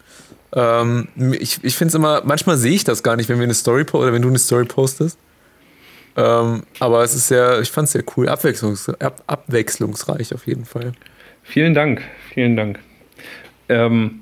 Ähm, 0.55 1.07
ich 1.39 1.59
ich 1.63 1.75
finde 1.75 1.89
es 1.89 1.95
immer, 1.95 2.21
manchmal 2.25 2.57
sehe 2.57 2.74
ich 2.74 2.83
das 2.83 3.03
gar 3.03 3.15
nicht, 3.15 3.29
wenn 3.29 3.38
wir 3.38 3.43
eine 3.43 3.53
Story 3.53 3.85
oder 3.91 4.13
wenn 4.13 4.21
du 4.21 4.29
eine 4.29 4.39
Story 4.39 4.65
postest. 4.65 5.19
Ähm, 6.17 6.63
aber 6.79 7.03
es 7.03 7.13
ist 7.13 7.27
sehr, 7.27 7.59
ich 7.59 7.69
fand 7.69 7.88
es 7.88 7.91
sehr 7.91 8.03
cool, 8.15 8.29
abwechslungs 8.29 8.89
ab, 9.00 9.21
abwechslungsreich 9.27 10.33
auf 10.33 10.47
jeden 10.47 10.65
Fall. 10.65 10.93
Vielen 11.43 11.74
Dank, 11.74 12.01
vielen 12.33 12.55
Dank. 12.55 12.79
Ähm, 13.67 14.21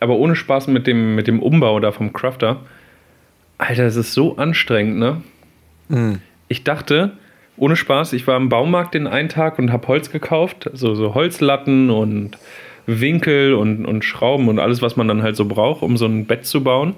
aber 0.00 0.14
ohne 0.16 0.36
Spaß 0.36 0.66
mit 0.66 0.86
dem, 0.86 1.14
mit 1.14 1.26
dem 1.26 1.42
Umbau 1.42 1.80
da 1.80 1.92
vom 1.92 2.12
Crafter. 2.12 2.60
Alter, 3.58 3.84
es 3.84 3.96
ist 3.96 4.12
so 4.12 4.36
anstrengend, 4.36 4.98
ne? 4.98 5.22
Ich 6.48 6.64
dachte, 6.64 7.12
ohne 7.56 7.76
Spaß, 7.76 8.12
ich 8.14 8.26
war 8.26 8.36
im 8.36 8.48
Baumarkt 8.48 8.94
den 8.94 9.06
einen 9.06 9.28
Tag 9.28 9.58
und 9.58 9.72
habe 9.72 9.88
Holz 9.88 10.10
gekauft, 10.10 10.68
also 10.70 10.94
so 10.94 11.14
Holzlatten 11.14 11.90
und 11.90 12.38
Winkel 12.86 13.54
und, 13.54 13.86
und 13.86 14.04
Schrauben 14.04 14.48
und 14.48 14.58
alles, 14.58 14.82
was 14.82 14.96
man 14.96 15.08
dann 15.08 15.22
halt 15.22 15.36
so 15.36 15.44
braucht, 15.44 15.82
um 15.82 15.96
so 15.96 16.06
ein 16.06 16.26
Bett 16.26 16.46
zu 16.46 16.62
bauen. 16.62 16.94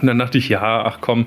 Und 0.00 0.06
dann 0.06 0.18
dachte 0.18 0.38
ich, 0.38 0.48
ja, 0.48 0.84
ach 0.84 0.98
komm, 1.00 1.26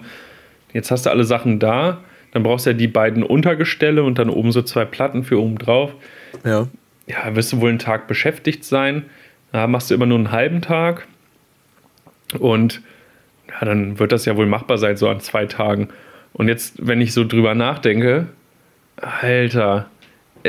jetzt 0.74 0.92
hast 0.92 1.06
du 1.06 1.10
alle 1.10 1.24
Sachen 1.24 1.60
da, 1.60 2.00
dann 2.32 2.44
brauchst 2.44 2.66
du 2.66 2.72
ja 2.72 2.76
die 2.76 2.88
beiden 2.88 3.24
Untergestelle 3.24 4.04
und 4.04 4.20
dann 4.20 4.30
oben 4.30 4.52
so 4.52 4.62
zwei 4.62 4.86
Platten 4.86 5.24
für 5.24 5.40
oben 5.42 5.58
drauf 5.58 5.94
Ja. 6.44 6.68
ja, 7.08 7.36
wirst 7.36 7.54
du 7.54 7.62
wohl 7.62 7.70
einen 7.70 7.80
Tag 7.80 8.08
beschäftigt 8.08 8.64
sein. 8.64 9.06
Da 9.52 9.66
machst 9.66 9.90
du 9.90 9.96
immer 9.96 10.06
nur 10.06 10.18
einen 10.18 10.32
halben 10.32 10.62
Tag. 10.62 11.08
Und 12.38 12.82
ja, 13.50 13.66
dann 13.66 13.98
wird 13.98 14.12
das 14.12 14.26
ja 14.26 14.36
wohl 14.38 14.46
machbar 14.46 14.78
sein, 14.78 14.96
so 14.96 15.10
an 15.10 15.20
zwei 15.22 15.46
Tagen. 15.48 15.90
Und 16.34 16.48
jetzt, 16.48 16.76
wenn 16.86 17.02
ich 17.02 17.14
so 17.14 17.26
drüber 17.26 17.56
nachdenke, 17.56 18.28
Alter, 18.98 19.88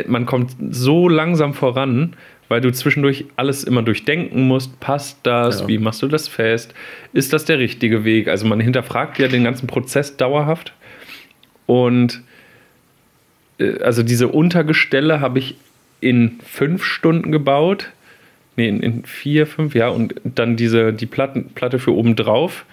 man 0.06 0.26
kommt 0.26 0.54
so 0.70 1.08
langsam 1.08 1.54
voran, 1.54 2.14
weil 2.50 2.60
du 2.60 2.72
zwischendurch 2.72 3.26
alles 3.36 3.62
immer 3.62 3.82
durchdenken 3.82 4.48
musst. 4.48 4.80
Passt 4.80 5.20
das? 5.22 5.60
Ja. 5.60 5.68
Wie 5.68 5.78
machst 5.78 6.02
du 6.02 6.08
das 6.08 6.26
fest? 6.26 6.74
Ist 7.12 7.32
das 7.32 7.44
der 7.44 7.60
richtige 7.60 8.04
Weg? 8.04 8.26
Also 8.26 8.44
man 8.44 8.58
hinterfragt 8.58 9.20
ja 9.20 9.28
den 9.28 9.44
ganzen 9.44 9.68
Prozess 9.68 10.16
dauerhaft. 10.16 10.72
Und 11.66 12.22
äh, 13.60 13.78
also 13.82 14.02
diese 14.02 14.26
Untergestelle 14.26 15.20
habe 15.20 15.38
ich 15.38 15.54
in 16.00 16.40
fünf 16.44 16.84
Stunden 16.84 17.30
gebaut. 17.30 17.90
Nee, 18.56 18.68
in, 18.68 18.80
in 18.82 19.04
vier, 19.04 19.46
fünf, 19.46 19.76
ja. 19.76 19.88
Und 19.88 20.16
dann 20.24 20.56
diese, 20.56 20.92
die 20.92 21.06
Platten, 21.06 21.50
Platte 21.54 21.78
für 21.78 21.94
oben 21.94 22.16
drauf. 22.16 22.64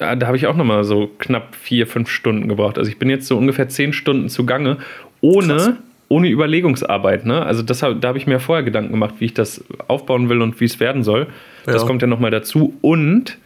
Ja, 0.00 0.16
da 0.16 0.28
habe 0.28 0.38
ich 0.38 0.46
auch 0.46 0.56
nochmal 0.56 0.84
so 0.84 1.10
knapp 1.18 1.54
vier, 1.54 1.86
fünf 1.86 2.08
Stunden 2.08 2.48
gebraucht. 2.48 2.78
Also 2.78 2.90
ich 2.90 2.98
bin 2.98 3.10
jetzt 3.10 3.26
so 3.26 3.36
ungefähr 3.36 3.68
zehn 3.68 3.92
Stunden 3.92 4.30
zugange, 4.30 4.78
ohne, 5.20 5.76
ohne 6.08 6.28
Überlegungsarbeit. 6.28 7.26
Ne? 7.26 7.44
Also 7.44 7.62
das, 7.62 7.80
da 7.80 7.94
habe 8.04 8.18
ich 8.18 8.26
mir 8.26 8.40
vorher 8.40 8.64
Gedanken 8.64 8.92
gemacht, 8.92 9.16
wie 9.18 9.26
ich 9.26 9.34
das 9.34 9.62
aufbauen 9.88 10.28
will 10.28 10.40
und 10.42 10.58
wie 10.60 10.64
es 10.64 10.80
werden 10.80 11.02
soll. 11.02 11.26
Das 11.66 11.82
Ja. 11.82 11.86
kommt 11.86 12.00
ja 12.02 12.08
nochmal 12.08 12.30
dazu. 12.30 12.74
Und 12.80 13.38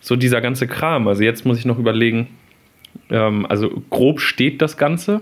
so 0.00 0.14
dieser 0.16 0.40
ganze 0.40 0.68
Kram. 0.68 1.08
Also 1.08 1.24
jetzt 1.24 1.44
muss 1.44 1.58
ich 1.58 1.64
noch 1.64 1.78
überlegen, 1.78 2.28
ähm, 3.10 3.44
also 3.48 3.82
grob 3.90 4.20
steht 4.20 4.62
das 4.62 4.76
Ganze. 4.76 5.20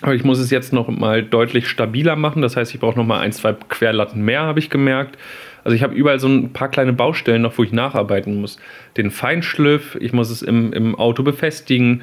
Aber 0.00 0.14
ich 0.14 0.24
muss 0.24 0.38
es 0.38 0.50
jetzt 0.50 0.72
noch 0.72 0.88
mal 0.88 1.22
deutlich 1.22 1.68
stabiler 1.68 2.16
machen. 2.16 2.42
Das 2.42 2.56
heißt, 2.56 2.74
ich 2.74 2.80
brauche 2.80 2.98
noch 2.98 3.06
mal 3.06 3.20
ein, 3.20 3.32
zwei 3.32 3.52
Querlatten 3.52 4.22
mehr, 4.22 4.42
habe 4.42 4.58
ich 4.58 4.70
gemerkt. 4.70 5.16
Also 5.64 5.74
ich 5.74 5.82
habe 5.82 5.94
überall 5.94 6.20
so 6.20 6.28
ein 6.28 6.52
paar 6.52 6.68
kleine 6.68 6.92
Baustellen 6.92 7.42
noch, 7.42 7.56
wo 7.56 7.64
ich 7.64 7.72
nacharbeiten 7.72 8.40
muss. 8.40 8.58
Den 8.98 9.10
Feinschliff, 9.10 9.96
ich 9.98 10.12
muss 10.12 10.30
es 10.30 10.42
im, 10.42 10.72
im 10.74 10.94
Auto 10.94 11.22
befestigen. 11.22 12.02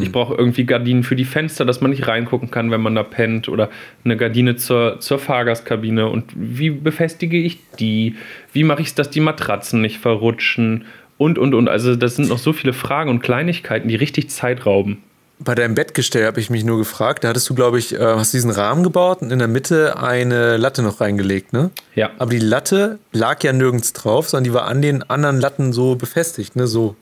Ich 0.00 0.12
brauche 0.12 0.34
irgendwie 0.34 0.64
Gardinen 0.64 1.02
für 1.02 1.16
die 1.16 1.24
Fenster, 1.24 1.64
dass 1.64 1.80
man 1.80 1.90
nicht 1.90 2.06
reingucken 2.06 2.52
kann, 2.52 2.70
wenn 2.70 2.80
man 2.80 2.94
da 2.94 3.02
pennt. 3.02 3.48
Oder 3.48 3.68
eine 4.04 4.16
Gardine 4.16 4.54
zur, 4.56 5.00
zur 5.00 5.18
Fahrgastkabine. 5.18 6.08
Und 6.08 6.32
wie 6.36 6.70
befestige 6.70 7.36
ich 7.36 7.58
die? 7.80 8.14
Wie 8.52 8.62
mache 8.62 8.80
ich 8.80 8.88
es, 8.88 8.94
dass 8.94 9.10
die 9.10 9.20
Matratzen 9.20 9.80
nicht 9.80 9.98
verrutschen? 9.98 10.84
Und, 11.18 11.36
und, 11.36 11.52
und. 11.52 11.68
Also 11.68 11.96
das 11.96 12.16
sind 12.16 12.28
noch 12.28 12.38
so 12.38 12.52
viele 12.52 12.72
Fragen 12.72 13.10
und 13.10 13.20
Kleinigkeiten, 13.20 13.88
die 13.88 13.96
richtig 13.96 14.30
Zeit 14.30 14.64
rauben. 14.64 15.02
Bei 15.42 15.54
deinem 15.54 15.74
Bettgestell 15.74 16.26
habe 16.26 16.38
ich 16.38 16.50
mich 16.50 16.64
nur 16.64 16.76
gefragt. 16.76 17.24
Da 17.24 17.28
hattest 17.28 17.48
du, 17.48 17.54
glaube 17.54 17.78
ich, 17.78 17.94
äh, 17.94 17.98
hast 17.98 18.32
du 18.32 18.36
diesen 18.36 18.50
Rahmen 18.50 18.82
gebaut 18.82 19.22
und 19.22 19.30
in 19.32 19.38
der 19.38 19.48
Mitte 19.48 19.96
eine 19.96 20.58
Latte 20.58 20.82
noch 20.82 21.00
reingelegt, 21.00 21.54
ne? 21.54 21.70
Ja. 21.94 22.10
Aber 22.18 22.30
die 22.30 22.38
Latte 22.38 22.98
lag 23.12 23.42
ja 23.42 23.52
nirgends 23.52 23.94
drauf, 23.94 24.28
sondern 24.28 24.44
die 24.44 24.52
war 24.52 24.66
an 24.66 24.82
den 24.82 25.02
anderen 25.08 25.40
Latten 25.40 25.72
so 25.72 25.96
befestigt, 25.96 26.56
ne? 26.56 26.66
So. 26.66 26.94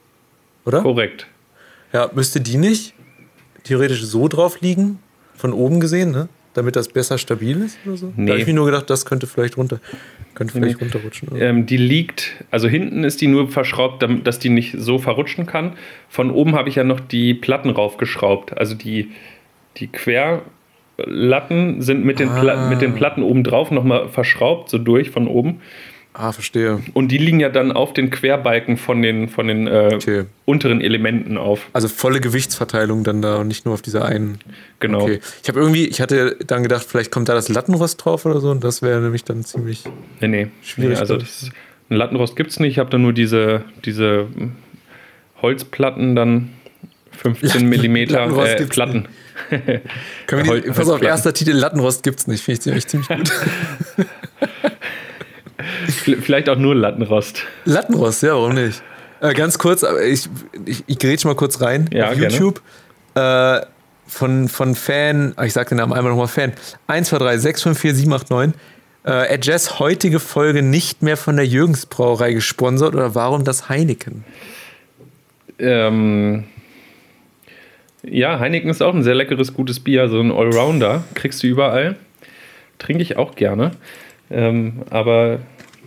Oder? 0.65 0.83
Korrekt. 0.83 1.27
Ja, 1.93 2.11
müsste 2.15 2.41
die 2.41 2.59
nicht 2.59 2.95
theoretisch 3.65 4.05
so 4.05 4.29
drauf 4.29 4.61
liegen, 4.61 5.01
von 5.35 5.53
oben 5.53 5.81
gesehen, 5.81 6.13
ne? 6.13 6.29
Damit 6.59 6.75
das 6.75 6.89
besser 6.89 7.19
stabil 7.19 7.61
ist 7.63 7.79
oder 7.87 7.97
so? 7.97 8.13
Nee. 8.17 8.27
Da 8.27 8.33
habe 8.33 8.41
ich 8.41 8.47
mir 8.49 8.53
nur 8.55 8.67
gedacht, 8.67 8.91
das 8.91 9.07
könnte 9.07 9.29
vielleicht 9.29 9.57
runter, 9.57 9.79
könnte 10.35 10.55
vielleicht 10.55 10.81
Nee. 10.81 10.85
runterrutschen. 10.87 11.29
Ähm, 11.39 11.67
die 11.67 11.77
liegt, 11.77 12.33
also 12.51 12.67
hinten 12.67 13.05
ist 13.05 13.21
die 13.21 13.29
nur 13.29 13.49
verschraubt, 13.49 14.03
damit, 14.03 14.27
dass 14.27 14.41
die 14.41 14.49
nicht 14.49 14.75
so 14.77 14.99
verrutschen 14.99 15.47
kann. 15.47 15.75
Von 16.09 16.33
oben 16.33 16.57
habe 16.57 16.69
ich 16.69 16.75
ja 16.75 16.83
noch 16.83 16.99
die 16.99 17.35
Platten 17.35 17.71
raufgeschraubt. 17.71 18.59
Also 18.59 18.75
die, 18.75 19.13
die 19.77 19.87
Querlatten 19.87 21.81
sind 21.83 22.05
mit 22.05 22.19
den, 22.19 22.29
Pla 22.29 22.67
Ah. 22.67 22.69
mit 22.69 22.81
den 22.83 22.95
Platten 22.95 23.23
oben 23.23 23.45
drauf 23.45 23.71
nochmal 23.71 24.09
verschraubt, 24.09 24.69
so 24.69 24.79
durch 24.79 25.11
von 25.11 25.29
oben. 25.29 25.61
Ah, 26.15 26.33
verstehe. 26.33 26.83
Und 26.95 27.09
die 27.13 27.19
liegen 27.19 27.39
ja 27.39 27.49
dann 27.49 27.71
auf 27.71 27.93
den 27.93 28.11
Querbalken 28.11 28.77
von 28.77 29.03
den, 29.03 29.29
von 29.29 29.47
den 29.47 29.67
äh, 29.69 29.91
Okay. 29.95 30.25
unteren 30.47 30.81
Elementen 30.81 31.37
auf. 31.37 31.67
Also 31.73 31.87
volle 31.87 32.21
Gewichtsverteilung 32.21 33.05
dann 33.05 33.23
da 33.23 33.37
und 33.37 33.47
nicht 33.49 33.65
nur 33.65 33.75
auf 33.75 33.83
dieser 33.83 34.05
einen. 34.05 34.39
Genau. 34.81 35.03
Okay. 35.03 35.21
Ich 35.43 35.49
habe 35.49 35.61
irgendwie, 35.61 35.87
ich 35.87 36.01
hatte 36.01 36.37
dann 36.45 36.63
gedacht, 36.65 36.87
vielleicht 36.89 37.13
kommt 37.13 37.29
da 37.29 37.35
das 37.35 37.49
Lattenrost 37.49 38.05
drauf 38.05 38.27
oder 38.27 38.41
so 38.41 38.51
und 38.51 38.65
das 38.65 38.83
wäre 38.83 39.01
nämlich 39.01 39.23
dann 39.25 39.45
ziemlich. 39.45 39.85
Nee, 40.21 40.29
nee. 40.29 40.49
Schwierig, 40.63 40.95
nee 40.95 41.01
also 41.01 41.19
das, 41.19 41.51
ein 41.89 41.97
Lattenrost 41.97 42.35
gibt 42.35 42.51
es 42.51 42.59
nicht. 42.59 42.73
Ich 42.73 42.79
habe 42.79 42.91
da 42.91 42.99
nur 42.99 43.13
diese, 43.13 43.65
diese 43.85 44.27
Holzplatten 45.41 46.17
dann 46.17 46.51
15 47.13 47.65
Millimeter 47.69 48.15
Lattenrost 48.15 48.61
äh, 48.61 48.67
Platten. 48.67 49.09
Können 50.27 50.47
wir 50.47 50.61
die, 50.63 50.71
pass 50.71 50.89
auf, 50.89 51.01
erster 51.01 51.33
Titel 51.33 51.53
Lattenrost 51.53 52.03
gibt's 52.03 52.27
nicht. 52.27 52.43
Finde 52.43 52.57
ich 52.57 52.63
ziemlich, 52.63 52.87
ziemlich 52.89 53.09
gut. 53.09 53.33
Vielleicht 56.17 56.49
auch 56.49 56.57
nur 56.57 56.75
Lattenrost. 56.75 57.43
Lattenrost, 57.65 58.23
ja, 58.23 58.35
warum 58.35 58.55
nicht? 58.55 58.83
Äh, 59.21 59.35
ganz 59.35 59.59
kurz, 59.59 59.85
ich, 60.07 60.29
ich, 60.65 60.85
ich 60.87 60.99
grätsch 60.99 61.25
mal 61.25 61.35
kurz 61.35 61.61
rein 61.61 61.89
Ja, 61.93 62.11
auf 62.11 62.19
gerne. 62.19 62.35
YouTube. 62.35 62.61
Äh, 63.15 63.61
von, 64.07 64.49
von 64.49 64.75
Fan, 64.75 65.35
ah, 65.37 65.45
ich 65.45 65.53
sag 65.53 65.69
den 65.69 65.79
Namen 65.79 65.93
einmal 65.93 66.13
nochmal 66.13 66.29
Fan, 66.29 66.53
1, 66.87 67.09
2, 67.09 67.19
3, 67.19 67.39
6, 67.39 67.63
5, 67.63 67.79
4, 67.79 67.95
7, 67.95 68.13
8, 68.13 68.31
9. 68.31 68.55
Äh, 69.05 69.39
Jazz 69.43 69.79
heutige 69.79 70.19
Folge 70.21 70.63
nicht 70.63 71.03
mehr 71.03 71.17
von 71.17 71.37
der 71.37 71.47
Jürgens 71.47 71.87
Brauerei 71.87 72.33
gesponsert 72.33 72.95
oder 72.95 73.15
warum 73.15 73.45
das 73.45 73.69
Heineken? 73.69 74.25
Ähm, 75.59 76.45
ja, 78.03 78.39
Heineken 78.39 78.71
ist 78.71 78.83
auch 78.83 78.95
ein 78.95 79.03
sehr 79.03 79.15
leckeres, 79.15 79.55
gutes 79.55 79.81
Bier, 79.81 80.09
so 80.09 80.21
ein 80.21 80.31
Allrounder. 80.31 81.05
Kriegst 81.15 81.43
du 81.43 81.47
überall. 81.47 81.97
Trinke 82.79 83.03
ich 83.03 83.17
auch 83.17 83.35
gerne. 83.35 83.73
Ähm, 84.31 84.83
aber 84.91 85.41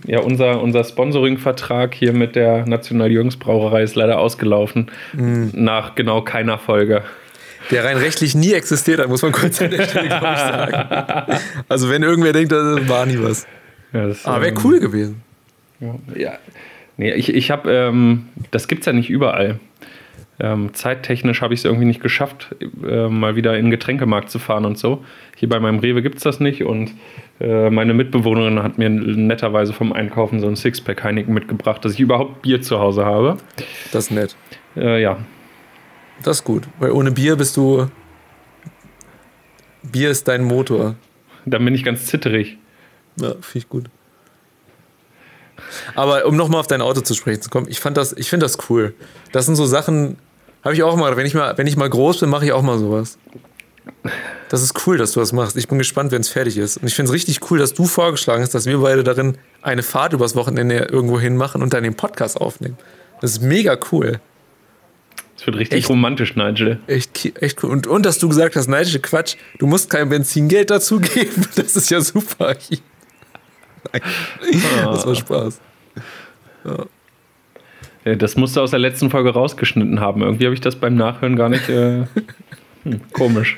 ja, 0.05 0.19
unser, 0.19 0.61
unser 0.61 0.83
Sponsoring-Vertrag 0.83 1.93
hier 1.93 2.13
mit 2.13 2.35
der 2.35 2.65
National 2.65 3.11
Jürgens 3.11 3.37
Brauerei 3.37 3.83
ist 3.83 3.95
leider 3.95 4.19
ausgelaufen. 4.19 4.91
Nach 5.53 5.95
genau 5.95 6.21
keiner 6.21 6.57
Folge. 6.57 7.03
Der 7.69 7.83
rein 7.85 7.97
rechtlich 7.97 8.35
nie 8.35 8.53
existiert 8.53 8.99
hat, 8.99 9.07
muss 9.07 9.21
man 9.21 9.31
kurz 9.31 9.61
an 9.61 9.69
der 9.71 9.83
Stelle, 9.83 10.07
glaube 10.07 10.33
ich, 10.33 10.39
sagen. 10.39 11.39
Also 11.69 11.89
wenn 11.89 12.03
irgendwer 12.03 12.33
denkt, 12.33 12.51
das 12.51 12.89
war 12.89 13.05
nie 13.05 13.19
was. 13.21 13.45
Ja, 13.93 14.07
das, 14.07 14.25
Aber 14.25 14.41
wäre 14.41 14.51
ähm, 14.51 14.61
cool 14.63 14.79
gewesen. 14.79 15.21
Ja. 16.15 16.37
Nee, 16.97 17.13
ich, 17.13 17.33
ich 17.33 17.51
habe, 17.51 17.71
ähm, 17.71 18.27
das 18.51 18.67
gibt 18.67 18.81
es 18.81 18.85
ja 18.85 18.93
nicht 18.93 19.09
überall. 19.09 19.59
Ähm, 20.41 20.73
zeittechnisch 20.73 21.41
habe 21.41 21.53
ich 21.53 21.59
es 21.59 21.65
irgendwie 21.65 21.85
nicht 21.85 22.01
geschafft, 22.01 22.55
äh, 22.83 23.07
mal 23.07 23.35
wieder 23.35 23.55
in 23.57 23.65
den 23.65 23.71
Getränkemarkt 23.71 24.31
zu 24.31 24.39
fahren 24.39 24.65
und 24.65 24.77
so. 24.77 25.05
Hier 25.37 25.47
bei 25.47 25.59
meinem 25.59 25.77
Rewe 25.79 26.01
gibt 26.01 26.17
es 26.17 26.23
das 26.23 26.39
nicht 26.39 26.63
und 26.63 26.91
äh, 27.39 27.69
meine 27.69 27.93
Mitbewohnerin 27.93 28.61
hat 28.63 28.79
mir 28.79 28.89
netterweise 28.89 29.71
vom 29.71 29.93
Einkaufen 29.93 30.39
so 30.39 30.47
ein 30.47 30.55
Sixpack 30.55 31.03
Heineken 31.03 31.33
mitgebracht, 31.33 31.85
dass 31.85 31.93
ich 31.93 31.99
überhaupt 31.99 32.41
Bier 32.41 32.61
zu 32.61 32.79
Hause 32.79 33.05
habe. 33.05 33.37
Das 33.91 34.05
ist 34.05 34.11
nett. 34.11 34.35
Äh, 34.75 35.01
ja, 35.01 35.19
Das 36.23 36.37
ist 36.37 36.43
gut, 36.43 36.63
weil 36.79 36.91
ohne 36.91 37.11
Bier 37.11 37.35
bist 37.35 37.55
du. 37.57 37.87
Bier 39.83 40.09
ist 40.09 40.27
dein 40.27 40.43
Motor. 40.43 40.95
dann 41.45 41.63
bin 41.63 41.75
ich 41.75 41.83
ganz 41.83 42.07
zitterig. 42.07 42.57
Ja, 43.17 43.29
finde 43.41 43.57
ich 43.57 43.69
gut. 43.69 43.85
Aber 45.95 46.25
um 46.25 46.35
nochmal 46.35 46.59
auf 46.59 46.67
dein 46.67 46.81
Auto 46.81 47.01
zu 47.01 47.13
sprechen 47.13 47.41
zu 47.41 47.49
kommen, 47.49 47.67
ich 47.69 47.79
fand 47.79 47.95
das, 47.97 48.13
ich 48.13 48.29
finde 48.29 48.45
das 48.45 48.57
cool. 48.69 48.93
Das 49.31 49.45
sind 49.45 49.55
so 49.55 49.65
Sachen, 49.65 50.17
habe 50.63 50.73
ich 50.73 50.83
auch 50.83 50.95
mal, 50.95 51.15
wenn 51.17 51.25
ich 51.25 51.33
mal, 51.33 51.57
wenn 51.57 51.67
ich 51.67 51.77
mal 51.77 51.89
groß 51.89 52.19
bin, 52.19 52.29
mache 52.29 52.45
ich 52.45 52.51
auch 52.51 52.61
mal 52.61 52.77
sowas. 52.77 53.17
Das 54.49 54.61
ist 54.61 54.85
cool, 54.85 54.97
dass 54.97 55.13
du 55.13 55.19
das 55.19 55.31
machst. 55.33 55.55
Ich 55.57 55.67
bin 55.67 55.77
gespannt, 55.77 56.11
wenn 56.11 56.21
es 56.21 56.29
fertig 56.29 56.57
ist. 56.57 56.77
Und 56.77 56.87
ich 56.87 56.93
finde 56.93 57.09
es 57.09 57.13
richtig 57.13 57.49
cool, 57.49 57.57
dass 57.57 57.73
du 57.73 57.85
vorgeschlagen 57.85 58.41
hast, 58.43 58.53
dass 58.53 58.65
wir 58.65 58.77
beide 58.79 59.03
darin 59.03 59.37
eine 59.61 59.83
Fahrt 59.83 60.13
übers 60.13 60.35
Wochenende 60.35 60.87
irgendwo 60.91 61.19
hin 61.19 61.37
machen 61.37 61.61
und 61.61 61.73
dann 61.73 61.83
den 61.83 61.95
Podcast 61.95 62.39
aufnehmen. 62.39 62.77
Das 63.21 63.31
ist 63.31 63.41
mega 63.41 63.77
cool. 63.91 64.19
Es 65.37 65.47
wird 65.47 65.57
richtig 65.57 65.79
Echt? 65.79 65.89
romantisch, 65.89 66.35
Nigel. 66.35 66.79
Echt, 66.85 67.41
echt 67.41 67.63
cool. 67.63 67.71
Und, 67.71 67.87
und 67.87 68.05
dass 68.05 68.19
du 68.19 68.29
gesagt 68.29 68.55
hast, 68.55 68.67
nein, 68.67 68.85
Quatsch, 69.01 69.37
du 69.57 69.65
musst 69.65 69.89
kein 69.89 70.09
Benzingeld 70.09 70.69
dazugeben. 70.69 71.47
Das 71.55 71.75
ist 71.75 71.89
ja 71.89 72.01
super. 72.01 72.55
Nein. 73.91 74.01
Das 74.85 75.07
war 75.07 75.15
Spaß. 75.15 75.59
Äh, 76.65 76.85
Das 78.03 78.35
musst 78.35 78.55
du 78.55 78.61
aus 78.61 78.71
der 78.71 78.79
letzten 78.79 79.09
Folge 79.09 79.31
rausgeschnitten 79.31 79.99
haben. 79.99 80.21
Irgendwie 80.21 80.45
habe 80.45 80.55
ich 80.55 80.61
das 80.61 80.75
beim 80.75 80.95
Nachhören 80.95 81.35
gar 81.35 81.49
nicht. 81.49 81.69
Äh, 81.69 82.05
hm, 82.83 83.01
komisch. 83.13 83.57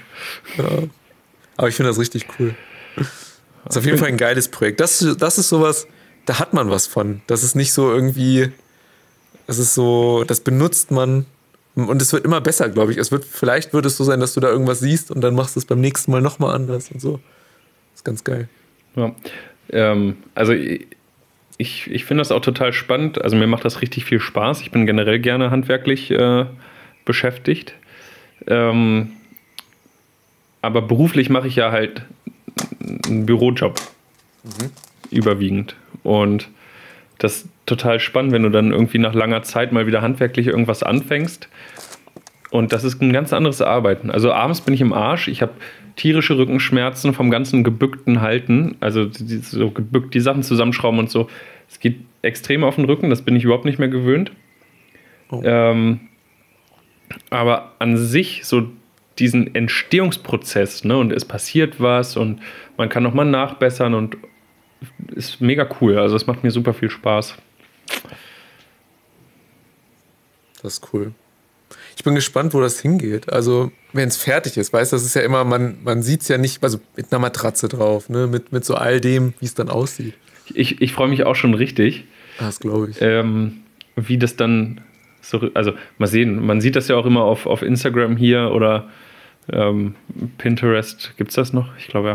Aber 1.55 1.67
ich 1.67 1.75
finde 1.75 1.89
das 1.89 1.99
richtig 1.99 2.27
cool. 2.39 2.55
Das 2.95 3.75
ist 3.75 3.77
auf 3.77 3.85
jeden 3.85 3.97
Fall 3.97 4.09
ein 4.09 4.17
geiles 4.17 4.49
Projekt. 4.49 4.79
Das, 4.79 5.05
das 5.17 5.37
ist 5.37 5.49
sowas, 5.49 5.87
da 6.25 6.39
hat 6.39 6.53
man 6.53 6.69
was 6.69 6.87
von. 6.87 7.21
Das 7.27 7.43
ist 7.43 7.55
nicht 7.55 7.71
so 7.73 7.91
irgendwie, 7.91 8.51
das 9.47 9.59
ist 9.59 9.73
so, 9.73 10.25
das 10.25 10.41
benutzt 10.41 10.91
man 10.91 11.25
und 11.75 12.01
es 12.01 12.13
wird 12.13 12.25
immer 12.25 12.41
besser, 12.41 12.69
glaube 12.69 12.91
ich. 12.91 12.97
Es 12.97 13.11
wird, 13.11 13.25
vielleicht 13.25 13.73
wird 13.73 13.85
es 13.85 13.97
so 13.97 14.03
sein, 14.03 14.19
dass 14.19 14.33
du 14.33 14.39
da 14.39 14.49
irgendwas 14.49 14.79
siehst 14.79 15.09
und 15.09 15.21
dann 15.21 15.33
machst 15.35 15.55
du 15.55 15.59
es 15.59 15.65
beim 15.65 15.79
nächsten 15.79 16.11
Mal 16.11 16.21
nochmal 16.21 16.55
anders 16.55 16.91
und 16.91 16.99
so. 16.99 17.13
Das 17.91 17.99
ist 17.99 18.05
ganz 18.05 18.23
geil. 18.23 18.49
Ja. 18.95 19.15
Ähm, 19.69 20.17
also 20.35 20.53
ich, 21.57 21.89
ich 21.89 22.05
finde 22.05 22.21
das 22.21 22.31
auch 22.31 22.41
total 22.41 22.73
spannend. 22.73 23.21
Also 23.21 23.35
mir 23.35 23.47
macht 23.47 23.65
das 23.65 23.81
richtig 23.81 24.05
viel 24.05 24.19
Spaß. 24.19 24.61
Ich 24.61 24.71
bin 24.71 24.85
generell 24.85 25.19
gerne 25.19 25.51
handwerklich 25.51 26.11
äh, 26.11 26.45
beschäftigt. 27.05 27.75
Ähm, 28.47 29.11
aber 30.61 30.81
beruflich 30.81 31.29
mache 31.29 31.47
ich 31.47 31.55
ja 31.55 31.71
halt 31.71 32.03
einen 33.07 33.25
Bürojob. 33.25 33.79
Überwiegend. 35.11 35.75
Und 36.03 36.49
das 37.19 37.37
ist 37.37 37.49
total 37.65 37.99
spannend, 37.99 38.33
wenn 38.33 38.43
du 38.43 38.49
dann 38.49 38.71
irgendwie 38.71 38.97
nach 38.97 39.13
langer 39.13 39.43
Zeit 39.43 39.71
mal 39.71 39.87
wieder 39.87 40.01
handwerklich 40.01 40.47
irgendwas 40.47 40.83
anfängst. 40.83 41.47
Und 42.49 42.73
das 42.73 42.83
ist 42.83 43.01
ein 43.01 43.13
ganz 43.13 43.33
anderes 43.33 43.61
Arbeiten. 43.61 44.11
Also 44.11 44.31
abends 44.31 44.61
bin 44.61 44.73
ich 44.73 44.81
im 44.81 44.93
Arsch. 44.93 45.27
Ich 45.27 45.41
habe 45.41 45.53
tierische 45.95 46.37
Rückenschmerzen 46.37 47.13
vom 47.13 47.29
ganzen 47.29 47.63
gebückten 47.63 48.21
Halten. 48.21 48.75
Also 48.79 49.05
die, 49.05 49.37
so 49.37 49.71
gebückt 49.71 50.13
die 50.13 50.19
Sachen 50.19 50.43
zusammenschrauben 50.43 50.99
und 50.99 51.09
so. 51.09 51.29
Es 51.69 51.79
geht 51.79 51.97
extrem 52.21 52.63
auf 52.63 52.75
den 52.75 52.85
Rücken. 52.85 53.09
Das 53.09 53.21
bin 53.21 53.35
ich 53.35 53.43
überhaupt 53.43 53.65
nicht 53.65 53.79
mehr 53.79 53.89
gewöhnt. 53.89 54.31
Oh. 55.29 55.41
Ähm, 55.43 56.01
aber 57.29 57.73
an 57.79 57.97
sich 57.97 58.45
so 58.45 58.69
diesen 59.19 59.53
Entstehungsprozess, 59.53 60.83
ne, 60.83 60.97
und 60.97 61.11
es 61.11 61.25
passiert 61.25 61.79
was 61.79 62.17
und 62.17 62.41
man 62.77 62.89
kann 62.89 63.03
nochmal 63.03 63.25
nachbessern 63.25 63.93
und 63.93 64.17
ist 65.15 65.39
mega 65.41 65.67
cool. 65.81 65.97
Also 65.97 66.15
es 66.15 66.27
macht 66.27 66.43
mir 66.43 66.51
super 66.51 66.73
viel 66.73 66.89
Spaß. 66.89 67.37
Das 70.61 70.73
ist 70.73 70.93
cool. 70.93 71.13
Ich 71.95 72.03
bin 72.03 72.15
gespannt, 72.15 72.53
wo 72.53 72.61
das 72.61 72.79
hingeht. 72.79 73.31
Also, 73.31 73.71
wenn 73.93 74.07
es 74.09 74.17
fertig 74.17 74.57
ist, 74.57 74.73
weißt 74.73 74.91
du, 74.91 74.95
das 74.95 75.05
ist 75.05 75.13
ja 75.15 75.21
immer, 75.21 75.43
man, 75.43 75.77
man 75.83 76.01
sieht 76.01 76.21
es 76.21 76.27
ja 76.27 76.37
nicht, 76.37 76.63
also 76.63 76.79
mit 76.95 77.11
einer 77.11 77.19
Matratze 77.19 77.67
drauf, 77.69 78.09
ne? 78.09 78.27
mit, 78.27 78.51
mit 78.51 78.65
so 78.65 78.75
all 78.75 78.99
dem, 78.99 79.33
wie 79.39 79.45
es 79.45 79.53
dann 79.53 79.69
aussieht. 79.69 80.13
Ich, 80.53 80.81
ich 80.81 80.91
freue 80.93 81.07
mich 81.07 81.23
auch 81.25 81.35
schon 81.35 81.53
richtig, 81.53 82.05
Das 82.39 82.59
glaube 82.59 82.89
ich. 82.91 82.97
ähm, 83.01 83.61
wie 83.95 84.17
das 84.17 84.35
dann 84.35 84.81
so, 85.21 85.49
also 85.53 85.73
mal 85.99 86.07
sehen, 86.07 86.45
man 86.45 86.59
sieht 86.59 86.75
das 86.75 86.87
ja 86.89 86.95
auch 86.97 87.05
immer 87.05 87.21
auf, 87.23 87.45
auf 87.45 87.61
Instagram 87.61 88.17
hier 88.17 88.51
oder 88.51 88.89
ähm, 89.51 89.95
Pinterest, 90.37 91.13
gibt 91.17 91.29
es 91.31 91.35
das 91.35 91.53
noch? 91.53 91.69
Ich 91.77 91.87
glaube 91.87 92.07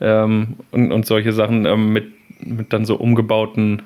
ja. 0.00 0.24
Ähm, 0.24 0.56
und, 0.70 0.92
und 0.92 1.06
solche 1.06 1.32
Sachen 1.32 1.66
ähm, 1.66 1.92
mit, 1.92 2.06
mit 2.40 2.72
dann 2.72 2.84
so 2.84 2.96
umgebauten 2.96 3.82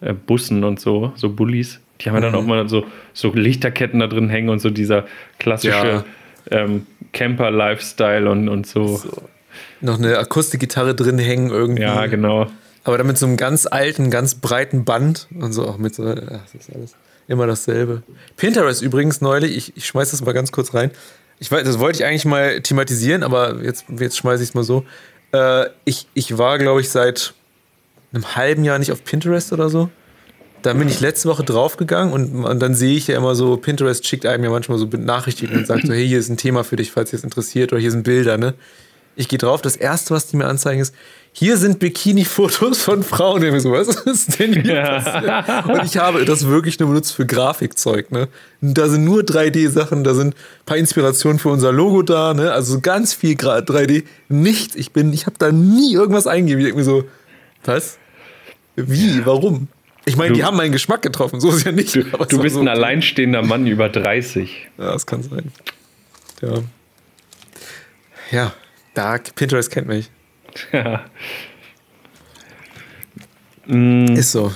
äh, 0.00 0.12
Bussen 0.14 0.64
und 0.64 0.80
so, 0.80 1.12
so 1.16 1.30
Bullis. 1.30 1.80
Die 2.00 2.08
haben 2.08 2.16
ja 2.16 2.20
dann 2.22 2.32
Mhm. 2.32 2.38
auch 2.38 2.46
mal 2.46 2.68
so, 2.68 2.84
so 3.12 3.32
Lichterketten 3.32 4.00
da 4.00 4.06
drin 4.08 4.28
hängen 4.28 4.48
und 4.48 4.58
so 4.60 4.70
dieser 4.70 5.06
klassische 5.38 6.04
ähm, 6.50 6.86
Camper-Lifestyle 7.12 8.30
und, 8.30 8.48
und 8.48 8.66
so. 8.66 8.96
So. 8.96 9.10
Noch 9.80 9.98
eine 9.98 10.18
Akustikgitarre 10.18 10.94
drin 10.94 11.18
hängen 11.18 11.50
irgendwie. 11.50 11.82
Ja, 11.82 12.06
genau. 12.06 12.50
Aber 12.84 12.98
dann 12.98 13.06
mit 13.06 13.18
so 13.18 13.26
einem 13.26 13.36
ganz 13.36 13.66
alten, 13.66 14.10
ganz 14.10 14.34
breiten 14.34 14.84
Band 14.84 15.28
und 15.38 15.52
so 15.52 15.66
auch 15.66 15.78
mit 15.78 15.94
so, 15.94 16.04
ach, 16.04 16.16
das 16.52 16.54
ist 16.54 16.74
alles 16.74 16.96
immer 17.28 17.46
dasselbe. 17.46 18.02
Pinterest 18.36 18.82
übrigens 18.82 19.20
neulich, 19.20 19.56
ich, 19.56 19.76
ich 19.76 19.86
schmeiß 19.86 20.10
das 20.10 20.24
mal 20.24 20.32
ganz 20.32 20.52
kurz 20.52 20.74
rein. 20.74 20.90
Ich 21.38 21.50
weiß, 21.50 21.64
das 21.64 21.78
wollte 21.78 21.98
ich 21.98 22.04
eigentlich 22.04 22.24
mal 22.24 22.60
thematisieren, 22.60 23.22
aber 23.22 23.62
jetzt, 23.62 23.86
jetzt 23.98 24.16
schmeiße 24.16 24.42
ich 24.42 24.50
es 24.50 24.54
mal 24.54 24.64
so. 24.64 24.84
Äh, 25.32 25.66
ich, 25.84 26.06
ich 26.14 26.38
war, 26.38 26.58
glaube 26.58 26.80
ich, 26.80 26.90
seit 26.90 27.34
einem 28.12 28.36
halben 28.36 28.64
Jahr 28.64 28.78
nicht 28.78 28.92
auf 28.92 29.04
Pinterest 29.04 29.52
oder 29.52 29.68
so. 29.68 29.90
Dann 30.62 30.78
bin 30.78 30.88
ich 30.88 31.00
letzte 31.00 31.28
Woche 31.28 31.42
draufgegangen 31.44 32.12
und, 32.12 32.44
und 32.44 32.60
dann 32.60 32.74
sehe 32.74 32.96
ich 32.96 33.06
ja 33.08 33.16
immer 33.16 33.34
so, 33.34 33.56
Pinterest 33.56 34.06
schickt 34.06 34.26
einem 34.26 34.44
ja 34.44 34.50
manchmal 34.50 34.78
so 34.78 34.86
Benachrichtigungen 34.86 35.60
und 35.60 35.66
sagt 35.66 35.86
so, 35.86 35.92
hey, 35.92 36.06
hier 36.06 36.18
ist 36.18 36.28
ein 36.28 36.36
Thema 36.36 36.64
für 36.64 36.76
dich, 36.76 36.92
falls 36.92 37.10
dich 37.10 37.18
das 37.20 37.24
interessiert, 37.24 37.72
oder 37.72 37.80
hier 37.80 37.90
sind 37.90 38.04
Bilder, 38.04 38.38
ne? 38.38 38.54
Ich 39.14 39.28
gehe 39.28 39.38
drauf, 39.38 39.60
das 39.60 39.76
erste, 39.76 40.14
was 40.14 40.28
die 40.28 40.36
mir 40.38 40.46
anzeigen, 40.46 40.80
ist, 40.80 40.94
hier 41.32 41.58
sind 41.58 41.78
Bikini-Fotos 41.80 42.78
von 42.82 43.02
Frauen. 43.02 43.42
Ich 43.42 43.62
so, 43.62 43.72
was 43.72 43.88
ist 43.88 44.38
denn 44.38 44.54
hier 44.62 44.82
passiert? 44.82 45.66
Und 45.68 45.84
ich 45.84 45.98
habe 45.98 46.24
das 46.24 46.46
wirklich 46.46 46.78
nur 46.78 46.88
benutzt 46.88 47.12
für 47.14 47.26
Grafikzeug, 47.26 48.10
ne? 48.10 48.28
Und 48.62 48.78
Da 48.78 48.88
sind 48.88 49.04
nur 49.04 49.20
3D-Sachen, 49.20 50.02
da 50.04 50.14
sind 50.14 50.34
ein 50.34 50.64
paar 50.64 50.78
Inspirationen 50.78 51.38
für 51.38 51.50
unser 51.50 51.72
Logo 51.72 52.00
da, 52.02 52.32
ne? 52.32 52.52
Also 52.52 52.80
ganz 52.80 53.12
viel 53.12 53.34
Gra- 53.34 53.60
3D. 53.60 54.04
Nichts. 54.30 54.76
Ich 54.76 54.92
bin, 54.92 55.12
ich 55.12 55.26
habe 55.26 55.36
da 55.38 55.52
nie 55.52 55.92
irgendwas 55.92 56.26
eingegeben. 56.26 56.60
Ich 56.60 56.66
denk 56.68 56.76
mir 56.76 56.84
so, 56.84 57.04
was? 57.66 57.98
Wie? 58.76 59.26
Warum? 59.26 59.68
Ich 60.04 60.16
meine, 60.16 60.34
die 60.34 60.44
haben 60.44 60.56
meinen 60.56 60.72
Geschmack 60.72 61.02
getroffen, 61.02 61.40
so 61.40 61.50
ist 61.50 61.64
ja 61.64 61.72
nicht. 61.72 61.94
Du, 61.94 62.02
du 62.02 62.42
bist 62.42 62.54
so, 62.54 62.60
ein 62.60 62.68
alleinstehender 62.68 63.42
Mann 63.42 63.66
über 63.66 63.88
30. 63.88 64.68
Ja, 64.78 64.92
das 64.92 65.06
kann 65.06 65.22
sein. 65.22 65.52
Ja. 66.40 66.62
Ja, 68.32 68.52
da, 68.94 69.18
Pinterest 69.18 69.70
kennt 69.70 69.86
mich. 69.86 70.10
Ja. 70.72 71.04
Ist 73.66 74.32
so. 74.32 74.52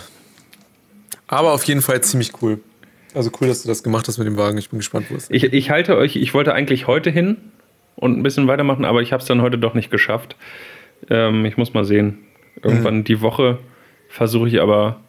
Aber 1.28 1.52
auf 1.52 1.64
jeden 1.64 1.80
Fall 1.80 2.00
ziemlich 2.02 2.32
cool. 2.42 2.60
Also 3.14 3.30
cool, 3.40 3.48
dass 3.48 3.62
du 3.62 3.68
das 3.68 3.82
gemacht 3.82 4.08
hast 4.08 4.18
mit 4.18 4.26
dem 4.26 4.36
Wagen. 4.36 4.58
Ich 4.58 4.70
bin 4.70 4.78
gespannt, 4.78 5.06
wo 5.10 5.14
es 5.14 5.30
Ich, 5.30 5.44
ich 5.44 5.70
halte 5.70 5.96
euch, 5.96 6.16
ich 6.16 6.34
wollte 6.34 6.52
eigentlich 6.52 6.86
heute 6.86 7.10
hin 7.10 7.36
und 7.94 8.18
ein 8.18 8.22
bisschen 8.22 8.46
weitermachen, 8.46 8.84
aber 8.84 9.00
ich 9.00 9.12
habe 9.12 9.22
es 9.22 9.28
dann 9.28 9.42
heute 9.42 9.58
doch 9.58 9.74
nicht 9.74 9.90
geschafft. 9.90 10.36
Ähm, 11.08 11.44
ich 11.44 11.56
muss 11.56 11.72
mal 11.72 11.84
sehen. 11.84 12.18
Irgendwann 12.62 13.04
die 13.04 13.20
Woche 13.20 13.58
versuche 14.08 14.48
ich 14.48 14.60
aber 14.60 15.00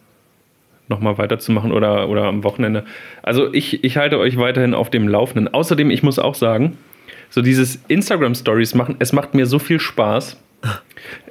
nochmal 0.89 1.17
weiterzumachen 1.17 1.71
oder, 1.71 2.10
oder 2.10 2.23
am 2.26 2.43
Wochenende. 2.43 2.86
Also 3.23 3.54
ich, 3.54 3.84
ich 3.84 3.97
halte 3.97 4.19
euch 4.19 4.38
weiterhin 4.38 4.73
auf 4.73 4.89
dem 4.89 5.08
Laufenden. 5.08 5.54
Außerdem, 5.54 5.89
ich 5.91 6.04
muss 6.04 6.19
auch 6.19 6.36
sagen, 6.36 6.78
so 7.30 7.41
dieses 7.41 7.80
Instagram-Stories 7.88 8.73
machen, 8.76 8.95
es 9.00 9.12
macht 9.13 9.34
mir 9.34 9.45
so 9.45 9.60
viel 9.60 9.80
Spaß. 9.80 10.38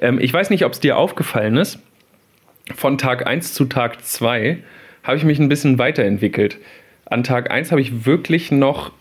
Ähm, 0.01 0.17
ich 0.19 0.33
weiß 0.33 0.49
nicht, 0.49 0.63
ob 0.65 0.71
es 0.71 0.79
dir 0.79 0.97
aufgefallen 0.97 1.57
ist. 1.57 1.77
Von 2.73 2.97
Tag 2.97 3.27
1 3.27 3.53
zu 3.53 3.65
Tag 3.65 4.03
2 4.03 4.63
habe 5.03 5.17
ich 5.17 5.23
mich 5.23 5.37
ein 5.39 5.49
bisschen 5.49 5.77
weiterentwickelt. 5.77 6.57
An 7.05 7.23
Tag 7.23 7.51
1 7.51 7.71
habe 7.71 7.81
ich 7.81 8.05
wirklich 8.05 8.49
noch 8.49 8.91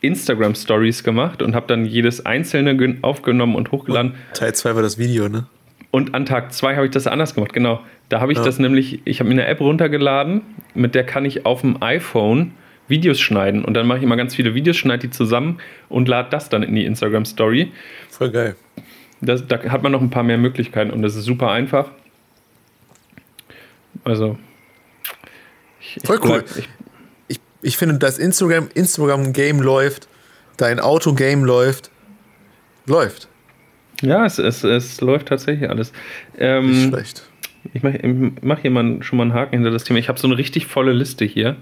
Instagram 0.00 0.54
Stories 0.54 1.04
gemacht 1.04 1.40
und 1.42 1.54
habe 1.54 1.66
dann 1.68 1.84
jedes 1.84 2.24
einzelne 2.26 2.76
gen- 2.76 2.98
aufgenommen 3.02 3.54
und 3.54 3.70
hochgeladen. 3.70 4.14
Teil 4.32 4.54
2 4.54 4.74
war 4.74 4.82
das 4.82 4.98
Video, 4.98 5.28
ne? 5.28 5.46
Und 5.94 6.12
an 6.12 6.26
Tag 6.26 6.52
2 6.52 6.74
habe 6.74 6.86
ich 6.86 6.90
das 6.92 7.06
anders 7.06 7.34
gemacht. 7.36 7.52
Genau. 7.52 7.80
Da 8.08 8.20
habe 8.20 8.32
ich 8.32 8.38
Ja. 8.38 8.44
das 8.44 8.58
nämlich, 8.58 9.00
ich 9.04 9.20
habe 9.20 9.28
mir 9.28 9.34
eine 9.34 9.46
App 9.46 9.60
runtergeladen, 9.60 10.42
mit 10.74 10.96
der 10.96 11.04
kann 11.06 11.24
ich 11.24 11.46
auf 11.46 11.60
dem 11.60 11.80
iPhone 11.82 12.50
Videos 12.88 13.20
schneiden. 13.20 13.64
Und 13.64 13.74
dann 13.74 13.86
mache 13.86 13.98
ich 13.98 14.04
immer 14.04 14.16
ganz 14.16 14.34
viele 14.34 14.54
Videos, 14.56 14.76
schneide 14.76 15.02
die 15.06 15.10
zusammen 15.10 15.58
und 15.88 16.08
lade 16.08 16.30
das 16.30 16.48
dann 16.48 16.64
in 16.64 16.74
die 16.74 16.84
Instagram 16.84 17.24
Story. 17.24 17.70
Voll 18.10 18.32
geil. 18.32 18.56
Das, 19.20 19.46
da 19.46 19.62
hat 19.68 19.84
man 19.84 19.92
noch 19.92 20.00
ein 20.00 20.10
paar 20.10 20.24
mehr 20.24 20.36
Möglichkeiten 20.36 20.90
und 20.90 21.00
das 21.02 21.14
ist 21.14 21.26
super 21.26 21.52
einfach. 21.52 21.90
Also. 24.02 24.36
Ich, 25.80 25.96
ich 25.98 26.02
Voll 26.06 26.18
cool. 26.24 26.42
bleib- 26.42 26.56
Ich, 26.58 26.68
Ich, 27.28 27.40
Ich 27.62 27.76
finde, 27.76 27.98
das 27.98 28.18
Instagram, 28.18 28.68
Instagram-Game 28.74 29.60
läuft, 29.60 30.08
dein 30.56 30.80
Auto-Game 30.80 31.44
läuft. 31.44 31.90
Läuft. 32.86 33.28
Ja, 34.02 34.24
es, 34.26 34.38
es, 34.38 34.64
es 34.64 35.00
läuft 35.00 35.28
tatsächlich 35.28 35.68
alles. 35.70 35.92
Nicht 36.32 36.40
Ähm, 36.40 36.88
schlecht. 36.90 37.22
ich 37.72 37.82
mache 37.82 38.00
mach 38.42 38.58
hier 38.60 38.70
mal, 38.70 39.02
schon 39.02 39.16
mal 39.18 39.24
einen 39.24 39.34
Haken 39.34 39.54
hinter 39.56 39.70
das 39.70 39.84
Thema. 39.84 39.98
Ich 39.98 40.08
habe 40.08 40.18
so 40.18 40.26
eine 40.26 40.36
richtig 40.36 40.66
volle 40.66 40.92
Liste 40.92 41.24
hier 41.24 41.56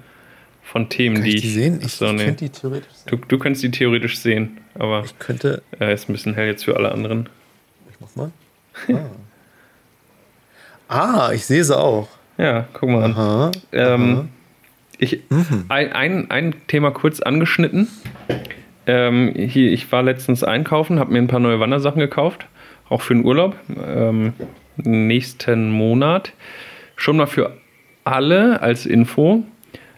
von 0.62 0.88
Themen, 0.88 1.16
Kann 1.16 1.25
die 1.25 1.37
ich 1.37 1.42
die 1.42 1.51
sehen? 1.51 1.81
Ich, 1.81 2.01
ich 2.01 2.01
nee. 2.01 2.25
könnte 2.25 2.45
die 2.45 2.49
theoretisch 2.51 2.92
sehen. 2.95 3.07
Du, 3.11 3.16
du 3.29 3.38
kannst 3.38 3.62
die 3.62 3.71
theoretisch 3.71 4.18
sehen, 4.18 4.59
aber 4.75 5.03
Ich 5.05 5.18
könnte. 5.18 5.62
äh, 5.81 5.92
ist 5.92 6.09
ein 6.09 6.12
bisschen 6.12 6.35
hell 6.35 6.47
jetzt 6.47 6.64
für 6.64 6.77
alle 6.77 6.90
anderen. 6.92 7.29
Ich 7.90 7.97
mach 8.01 8.16
mal. 8.16 8.31
Ah, 10.88 11.29
ah 11.29 11.33
ich 11.33 11.45
sehe 11.45 11.62
sie 11.62 11.77
auch. 11.77 12.09
Ja, 12.38 12.66
guck 12.73 12.88
mal 12.88 13.05
an. 13.05 13.12
Aha. 13.12 13.53
Ähm, 13.73 14.29
ich, 14.99 15.21
ein, 15.68 15.92
ein, 15.92 16.31
ein 16.31 16.55
Thema 16.68 16.90
kurz 16.92 17.21
angeschnitten. 17.21 17.88
Ähm, 18.87 19.33
hier, 19.35 19.73
ich 19.73 19.90
war 19.92 20.03
letztens 20.03 20.42
einkaufen, 20.42 20.99
habe 20.99 21.12
mir 21.12 21.18
ein 21.18 21.29
paar 21.29 21.40
neue 21.40 21.61
Wandersachen 21.61 22.01
gekauft, 22.01 22.47
auch 22.88 23.03
für 23.03 23.14
den 23.14 23.25
Urlaub. 23.25 23.57
Ähm, 23.85 24.33
nächsten 24.77 25.71
Monat. 25.71 26.33
Schon 26.97 27.16
mal 27.16 27.27
für 27.27 27.57
alle 28.05 28.61
als 28.62 28.87
Info. 28.87 29.45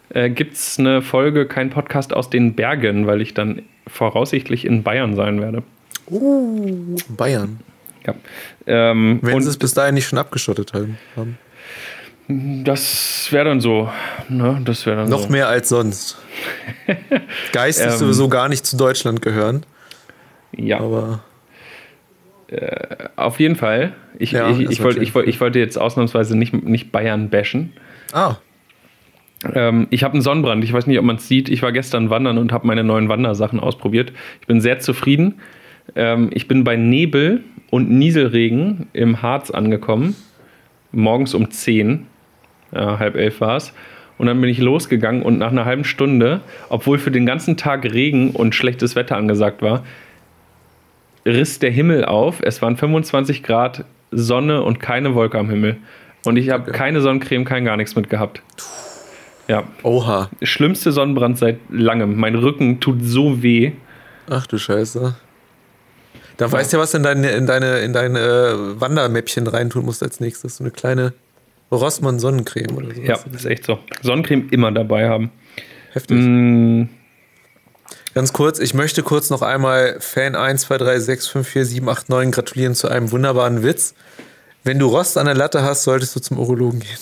Äh, 0.09 0.29
Gibt 0.29 0.53
es 0.53 0.79
eine 0.79 1.01
Folge, 1.01 1.45
kein 1.47 1.69
Podcast 1.69 2.13
aus 2.13 2.29
den 2.29 2.55
Bergen, 2.55 3.07
weil 3.07 3.21
ich 3.21 3.33
dann 3.33 3.63
voraussichtlich 3.87 4.65
in 4.65 4.83
Bayern 4.83 5.15
sein 5.15 5.41
werde. 5.41 5.63
Uh, 6.09 6.95
Bayern. 7.09 7.59
Ja. 8.05 8.13
Ähm, 8.67 9.19
Wenn 9.21 9.41
sie 9.41 9.49
es 9.49 9.57
bis 9.57 9.73
dahin 9.73 9.95
nicht 9.95 10.07
schon 10.07 10.19
abgeschottet 10.19 10.73
haben. 10.73 10.97
Das 12.27 13.27
wäre 13.31 13.45
dann 13.45 13.61
so. 13.61 13.89
Ne? 14.29 14.59
Das 14.65 14.85
wäre 14.85 14.97
dann 14.97 15.09
Noch 15.09 15.23
so. 15.23 15.29
mehr 15.29 15.47
als 15.47 15.69
sonst. 15.69 16.17
Geistig 17.51 17.87
Ähm. 17.87 17.91
sowieso 17.97 18.29
gar 18.29 18.49
nicht 18.49 18.65
zu 18.65 18.77
Deutschland 18.77 19.21
gehören. 19.21 19.63
Ja. 20.55 20.79
Aber 20.79 21.19
Auf 23.15 23.39
jeden 23.39 23.55
Fall. 23.55 23.93
Ich, 24.17 24.31
Ja, 24.31 24.49
ich, 24.49 24.59
ich, 24.59 24.77
schön. 24.77 25.01
ich, 25.01 25.13
wollte, 25.13 25.29
ich 25.29 25.41
wollte 25.41 25.59
jetzt 25.59 25.77
ausnahmsweise 25.77 26.37
nicht, 26.37 26.53
nicht 26.53 26.91
Bayern 26.91 27.29
bashen. 27.29 27.73
ah, 28.13 28.35
Ähm, 29.53 29.87
ich 29.89 30.03
habe 30.03 30.13
einen 30.13 30.21
Sonnenbrand. 30.21 30.63
Ich 30.63 30.71
weiß 30.73 30.87
nicht, 30.87 30.97
ob 30.97 31.05
man 31.05 31.17
es 31.17 31.27
sieht. 31.27 31.49
Ich 31.49 31.61
war 31.61 31.71
gestern 31.71 32.09
wandern 32.09 32.37
und 32.37 32.51
habe 32.51 32.65
meine 32.67 32.83
neuen 32.83 33.09
Wandersachen 33.09 33.59
ausprobiert. 33.59 34.13
Ich 34.41 34.47
bin 34.47 34.61
sehr 34.61 34.79
zufrieden. 34.79 35.35
Ähm, 35.95 36.29
ich 36.33 36.47
bin 36.47 36.63
bei 36.63 36.75
Nebel 36.75 37.43
und 37.69 37.91
Nieselregen 37.91 38.87
im 38.93 39.21
Harz 39.21 39.51
angekommen. 39.51 40.15
Morgens 40.91 41.33
um 41.33 41.51
10. 41.51 42.07
Ja, 42.75 42.99
halb 42.99 43.15
elf 43.15 43.41
war 43.41 43.55
es. 43.55 43.73
Und 44.17 44.27
dann 44.27 44.39
bin 44.39 44.49
ich 44.49 44.59
losgegangen 44.59 45.23
und 45.23 45.37
nach 45.37 45.51
einer 45.51 45.65
halben 45.65 45.83
Stunde, 45.83 46.41
obwohl 46.69 46.99
für 46.99 47.11
den 47.11 47.25
ganzen 47.25 47.57
Tag 47.57 47.83
Regen 47.85 48.31
und 48.31 48.55
schlechtes 48.55 48.95
Wetter 48.95 49.17
angesagt 49.17 49.61
war, 49.61 49.83
riss 51.25 51.59
der 51.59 51.71
Himmel 51.71 52.05
auf. 52.05 52.39
Es 52.41 52.61
waren 52.61 52.77
25 52.77 53.43
Grad 53.43 53.85
Sonne 54.11 54.61
und 54.61 54.79
keine 54.79 55.15
Wolke 55.15 55.37
am 55.37 55.49
Himmel. 55.49 55.77
Und 56.23 56.37
ich 56.37 56.49
habe 56.49 56.71
keine 56.71 57.01
Sonnencreme, 57.01 57.45
kein 57.45 57.65
gar 57.65 57.77
nichts 57.77 57.95
mit 57.95 58.09
gehabt. 58.09 58.41
Ja, 59.47 59.63
oha. 59.83 60.29
schlimmste 60.41 60.91
Sonnenbrand 60.91 61.37
seit 61.37 61.59
langem. 61.69 62.17
Mein 62.17 62.35
Rücken 62.35 62.79
tut 62.79 63.03
so 63.03 63.43
weh. 63.43 63.73
Ach 64.29 64.47
du 64.47 64.57
Scheiße. 64.57 65.15
Da 66.37 66.51
weißt 66.51 66.73
du 66.73 66.77
ja, 66.77 66.83
was 66.83 66.93
in 66.93 67.03
deine, 67.03 67.29
in 67.31 67.45
deine, 67.45 67.79
in 67.79 67.93
deine 67.93 68.19
äh, 68.19 68.81
Wandermäppchen 68.81 69.47
reintun 69.47 69.85
musst 69.85 70.01
als 70.03 70.19
nächstes. 70.19 70.57
So 70.57 70.63
eine 70.63 70.71
kleine 70.71 71.13
Rossmann 71.75 72.19
Sonnencreme 72.19 72.75
oder 72.75 72.93
so. 72.93 73.01
Ja, 73.01 73.19
ist 73.33 73.45
echt 73.45 73.65
so. 73.65 73.79
Sonnencreme 74.01 74.49
immer 74.49 74.71
dabei 74.71 75.09
haben. 75.09 75.31
Heftig. 75.93 76.17
Mm, 76.17 76.83
Ganz 78.15 78.31
kurz, 78.31 78.59
ich 78.59 78.73
möchte 78.73 79.03
kurz 79.03 79.29
noch 79.29 79.41
einmal 79.41 79.97
Fan 79.99 80.35
1, 80.35 80.61
2, 80.61 80.77
3, 80.77 80.99
6, 81.01 81.27
5, 81.27 81.47
4, 81.49 81.65
7, 81.65 81.89
8, 81.89 82.07
9 82.07 82.31
gratulieren 82.31 82.73
zu 82.73 82.87
einem 82.87 83.11
wunderbaren 83.11 83.61
Witz. 83.61 83.93
Wenn 84.63 84.79
du 84.79 84.87
Rost 84.87 85.17
an 85.17 85.25
der 85.25 85.35
Latte 85.35 85.63
hast, 85.63 85.83
solltest 85.83 86.15
du 86.15 86.21
zum 86.21 86.39
Urologen 86.39 86.79
gehen. 86.79 86.97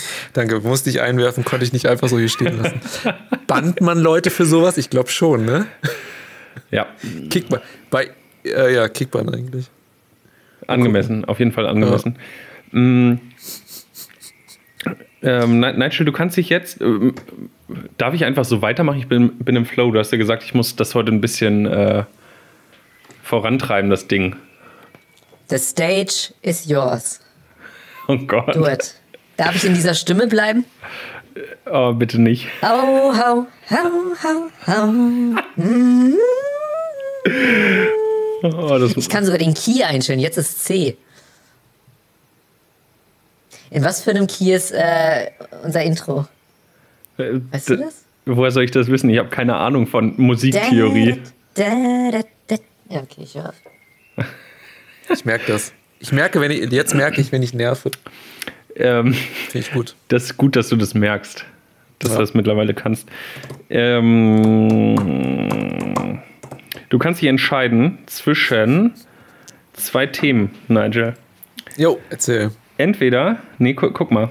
Danke, 0.32 0.58
musste 0.58 0.90
ich 0.90 1.00
einwerfen, 1.00 1.44
konnte 1.44 1.64
ich 1.64 1.72
nicht 1.72 1.86
einfach 1.86 2.08
so 2.08 2.18
hier 2.18 2.28
stehen 2.28 2.60
lassen. 2.60 2.80
Bannt 3.46 3.80
man 3.80 4.00
Leute 4.00 4.30
für 4.30 4.44
sowas? 4.44 4.76
Ich 4.76 4.90
glaube 4.90 5.08
schon, 5.08 5.44
ne? 5.44 5.68
ja, 6.72 6.88
Kickball. 7.30 7.62
Bei, 7.90 8.10
äh, 8.44 8.74
ja, 8.74 8.88
Kickball 8.88 9.32
eigentlich. 9.32 9.70
angemessen. 10.66 11.24
Auf 11.24 11.38
jeden 11.38 11.52
Fall 11.52 11.66
angemessen. 11.66 12.18
Mm, 12.76 13.14
ähm, 15.22 15.60
Ni- 15.60 15.72
Nigel, 15.72 16.04
du 16.04 16.12
kannst 16.12 16.36
dich 16.36 16.50
jetzt. 16.50 16.80
Ähm, 16.82 17.14
darf 17.96 18.12
ich 18.14 18.24
einfach 18.24 18.44
so 18.44 18.60
weitermachen? 18.60 18.98
Ich 18.98 19.08
bin, 19.08 19.38
bin 19.38 19.56
im 19.56 19.64
Flow. 19.64 19.90
Du 19.90 19.98
hast 19.98 20.12
ja 20.12 20.18
gesagt, 20.18 20.42
ich 20.44 20.52
muss 20.54 20.76
das 20.76 20.94
heute 20.94 21.10
ein 21.10 21.20
bisschen 21.22 21.64
äh, 21.66 22.04
vorantreiben, 23.22 23.88
das 23.90 24.06
Ding. 24.08 24.36
The 25.48 25.58
stage 25.58 26.34
is 26.42 26.66
yours. 26.66 27.20
Oh 28.08 28.16
Gott. 28.18 28.54
Do 28.54 28.64
it. 28.68 28.94
Darf 29.36 29.56
ich 29.56 29.64
in 29.64 29.74
dieser 29.74 29.94
Stimme 29.94 30.28
bleiben? 30.28 30.64
Oh, 31.68 31.92
bitte 31.92 32.22
nicht. 32.22 32.46
Au, 32.62 33.12
hau, 33.12 33.46
hau. 33.68 35.34
Oh, 38.44 38.78
das 38.78 38.96
Ich 38.96 39.08
kann 39.08 39.24
sogar 39.24 39.38
den 39.38 39.54
Key 39.54 39.82
einstellen. 39.82 40.20
Jetzt 40.20 40.36
ist 40.38 40.64
C. 40.64 40.96
In 43.70 43.84
was 43.84 44.02
für 44.02 44.10
einem 44.10 44.26
Key 44.26 44.52
ist 44.54 44.70
äh, 44.72 45.30
unser 45.64 45.82
Intro? 45.82 46.26
äh, 47.18 47.40
Weißt 47.50 47.70
du 47.70 47.76
das? 47.76 48.04
Woher 48.26 48.50
soll 48.50 48.64
ich 48.64 48.70
das 48.72 48.88
wissen? 48.88 49.08
Ich 49.10 49.18
habe 49.18 49.28
keine 49.28 49.56
Ahnung 49.56 49.86
von 49.86 50.14
Musiktheorie. 50.16 51.20
Da, 51.54 51.64
da, 52.10 52.20
da. 52.48 52.56
Ja, 52.90 53.00
okay, 53.02 53.22
ich 53.22 53.34
höre. 53.34 53.52
Ich 55.08 55.24
merke 55.24 55.52
das. 55.52 55.72
Ich 56.00 56.10
merke, 56.10 56.40
wenn 56.40 56.50
ich, 56.50 56.72
jetzt 56.72 56.92
merke 56.92 57.20
ich, 57.20 57.30
wenn 57.30 57.40
ich 57.40 57.54
nerve. 57.54 57.92
Ähm, 58.74 59.12
Finde 59.14 59.58
ich 59.68 59.72
gut. 59.72 59.94
das 60.08 60.24
ist 60.24 60.36
gut, 60.36 60.56
dass 60.56 60.68
du 60.68 60.74
das 60.74 60.94
merkst. 60.94 61.44
Dass 62.00 62.10
Ja. 62.10 62.16
du 62.16 62.22
das 62.22 62.34
mittlerweile 62.34 62.74
kannst. 62.74 63.08
Ähm, 64.96 66.20
du 66.88 66.98
kannst 66.98 67.22
dich 67.22 67.28
entscheiden 67.28 67.98
zwischen 68.06 68.94
zwei 69.74 70.06
Themen, 70.06 70.50
Nigel. 70.66 71.14
Jo, 71.76 72.00
erzähl. 72.10 72.50
Entweder, 72.78 73.38
nee, 73.58 73.72
gu 73.74 73.90
guck 73.90 74.10
mal. 74.10 74.28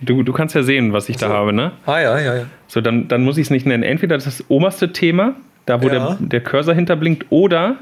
Du, 0.00 0.22
du 0.22 0.32
kannst 0.32 0.54
ja 0.54 0.62
sehen, 0.62 0.92
was 0.92 1.08
ich 1.08 1.16
da 1.16 1.28
habe, 1.28 1.52
ne? 1.52 1.72
Ah, 1.86 2.00
ja, 2.00 2.18
ja, 2.18 2.34
ja. 2.36 2.46
So, 2.66 2.80
dann, 2.80 3.08
dann 3.08 3.22
muss 3.22 3.38
ich 3.38 3.46
es 3.46 3.50
nicht 3.50 3.66
nennen. 3.66 3.82
Entweder 3.82 4.18
das 4.18 4.44
oberste 4.48 4.92
Thema, 4.92 5.36
da 5.64 5.80
wo 5.82 5.86
Ja. 5.88 5.92
der, 5.92 6.18
der 6.20 6.40
Cursor 6.42 6.74
hinterblinkt, 6.74 7.26
oder 7.30 7.76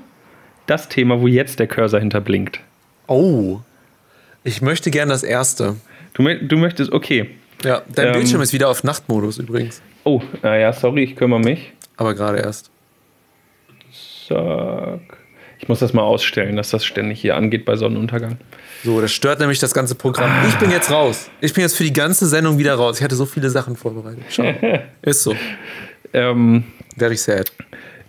das 0.67 0.89
Thema, 0.89 1.21
wo 1.21 1.27
jetzt 1.27 1.59
der 1.59 1.67
Cursor 1.67 2.01
hinterblinkt. 2.01 2.61
Oh. 3.07 3.61
Ich 4.45 4.61
möchte 4.63 4.91
gern 4.91 5.09
das 5.09 5.23
erste. 5.23 5.77
Du, 6.13 6.23
du 6.23 6.57
möchtest, 6.57 6.93
okay. 6.93 7.31
Ja, 7.65 7.83
dein 7.95 8.09
Ähm. 8.09 8.13
Bildschirm 8.15 8.43
ist 8.43 8.53
wieder 8.53 8.69
auf 8.69 8.85
Nachtmodus 8.85 9.39
übrigens. 9.39 9.83
Oh, 10.05 10.21
naja, 10.43 10.73
sorry, 10.73 11.05
ich 11.05 11.17
kümmere 11.17 11.41
mich. 11.41 11.73
Aber 11.97 12.15
gerade 12.15 12.39
erst. 12.39 12.71
Zack. 14.29 15.19
Ich 15.65 15.69
muss 15.69 15.79
das 15.79 15.95
mal 15.95 16.03
ausstellen, 16.03 16.57
dass 16.57 16.69
das 16.69 16.85
ständig 16.85 17.23
hier 17.23 17.37
angeht 17.37 17.65
bei 17.65 17.75
Sonnenuntergang. 17.75 18.37
So, 18.85 19.01
das 19.01 19.13
stört 19.13 19.41
nämlich 19.41 19.61
das 19.61 19.73
ganze 19.73 19.95
Programm. 19.95 20.31
Ich 20.47 20.57
bin 20.57 20.71
jetzt 20.71 20.91
raus. 20.91 21.31
Ich 21.41 21.55
bin 21.55 21.63
jetzt 21.63 21.75
für 21.75 21.85
die 21.85 21.93
ganze 21.95 22.27
Sendung 22.27 22.59
wieder 22.59 22.75
raus. 22.75 22.99
Ich 22.99 23.03
hatte 23.03 23.17
so 23.17 23.25
viele 23.25 23.49
Sachen 23.49 23.75
vorbereitet. 23.75 24.25
Schau. 24.29 24.45
Ist 25.01 25.23
so. 25.23 25.35
Ähm, 26.13 26.65
Very 26.99 27.17
sad. 27.17 27.51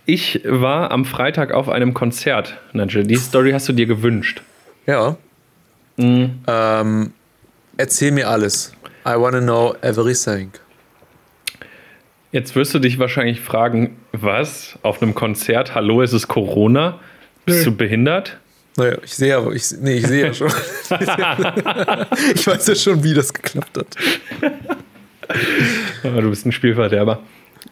ich 0.04 0.42
war 0.44 0.90
am 0.90 1.06
Freitag 1.06 1.50
auf 1.54 1.70
einem 1.70 1.94
Konzert, 1.94 2.58
Nigel. 2.74 3.04
Die 3.06 3.16
Story 3.16 3.52
hast 3.52 3.66
du 3.70 3.72
dir 3.72 3.86
gewünscht. 3.86 4.42
Ja. 4.86 5.16
Ähm, 5.96 7.12
erzähl 7.78 8.10
mir 8.10 8.28
alles. 8.28 8.74
I 9.08 9.14
wanna 9.16 9.40
know 9.40 9.74
everything. 9.80 10.50
Jetzt 12.32 12.54
wirst 12.54 12.74
du 12.74 12.80
dich 12.80 12.98
wahrscheinlich 12.98 13.40
fragen, 13.40 13.96
was? 14.12 14.78
Auf 14.82 15.00
einem 15.00 15.14
Konzert? 15.14 15.74
Hallo, 15.74 16.02
ist 16.02 16.12
es 16.12 16.28
Corona? 16.28 17.00
Bist 17.46 17.66
du 17.66 17.74
behindert? 17.74 18.38
Naja, 18.76 18.96
ich 19.02 19.14
sehe 19.14 19.36
aber, 19.36 19.52
ich, 19.52 19.64
nee, 19.80 19.96
ich 19.98 20.06
sehe 20.06 20.26
ja 20.26 20.34
schon. 20.34 20.48
ich 22.34 22.46
weiß 22.46 22.66
ja 22.66 22.74
schon, 22.74 23.02
wie 23.02 23.14
das 23.14 23.32
geklappt 23.32 23.78
hat. 23.78 23.86
Du 26.04 26.30
bist 26.30 26.46
ein 26.46 26.52
Spielverderber. 26.52 27.18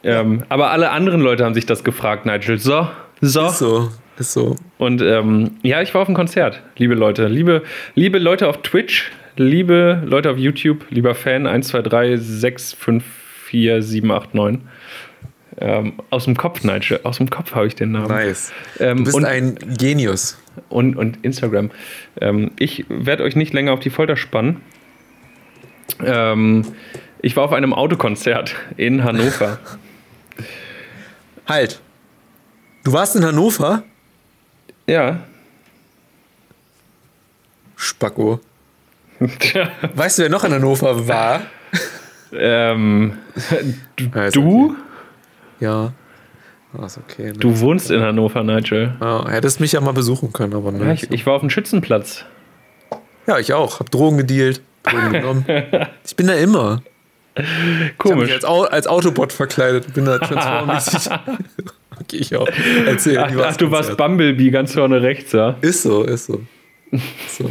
Ähm, 0.02 0.42
aber 0.48 0.72
alle 0.72 0.90
anderen 0.90 1.20
Leute 1.20 1.44
haben 1.44 1.54
sich 1.54 1.66
das 1.66 1.84
gefragt, 1.84 2.26
Nigel. 2.26 2.58
So, 2.58 2.88
so. 3.20 3.46
Ist 3.46 3.58
so, 3.58 3.90
ist 4.18 4.32
so. 4.32 4.56
Und 4.76 5.00
ähm, 5.02 5.52
ja, 5.62 5.80
ich 5.80 5.94
war 5.94 6.02
auf 6.02 6.08
einem 6.08 6.16
Konzert, 6.16 6.60
liebe 6.76 6.94
Leute. 6.94 7.28
Liebe, 7.28 7.62
liebe 7.94 8.18
Leute 8.18 8.48
auf 8.48 8.62
Twitch, 8.62 9.12
liebe 9.36 10.02
Leute 10.04 10.30
auf 10.30 10.36
YouTube, 10.36 10.84
lieber 10.90 11.14
Fan 11.14 11.46
1, 11.46 11.68
2, 11.68 11.82
3, 11.82 12.16
6, 12.16 12.72
5, 12.72 13.04
4, 13.44 13.82
7, 13.82 14.10
8, 14.10 14.34
9. 14.34 14.62
Ähm, 15.58 15.94
aus 16.10 16.24
dem 16.24 16.36
Kopf, 16.36 16.64
Nigel. 16.64 17.00
Aus 17.04 17.18
dem 17.18 17.30
Kopf 17.30 17.54
habe 17.54 17.66
ich 17.66 17.74
den 17.76 17.92
Namen. 17.92 18.08
Nice. 18.08 18.52
Ähm, 18.80 18.98
Du 18.98 19.04
bist 19.04 19.16
und, 19.16 19.24
ein 19.24 19.54
Genius. 19.78 20.36
und, 20.68 20.96
und 20.96 21.18
Instagram. 21.24 21.70
Ähm, 22.20 22.50
ich 22.58 22.84
werde 22.88 23.22
euch 23.22 23.36
nicht 23.36 23.52
länger 23.52 23.72
auf 23.72 23.80
die 23.80 23.90
Folter 23.90 24.16
spannen. 24.16 24.60
Ähm, 26.04 26.64
Ich 27.22 27.36
war 27.36 27.44
auf 27.44 27.52
einem 27.52 27.72
Autokonzert 27.72 28.54
in 28.76 29.04
Hannover. 29.04 29.58
Halt. 31.48 31.80
Du 32.84 32.92
warst 32.92 33.16
in 33.16 33.24
Hannover? 33.24 33.82
ja. 34.86 35.20
Spacko. 37.76 38.40
Tja, 39.40 39.68
Weißt 39.94 40.18
du, 40.18 40.22
wer 40.22 40.30
noch 40.30 40.44
in 40.44 40.52
Hannover 40.52 41.06
war? 41.06 41.42
ähm, 42.32 43.18
du, 44.32 44.76
Ja. 45.64 45.92
Ah, 46.78 46.86
ist 46.86 46.98
okay. 46.98 47.28
Ne? 47.28 47.32
du 47.32 47.58
wohnst 47.60 47.90
in 47.90 48.00
Hannover, 48.02 48.42
Nigel. 48.42 48.94
Ja, 49.00 49.28
hättest 49.28 49.60
mich 49.60 49.72
ja 49.72 49.80
mal 49.80 49.92
besuchen 49.92 50.32
können, 50.32 50.54
aber 50.54 50.72
ne. 50.72 50.84
Ja, 50.84 50.92
ich, 50.92 51.10
ich 51.10 51.24
war 51.24 51.34
auf 51.34 51.40
dem 51.40 51.48
Schützenplatz. 51.48 52.24
Ja, 53.26 53.38
ich 53.38 53.54
auch. 53.54 53.80
Hab 53.80 53.90
Drogen 53.90 54.18
gedealt, 54.18 54.60
Drogen 54.82 55.12
genommen. 55.12 55.44
Ich 56.04 56.14
bin 56.16 56.26
da 56.26 56.34
immer. 56.34 56.82
Ich 57.36 57.44
hab 57.44 57.78
mich 57.78 57.98
Komisch. 57.98 58.32
als, 58.32 58.44
Au 58.44 58.62
als 58.64 58.86
Autobot 58.86 59.32
verkleidet. 59.32 59.94
Bin 59.94 60.04
da 60.04 60.18
transformmäßig. 60.18 61.10
okay, 62.00 62.16
ich 62.16 62.36
auch. 62.36 62.48
Erzähl. 62.86 63.18
Ach, 63.18 63.32
ach, 63.42 63.56
du 63.56 63.70
warst? 63.70 63.96
Bumblebee 63.96 64.50
ganz 64.50 64.74
vorne 64.74 65.00
rechts, 65.00 65.32
ja? 65.32 65.56
Ist 65.62 65.82
so, 65.82 66.02
ist 66.04 66.26
so. 66.26 66.42
Ist 66.90 67.38
so. 67.38 67.50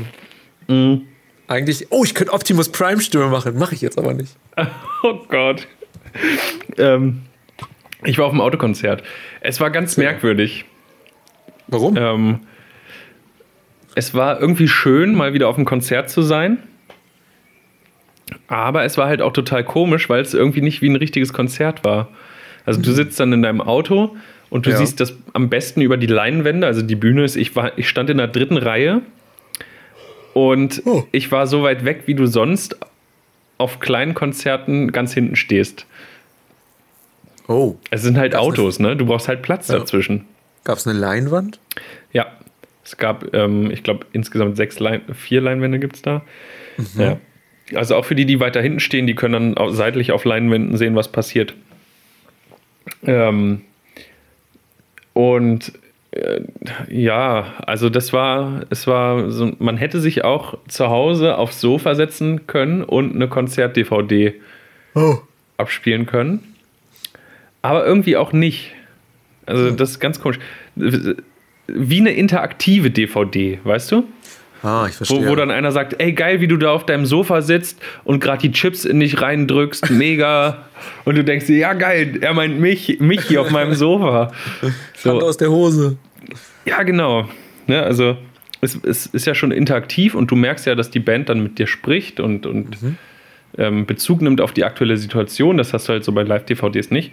Mhm. 0.68 1.08
Eigentlich, 1.48 1.88
oh, 1.90 2.04
ich 2.04 2.14
könnte 2.14 2.32
Optimus 2.34 2.70
Prime 2.70 3.02
Stimme 3.02 3.28
machen. 3.28 3.58
Mache 3.58 3.74
ich 3.76 3.82
jetzt 3.82 3.98
aber 3.98 4.14
nicht. 4.14 4.36
Oh 5.06 5.20
Gott. 5.28 5.68
Ähm, 6.78 7.24
ich 8.06 8.18
war 8.18 8.26
auf 8.26 8.32
dem 8.32 8.42
Autokonzert. 8.42 9.04
Es 9.42 9.60
war 9.60 9.70
ganz 9.72 9.98
merkwürdig. 9.98 10.66
Warum? 11.68 11.96
Ähm, 11.98 12.40
es 13.96 14.14
war 14.14 14.40
irgendwie 14.42 14.68
schön, 14.68 15.16
mal 15.16 15.34
wieder 15.34 15.48
auf 15.48 15.56
dem 15.56 15.66
Konzert 15.66 16.10
zu 16.10 16.22
sein. 16.22 16.58
Aber 18.48 18.84
es 18.84 18.98
war 18.98 19.08
halt 19.08 19.22
auch 19.22 19.34
total 19.34 19.64
komisch, 19.64 20.10
weil 20.10 20.22
es 20.22 20.34
irgendwie 20.34 20.62
nicht 20.62 20.82
wie 20.82 20.90
ein 20.90 20.96
richtiges 20.96 21.34
Konzert 21.34 21.84
war. 21.84 22.10
Also 22.66 22.82
du 22.82 22.92
sitzt 22.92 23.20
dann 23.20 23.34
in 23.34 23.42
deinem 23.42 23.62
Auto 23.62 24.16
und 24.50 24.66
du 24.66 24.72
Ja. 24.72 24.78
siehst 24.78 25.00
das 25.00 25.18
am 25.34 25.50
besten 25.50 25.82
über 25.82 25.98
die 25.98 26.08
Leinwände. 26.08 26.66
Also 26.66 26.82
die 26.82 26.96
Bühne 26.96 27.24
ist, 27.24 27.36
ich 27.36 27.56
war, 27.56 27.78
ich 27.78 27.90
stand 27.90 28.10
in 28.10 28.18
der 28.18 28.28
dritten 28.28 28.58
Reihe 28.58 29.02
und 30.34 30.82
Oh. 30.86 31.04
ich 31.12 31.32
war 31.32 31.46
so 31.48 31.64
weit 31.64 31.86
weg, 31.86 32.04
wie 32.06 32.16
du 32.16 32.26
sonst 32.26 32.78
auf 33.58 33.80
kleinen 33.80 34.14
Konzerten 34.14 34.92
ganz 34.92 35.14
hinten 35.14 35.36
stehst. 35.36 35.86
Oh, 37.48 37.76
Es 37.92 38.02
sind 38.02 38.18
halt 38.18 38.32
Gab's 38.34 38.44
Autos, 38.46 38.80
ne? 38.80 38.96
Du 38.96 39.06
brauchst 39.06 39.28
halt 39.28 39.42
Platz 39.42 39.68
Ja. 39.68 39.80
dazwischen. 39.80 40.26
gab 40.64 40.78
es 40.78 40.88
eine 40.88 40.98
Leinwand? 40.98 41.60
Ja, 42.14 42.28
es 42.86 42.98
gab, 42.98 43.34
ähm, 43.34 43.70
ich 43.72 43.84
glaube, 43.84 44.06
insgesamt 44.14 44.56
sechs 44.58 44.80
Lein 44.80 45.02
vier 45.14 45.42
Leinwände 45.42 45.80
gibt 45.80 45.96
es 45.98 46.02
da. 46.02 46.22
Ja. 46.98 47.18
Also 47.76 47.96
auch 47.96 48.06
für 48.06 48.16
die, 48.16 48.26
die 48.26 48.40
weiter 48.40 48.62
hinten 48.62 48.80
stehen, 48.80 49.08
die 49.08 49.16
können 49.16 49.56
dann 49.56 49.74
seitlich 49.74 50.12
auf 50.12 50.26
Leinwänden 50.26 50.78
sehen, 50.78 50.96
was 50.96 51.12
passiert. 51.12 51.54
Ähm, 53.06 53.62
und 55.14 55.72
äh, 56.12 56.42
ja, 56.90 57.54
also 57.66 57.90
das 57.90 58.14
war, 58.14 58.64
es 58.70 58.88
war 58.88 59.32
so, 59.32 59.52
man 59.60 59.78
hätte 59.78 60.00
sich 60.00 60.24
auch 60.24 60.58
zu 60.68 60.90
Hause 60.90 61.38
aufs 61.38 61.60
Sofa 61.62 61.96
setzen 61.96 62.48
können 62.48 62.84
und 62.84 63.16
eine 63.16 63.28
Konzert-DVD 63.28 64.34
Oh. 64.96 65.16
abspielen 65.58 66.06
können. 66.06 66.53
Aber 67.64 67.86
irgendwie 67.86 68.16
auch 68.18 68.32
nicht. 68.34 68.72
Also 69.48 69.72
das 69.72 69.92
ist 69.92 70.00
ganz 70.00 70.22
komisch. 70.22 70.38
Wie 70.76 72.00
eine 72.00 72.12
interaktive 72.12 72.92
DVD, 72.92 73.60
weißt 73.64 73.92
du? 73.92 74.04
Ah, 74.64 74.86
ich 74.88 74.96
verstehe. 74.96 75.26
Wo, 75.26 75.30
wo 75.30 75.36
dann 75.36 75.52
einer 75.52 75.72
sagt, 75.72 76.02
ey 76.02 76.14
geil, 76.14 76.40
wie 76.40 76.48
du 76.48 76.56
da 76.56 76.72
auf 76.72 76.86
deinem 76.86 77.06
Sofa 77.06 77.42
sitzt 77.42 77.82
und 78.06 78.22
gerade 78.22 78.42
die 78.42 78.52
Chips 78.52 78.86
in 78.86 79.00
dich 79.00 79.22
reindrückst, 79.22 79.90
mega. 79.92 80.66
Und 81.04 81.16
du 81.16 81.24
denkst 81.24 81.48
dir, 81.48 81.58
ja 81.58 81.74
geil, 81.74 82.20
er 82.22 82.34
meint 82.34 82.60
mich, 82.60 83.00
mich 83.00 83.26
hier 83.26 83.42
auf 83.42 83.52
meinem 83.52 83.74
Sofa. 83.74 84.32
Hand 84.62 84.74
So, 84.98 85.22
aus 85.22 85.38
der 85.38 85.50
Hose. 85.50 85.98
ja, 86.66 86.84
genau. 86.84 87.28
Ne, 87.68 87.82
also 87.82 88.18
es, 88.62 88.76
es 88.84 89.08
ist 89.08 89.26
ja 89.26 89.36
schon 89.36 89.52
interaktiv 89.52 90.16
und 90.16 90.32
du 90.32 90.36
merkst 90.36 90.66
ja, 90.66 90.76
dass 90.76 90.92
die 90.92 91.00
Band 91.00 91.28
dann 91.30 91.44
mit 91.44 91.60
dir 91.60 91.68
spricht 91.68 92.20
und, 92.22 92.46
und 92.46 92.78
ähm, 93.58 93.86
Bezug 93.86 94.22
nimmt 94.22 94.40
auf 94.42 94.54
die 94.54 94.64
aktuelle 94.64 94.98
Situation. 94.98 95.58
Das 95.58 95.74
hast 95.74 95.88
du 95.88 95.94
halt 95.94 96.04
so 96.06 96.12
bei 96.14 96.24
Live-DVDs 96.24 96.90
nicht. 96.92 97.12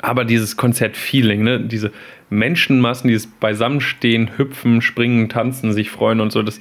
Aber 0.00 0.24
dieses 0.24 0.56
Konzert-Feeling, 0.56 1.42
ne? 1.42 1.60
diese 1.60 1.92
Menschenmassen, 2.30 3.08
dieses 3.08 3.26
Beisammenstehen, 3.26 4.38
hüpfen, 4.38 4.80
springen, 4.80 5.28
tanzen, 5.28 5.72
sich 5.72 5.90
freuen 5.90 6.20
und 6.20 6.32
so, 6.32 6.42
das 6.42 6.60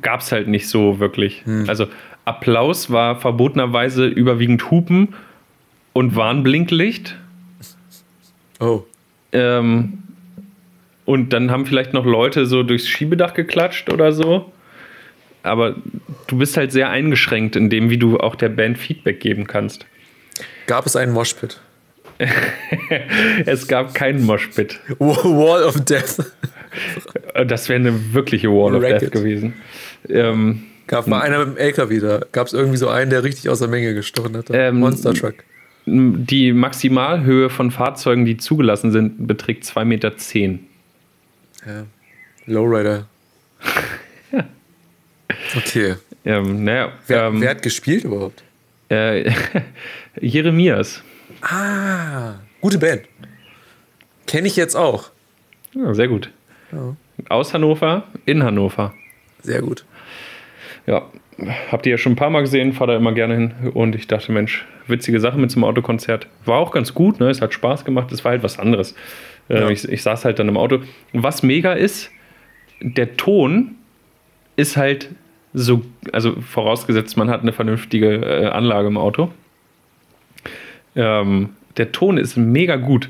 gab 0.00 0.20
es 0.20 0.30
halt 0.30 0.48
nicht 0.48 0.68
so 0.68 1.00
wirklich. 1.00 1.44
Also 1.68 1.86
Applaus 2.24 2.90
war 2.90 3.16
verbotenerweise 3.16 4.06
überwiegend 4.06 4.70
Hupen 4.70 5.14
und 5.92 6.14
Warnblinklicht. 6.14 7.16
Oh. 8.60 8.84
Ähm, 9.32 9.98
und 11.04 11.32
dann 11.32 11.50
haben 11.50 11.66
vielleicht 11.66 11.92
noch 11.92 12.04
Leute 12.04 12.46
so 12.46 12.62
durchs 12.62 12.88
Schiebedach 12.88 13.34
geklatscht 13.34 13.90
oder 13.90 14.12
so. 14.12 14.52
Aber 15.42 15.74
du 16.26 16.38
bist 16.38 16.56
halt 16.56 16.70
sehr 16.70 16.90
eingeschränkt 16.90 17.56
in 17.56 17.70
dem, 17.70 17.90
wie 17.90 17.96
du 17.96 18.20
auch 18.20 18.36
der 18.36 18.50
Band 18.50 18.78
Feedback 18.78 19.20
geben 19.20 19.46
kannst. 19.46 19.86
Gab 20.66 20.86
es 20.86 20.96
einen 20.96 21.12
Moshpit? 21.12 21.60
Es 23.46 23.66
gab 23.68 23.94
keinen 23.94 24.24
Moshpit. 24.24 24.78
Wall 24.98 25.62
of 25.64 25.80
Death. 25.84 26.18
Das 27.46 27.68
wäre 27.68 27.80
eine 27.80 28.14
wirkliche 28.14 28.48
Wall 28.48 28.74
of 28.76 28.82
Racket. 28.82 29.02
Death 29.02 29.10
gewesen. 29.12 29.54
Ähm, 30.08 30.62
Gab 30.86 31.06
mal 31.06 31.20
einer 31.20 31.38
mit 31.44 31.56
dem 31.56 31.56
LKW 31.56 32.00
da. 32.00 32.20
Gab 32.32 32.48
es 32.48 32.52
irgendwie 32.52 32.76
so 32.76 32.88
einen, 32.88 33.10
der 33.10 33.22
richtig 33.22 33.48
aus 33.48 33.60
der 33.60 33.68
Menge 33.68 33.94
gestochen 33.94 34.36
hat. 34.36 34.46
Ähm, 34.50 34.80
Monster 34.80 35.14
Truck. 35.14 35.36
die 35.86 36.52
Maximalhöhe 36.52 37.48
von 37.48 37.70
Fahrzeugen, 37.70 38.24
die 38.24 38.36
zugelassen 38.36 38.90
sind, 38.90 39.26
beträgt 39.26 39.64
2,10 39.64 39.84
Meter. 39.84 40.12
Ja. 41.66 41.86
Lowrider. 42.46 43.06
Okay. 45.56 45.94
Ähm, 46.24 46.64
naja, 46.64 46.92
Wer, 47.06 47.22
ähm, 47.24 47.40
wer 47.40 47.50
hat 47.50 47.62
gespielt 47.62 48.04
überhaupt? 48.04 48.42
äh, 48.88 49.30
Jeremias. 50.20 51.02
Ah, 51.42 52.34
gute 52.60 52.78
Band. 52.78 53.02
Kenne 54.26 54.46
ich 54.46 54.56
jetzt 54.56 54.74
auch. 54.76 55.10
Ja, 55.74 55.94
sehr 55.94 56.08
gut. 56.08 56.30
Ja. 56.72 56.96
Aus 57.28 57.52
Hannover, 57.54 58.04
in 58.26 58.42
Hannover. 58.42 58.94
Sehr 59.42 59.60
gut. 59.62 59.84
Ja, 60.86 61.06
habt 61.70 61.86
ihr 61.86 61.92
ja 61.92 61.98
schon 61.98 62.12
ein 62.12 62.16
paar 62.16 62.30
Mal 62.30 62.40
gesehen, 62.42 62.72
fahr 62.72 62.86
da 62.86 62.96
immer 62.96 63.12
gerne 63.12 63.34
hin. 63.34 63.54
Und 63.74 63.94
ich 63.94 64.06
dachte, 64.06 64.32
Mensch, 64.32 64.66
witzige 64.86 65.20
Sache 65.20 65.38
mit 65.38 65.50
so 65.50 65.56
einem 65.56 65.64
Autokonzert. 65.64 66.26
War 66.44 66.58
auch 66.58 66.72
ganz 66.72 66.94
gut, 66.94 67.20
ne? 67.20 67.30
Es 67.30 67.40
hat 67.40 67.52
Spaß 67.54 67.84
gemacht, 67.84 68.12
es 68.12 68.24
war 68.24 68.32
halt 68.32 68.42
was 68.42 68.58
anderes. 68.58 68.94
Äh, 69.48 69.60
Ja. 69.60 69.68
ich, 69.70 69.88
ich 69.88 70.02
saß 70.02 70.24
halt 70.24 70.38
dann 70.38 70.48
im 70.48 70.56
Auto. 70.56 70.80
Was 71.12 71.42
mega 71.42 71.72
ist, 71.72 72.10
der 72.80 73.16
Ton 73.16 73.76
ist 74.56 74.76
halt 74.76 75.08
so, 75.52 75.82
also 76.12 76.40
vorausgesetzt, 76.40 77.16
man 77.16 77.28
hat 77.30 77.40
eine 77.42 77.52
vernünftige 77.52 78.14
äh, 78.16 78.46
Anlage 78.46 78.88
im 78.88 78.96
Auto. 78.96 79.30
Ähm, 80.96 81.50
der 81.76 81.92
Ton 81.92 82.18
ist 82.18 82.36
mega 82.36 82.76
gut. 82.76 83.08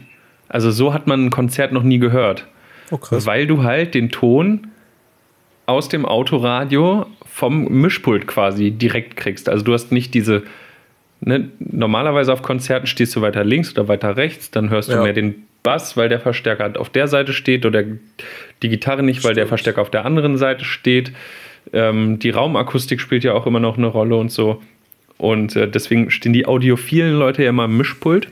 Also 0.49 0.71
so 0.71 0.93
hat 0.93 1.07
man 1.07 1.27
ein 1.27 1.31
Konzert 1.31 1.73
noch 1.73 1.83
nie 1.83 1.99
gehört. 1.99 2.47
Oh. 2.91 2.99
Weil 3.11 3.47
du 3.47 3.63
halt 3.63 3.95
den 3.95 4.11
Ton 4.11 4.67
aus 5.67 5.89
dem 5.89 6.05
Autoradio 6.05 7.07
vom 7.25 7.65
Mischpult 7.69 8.27
quasi 8.27 8.73
direkt 8.73 9.17
kriegst. 9.17 9.49
Also 9.49 9.65
du 9.65 9.73
hast 9.73 9.93
nicht 9.93 10.13
diese, 10.15 10.43
ne, 11.21 11.49
normalerweise 11.61 12.33
auf 12.33 12.43
Konzerten 12.43 12.89
stehst 12.89 13.15
du 13.15 13.21
weiter 13.23 13.45
links 13.45 13.73
oder 13.73 13.87
weiter 13.87 14.17
rechts, 14.17 14.51
dann 14.51 14.71
hörst 14.71 14.89
du 14.89 14.95
Ja. 14.95 15.03
mehr 15.03 15.13
den 15.13 15.47
Bass, 15.63 15.97
weil 15.97 16.09
der 16.09 16.19
Verstärker 16.21 16.73
auf 16.81 16.91
der 16.91 17.07
Seite 17.07 17.33
steht 17.33 17.65
oder 17.67 17.85
die 18.63 18.69
Gitarre 18.69 19.03
nicht, 19.03 19.23
weil 19.23 19.35
der 19.35 19.43
Stimmt. 19.43 19.49
Verstärker 19.51 19.83
auf 19.83 19.91
der 19.91 20.05
anderen 20.05 20.37
Seite 20.39 20.65
steht. 20.65 21.13
Ähm, 21.73 22.19
die 22.19 22.31
Raumakustik 22.31 23.01
spielt 23.01 23.23
ja 23.23 23.35
auch 23.35 23.47
immer 23.47 23.61
noch 23.61 23.77
eine 23.79 23.87
Rolle 23.87 24.17
und 24.17 24.33
so. 24.33 24.61
Und 25.21 25.55
äh, 25.55 25.69
deswegen 25.69 26.11
stehen 26.11 26.33
die 26.33 26.47
audiophilen 26.47 27.15
Leute 27.15 27.43
ja 27.43 27.51
immer 27.51 27.67
im 27.67 27.77
Mischpult. 27.77 28.29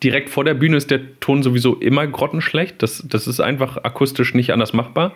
Direkt 0.00 0.30
vor 0.30 0.44
der 0.44 0.54
Bühne 0.54 0.76
ist 0.76 0.92
der 0.92 1.18
Ton 1.18 1.42
sowieso 1.42 1.74
immer 1.74 2.06
grottenschlecht. 2.06 2.80
Das, 2.82 3.02
das 3.08 3.26
ist 3.26 3.40
einfach 3.40 3.78
akustisch 3.82 4.34
nicht 4.34 4.52
anders 4.52 4.72
machbar. 4.72 5.12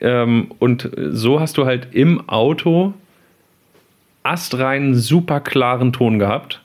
Ähm, 0.00 0.50
und 0.58 0.90
so 0.96 1.38
hast 1.38 1.58
du 1.58 1.64
halt 1.64 1.88
im 1.92 2.28
Auto 2.28 2.92
astreinen, 4.24 4.96
super 4.96 5.38
klaren 5.38 5.92
Ton 5.92 6.18
gehabt. 6.18 6.60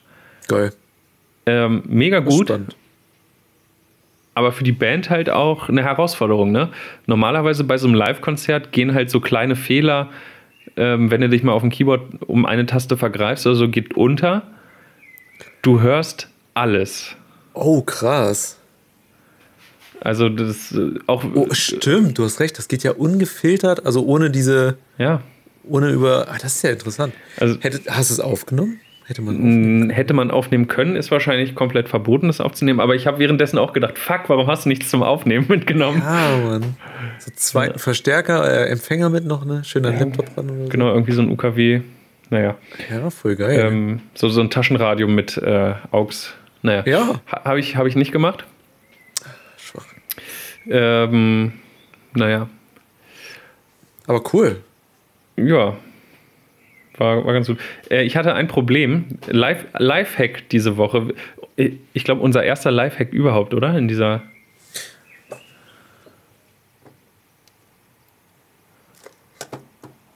Geil. 0.48 0.74
Ähm, 1.46 1.84
mega 1.86 2.20
gut, 2.20 2.48
Spannend. 2.48 2.76
aber 4.34 4.52
für 4.52 4.64
die 4.64 4.72
Band 4.72 5.12
halt 5.12 5.30
auch 5.30 5.70
eine 5.70 5.84
Herausforderung. 5.84 6.52
Ne? 6.52 6.70
Normalerweise 7.06 7.64
bei 7.64 7.78
so 7.78 7.88
einem 7.88 7.96
Live-Konzert 7.96 8.72
gehen 8.72 8.96
halt 8.96 9.12
so 9.12 9.20
kleine 9.20 9.56
Fehler, 9.56 10.10
ähm, 10.78 11.12
wenn 11.12 11.22
du 11.22 11.30
dich 11.30 11.44
mal 11.44 11.52
auf 11.54 11.62
dem 11.62 11.70
Keyboard 11.72 12.02
um 12.28 12.46
eine 12.46 12.66
Taste 12.66 12.98
vergreifst 12.98 13.46
oder 13.46 13.56
so, 13.56 13.70
geht 13.70 13.96
unter. 13.96 14.44
Du 15.62 15.82
hörst 15.82 16.28
alles. 16.54 17.16
Oh, 17.54 17.82
krass. 17.82 18.58
Also 20.00 20.30
das 20.30 20.72
äh, 20.72 20.94
auch 21.08 21.24
Oh, 21.36 21.48
stimmt, 21.52 22.18
du 22.18 22.24
hast 22.24 22.40
recht. 22.40 22.58
Das 22.58 22.68
geht 22.68 22.84
ja 22.84 22.92
ungefiltert, 22.92 23.86
also 23.86 24.04
ohne 24.06 24.32
diese 24.32 24.78
ja 24.98 25.22
ohne 25.64 25.90
über. 25.92 26.28
Ah, 26.30 26.38
das 26.42 26.56
ist 26.56 26.64
ja 26.64 26.72
interessant. 26.72 27.14
Also- 27.40 27.60
Hätte, 27.62 27.82
hast 27.90 28.10
du 28.10 28.14
es 28.16 28.20
aufgenommen? 28.20 28.80
Hätte 29.12 29.22
man. 29.24 29.36
Hm, 29.38 29.90
Hätte 29.90 30.14
man 30.14 30.32
aufnehmen 30.32 30.68
können, 30.68 30.96
ist 30.96 31.12
wahrscheinlich 31.12 31.54
komplett 31.54 31.90
verboten, 31.90 32.28
das 32.28 32.40
aufzunehmen. 32.40 32.80
Aber 32.80 32.96
ich 32.96 33.08
habe 33.08 33.20
währenddessen 33.20 33.58
auch 33.58 33.74
gedacht, 33.74 34.00
fuck, 34.00 34.22
warum 34.30 34.48
hast 34.48 34.64
du 34.64 34.70
nichts 34.70 34.90
zum 34.90 35.04
Aufnehmen 35.04 35.46
mitgenommen? 35.50 36.02
Ah, 36.02 36.38
Mann. 36.38 36.78
So 37.20 37.30
zwei 37.36 37.74
Verstärker, 37.74 38.50
äh, 38.50 38.70
Empfänger 38.70 39.10
mit 39.10 39.26
noch, 39.26 39.44
ne? 39.44 39.66
Schöner 39.66 39.92
Laptop 39.92 40.34
dran 40.34 40.50
oder 40.50 40.64
so. 40.64 40.70
Genau, 40.70 40.94
irgendwie 40.94 41.12
so 41.12 41.22
ein 41.22 41.30
UKW. 41.30 41.82
Naja, 42.30 42.56
Ja, 42.90 43.10
voll 43.10 43.36
geil. 43.36 43.60
ähm, 43.60 44.00
so, 44.14 44.30
so 44.30 44.40
ein 44.40 44.50
Taschenradio 44.50 45.10
mit 45.10 45.36
äh, 45.36 45.74
AUX. 45.92 46.34
Naja, 46.62 46.84
Ja. 46.86 47.20
ha, 47.30 47.44
habe 47.44 47.60
ich, 47.60 47.76
hab 47.76 47.86
ich 47.88 47.98
nicht 47.98 48.14
gemacht. 48.14 48.46
Schwach. 49.58 49.86
Ähm, 50.70 51.52
naja, 52.14 52.48
Aber 54.08 54.22
cool. 54.34 54.62
ja. 55.36 55.76
War, 57.02 57.26
war 57.26 57.34
ganz 57.34 57.48
gut. 57.48 57.58
Äh, 57.90 58.04
ich 58.04 58.16
hatte 58.16 58.36
ein 58.36 58.48
Problem. 58.48 59.18
Live, 59.26 59.66
Lifehack 59.76 60.48
diese 60.50 60.78
Woche. 60.78 61.16
Ich 61.94 62.04
glaube, 62.04 62.22
unser 62.22 62.44
erster 62.44 62.70
Lifehack 62.70 63.12
überhaupt, 63.12 63.56
oder? 63.56 63.76
In 63.76 63.88
dieser. 63.88 64.22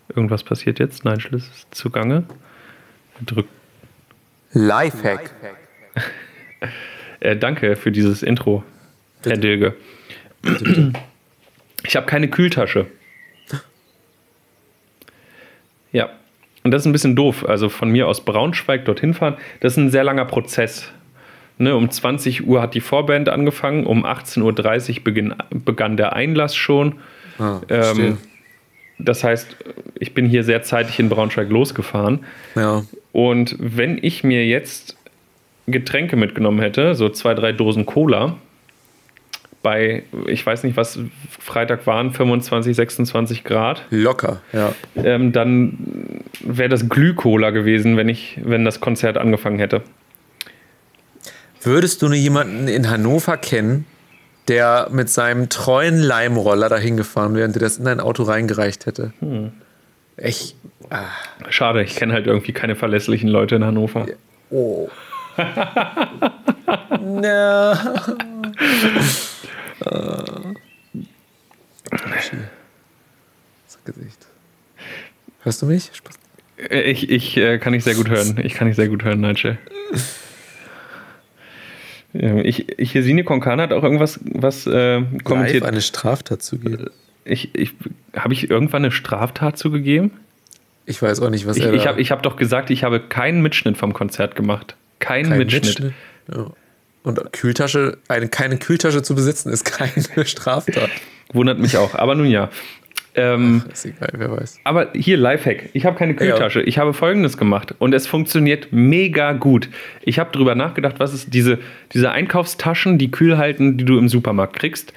Irgendwas 0.10 0.44
passiert 0.44 0.78
jetzt. 0.78 1.04
Nein, 1.06 1.20
Schluss 1.20 1.50
ist 1.50 1.74
zugange. 1.74 2.26
Drück. 3.26 3.48
Lifehack. 4.52 5.32
Äh, 7.20 7.36
danke 7.36 7.76
für 7.78 7.92
dieses 7.92 8.22
Intro, 8.22 8.64
Herr 9.24 9.38
Dilge. 9.38 9.76
Ich 11.84 11.96
habe 11.96 12.06
keine 12.06 12.30
Kühltasche. 12.30 12.86
Ja, 15.92 16.12
und 16.66 16.72
das 16.72 16.82
ist 16.82 16.88
ein 16.88 16.92
bisschen 16.92 17.16
doof. 17.16 17.46
Also 17.48 17.70
von 17.70 17.90
mir 17.92 18.08
aus 18.08 18.26
Braunschweig 18.26 18.84
dorthin 18.86 19.14
fahren, 19.14 19.36
das 19.60 19.74
ist 19.74 19.78
ein 19.78 19.92
sehr 19.92 20.04
langer 20.04 20.26
Prozess. 20.26 20.92
Ne, 21.58 21.74
um 21.74 21.90
20 21.90 22.48
Uhr 22.48 22.62
hat 22.62 22.74
die 22.74 22.82
Vorband 22.82 23.30
angefangen, 23.30 23.86
um 23.86 24.06
18.30 24.06 24.98
Uhr 24.98 25.04
beginn, 25.06 25.36
begann 25.52 25.96
der 25.96 26.14
Einlass 26.14 26.56
schon. 26.56 26.96
Ah, 27.40 27.62
Ähm, 27.70 28.18
das 28.98 29.24
heißt, 29.24 29.56
ich 30.00 30.14
bin 30.14 30.26
hier 30.26 30.44
sehr 30.44 30.64
zeitig 30.64 31.00
in 31.00 31.08
Braunschweig 31.08 31.50
losgefahren. 31.50 32.26
ja. 32.56 32.84
Und 33.12 33.56
wenn 33.60 33.98
ich 34.02 34.26
mir 34.26 34.46
jetzt 34.46 34.98
Getränke 35.68 36.18
mitgenommen 36.18 36.60
hätte, 36.60 36.96
so 36.96 37.08
zwei, 37.10 37.34
drei 37.34 37.54
Dosen 37.54 37.86
Cola, 37.86 38.36
bei, 39.66 40.04
ich 40.28 40.46
weiß 40.46 40.62
nicht, 40.62 40.78
was 40.78 41.00
Freitag 41.40 41.88
waren, 41.88 42.14
25, 42.14 42.76
26 42.76 43.44
Grad, 43.44 43.82
Locker, 43.90 44.42
ja. 44.54 44.76
ähm, 44.96 45.32
dann 45.32 46.22
wäre 46.42 46.70
das 46.70 46.88
Glühcola 46.88 47.50
gewesen, 47.50 47.98
wenn 47.98 48.08
ich, 48.08 48.40
wenn 48.44 48.64
das 48.64 48.80
Konzert 48.80 49.18
angefangen 49.18 49.58
hätte. 49.58 49.82
Würdest 51.64 52.04
du 52.04 52.10
nur 52.10 52.16
jemanden 52.16 52.68
in 52.68 52.92
Hannover 52.92 53.38
kennen, 53.38 53.88
der 54.50 54.90
mit 54.92 55.10
seinem 55.10 55.50
treuen 55.50 55.98
Leimroller 55.98 56.70
dahin 56.70 56.96
gefahren 56.96 57.34
wäre 57.34 57.48
und 57.48 57.56
dir 57.56 57.60
das 57.60 57.80
in 57.80 57.86
dein 57.86 58.00
Auto 58.00 58.22
reingereicht 58.22 58.86
hätte? 58.86 59.14
Hm. 59.20 59.52
Echt? 60.16 60.56
Schade, 61.50 61.82
ich 61.82 61.96
kenne 61.96 62.14
halt 62.14 62.28
irgendwie 62.28 62.54
keine 62.54 62.76
verlässlichen 62.76 63.30
Leute 63.30 63.56
in 63.56 63.64
Hannover. 63.66 64.06
Oh. 64.52 64.90
Na. 67.02 67.96
Das 73.66 73.84
Gesicht. 73.86 74.26
Hörst 75.44 75.62
du 75.62 75.66
mich? 75.68 75.92
Äh, 76.58 76.82
Ich, 76.92 77.10
ich 77.10 77.38
äh, 77.38 77.58
kann 77.60 77.74
nicht 77.74 77.84
sehr 77.84 77.96
gut 77.96 78.10
hören. 78.10 78.40
Ich 78.44 78.54
kann 78.54 78.68
nicht 78.68 78.78
sehr 78.78 78.88
gut 78.88 79.04
hören, 79.04 79.22
Nigel. 79.22 79.58
Ähm, 82.14 82.40
Ich, 82.46 82.80
ich, 82.80 82.92
Sine 82.92 83.24
Konkan 83.24 83.60
hat 83.62 83.74
auch 83.74 83.84
irgendwas 83.84 84.20
was, 84.24 84.66
äh, 84.68 85.02
kommentiert. 85.24 85.62
Live 85.62 85.72
eine 85.72 85.82
Straftat 85.82 86.42
zugeben. 86.42 86.90
Ich, 87.26 87.56
ich, 87.56 87.74
habe 88.16 88.34
ich 88.34 88.50
irgendwann 88.50 88.84
eine 88.84 88.92
Straftat 88.92 89.58
zugegeben? 89.58 90.12
Ich 90.86 91.02
weiß 91.02 91.22
auch 91.22 91.32
nicht, 91.32 91.48
was 91.48 91.58
Ich, 91.58 91.66
er 91.66 91.74
ich 91.74 91.88
habe 91.88 92.00
ich 92.00 92.12
hab 92.12 92.22
doch 92.22 92.36
gesagt, 92.36 92.70
ich 92.70 92.84
habe 92.84 93.00
keinen 93.00 93.42
Mitschnitt 93.42 93.78
vom 93.78 93.94
Konzert 93.94 94.36
gemacht. 94.36 94.76
Keinen 95.00 95.30
Kein 95.30 95.40
Mitschnitt. 95.40 95.94
Ja. 96.32 96.52
Und 97.06 97.32
Kühltasche, 97.32 98.00
eine, 98.08 98.28
keine 98.28 98.58
Kühltasche 98.58 99.04
zu 99.04 99.14
besitzen, 99.14 99.52
ist 99.52 99.64
keine 99.64 100.04
Straftat. 100.26 100.90
Wundert 101.32 101.60
mich 101.60 101.78
auch. 101.78 101.94
Aber 101.94 102.16
nun 102.16 102.28
ja. 102.28 102.50
Ähm, 103.18 103.64
Ist 103.72 103.86
egal, 103.86 104.10
wer 104.18 104.32
weiß. 104.32 104.60
aber 104.66 104.90
hier 104.94 105.16
Lifehack. 105.16 105.70
Ich 105.72 105.86
habe 105.86 105.98
keine 105.98 106.16
Kühltasche. 106.16 106.62
Ich 106.64 106.78
habe 106.80 106.94
folgendes 106.94 107.38
gemacht 107.38 107.74
und 107.80 107.94
es 107.94 108.08
funktioniert 108.08 108.70
mega 108.72 109.32
gut. 109.32 109.70
Ich 110.02 110.20
habe 110.20 110.32
drüber 110.32 110.54
nachgedacht, 110.54 110.96
was 110.98 111.14
ist 111.14 111.34
diese, 111.34 111.60
diese 111.94 112.12
Einkaufstaschen, 112.12 112.98
die 112.98 113.12
kühl 113.12 113.38
halten, 113.38 113.78
die 113.78 113.86
du 113.86 113.98
im 113.98 114.10
Supermarkt 114.10 114.58
kriegst. 114.58 114.92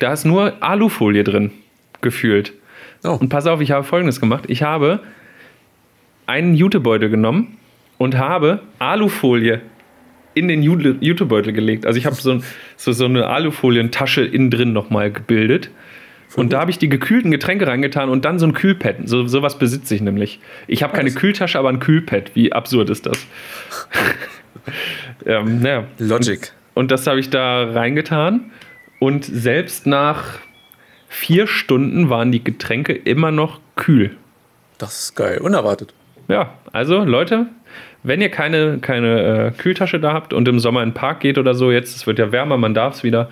Da 0.00 0.12
ist 0.12 0.24
nur 0.24 0.60
Alufolie 0.64 1.22
drin, 1.22 1.52
gefühlt. 2.00 2.54
Oh. 3.04 3.10
Und 3.10 3.28
pass 3.28 3.46
auf, 3.46 3.60
ich 3.60 3.70
habe 3.70 3.84
folgendes 3.84 4.18
gemacht. 4.18 4.44
Ich 4.48 4.64
habe 4.64 5.00
einen 6.26 6.54
Jutebeutel 6.54 7.08
genommen 7.08 7.56
und 7.98 8.16
habe 8.16 8.62
Alufolie 8.80 9.60
in 10.34 10.48
den 10.48 10.62
Jute- 10.62 10.96
Jutebeutel 11.00 11.52
gelegt. 11.52 11.86
Also 11.86 11.98
ich 11.98 12.06
habe 12.06 12.16
so, 12.16 12.40
so, 12.76 12.92
so 12.92 13.04
eine 13.04 13.26
Alufolientasche 13.28 14.24
innen 14.24 14.50
drin 14.50 14.72
nochmal 14.72 15.10
gebildet. 15.10 15.70
Und 16.36 16.52
da 16.52 16.60
habe 16.60 16.70
ich 16.72 16.78
die 16.78 16.88
gekühlten 16.88 17.30
Getränke 17.30 17.66
reingetan 17.68 18.08
und 18.08 18.24
dann 18.24 18.40
so 18.40 18.46
ein 18.46 18.54
Kühlpad. 18.54 18.96
So 19.08 19.26
sowas 19.28 19.56
besitze 19.58 19.94
ich 19.94 20.00
nämlich. 20.00 20.40
Ich 20.66 20.82
habe 20.82 20.92
keine 20.92 21.12
Kühltasche, 21.12 21.58
aber 21.58 21.68
ein 21.68 21.78
Kühlpad. 21.78 22.32
Wie 22.34 22.52
absurd 22.52 22.90
ist 22.90 23.06
das? 23.06 23.24
ähm, 25.26 25.60
naja. 25.60 25.84
Logic. 25.98 26.52
Und 26.74 26.90
das 26.90 27.06
habe 27.06 27.20
ich 27.20 27.30
da 27.30 27.70
reingetan. 27.70 28.50
Und 28.98 29.24
selbst 29.24 29.86
nach 29.86 30.38
vier 31.08 31.46
Stunden 31.46 32.10
waren 32.10 32.32
die 32.32 32.42
Getränke 32.42 32.92
immer 32.94 33.30
noch 33.30 33.60
kühl. 33.76 34.16
Das 34.78 35.04
ist 35.04 35.14
geil. 35.14 35.38
Unerwartet. 35.38 35.94
Ja, 36.26 36.54
also 36.72 37.04
Leute, 37.04 37.46
wenn 38.04 38.20
ihr 38.20 38.28
keine, 38.28 38.78
keine 38.78 39.22
äh, 39.22 39.50
Kühltasche 39.50 39.98
da 39.98 40.12
habt 40.12 40.32
und 40.32 40.46
im 40.46 40.60
Sommer 40.60 40.82
in 40.82 40.90
den 40.90 40.94
Park 40.94 41.20
geht 41.20 41.38
oder 41.38 41.54
so, 41.54 41.72
jetzt, 41.72 41.96
es 41.96 42.06
wird 42.06 42.18
ja 42.18 42.30
wärmer, 42.30 42.58
man 42.58 42.74
darf 42.74 42.96
es 42.96 43.02
wieder, 43.02 43.30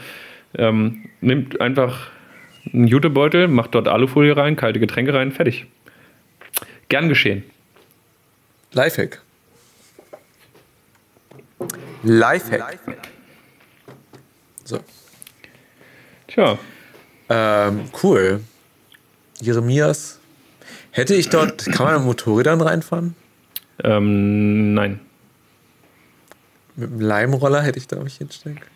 ähm, 0.57 1.05
nehmt 1.21 1.61
einfach 1.61 2.11
einen 2.73 2.87
Jutebeutel, 2.87 3.49
macht 3.49 3.75
dort 3.75 3.87
Alufolie 3.87 4.37
rein, 4.37 4.57
kalte 4.57 4.81
Getränke 4.81 5.13
rein, 5.15 5.31
fertig. 5.31 5.67
Gern 6.89 7.09
geschehen. 7.09 7.45
Lifehack. 8.73 9.21
Lifehack. 12.03 12.79
So. 14.65 14.79
Tja, 16.29 16.59
Ähm, 17.29 17.89
cool. 18.03 18.41
Jeremias. 19.41 20.19
Hätte 20.91 21.15
ich 21.15 21.31
dort, 21.31 21.65
kann 21.73 21.87
man 21.87 21.95
mit 21.97 22.05
Motorrädern 22.05 22.61
reinfahren? 22.61 23.15
Ähm, 23.85 24.75
nein. 24.75 25.01
Mit 26.77 26.91
dem 26.91 27.01
Leimroller 27.01 27.63
hätte 27.63 27.79
ich 27.79 27.87
da 27.87 27.97
mich 28.01 28.17
hinstellen 28.17 28.59
können. 28.59 28.71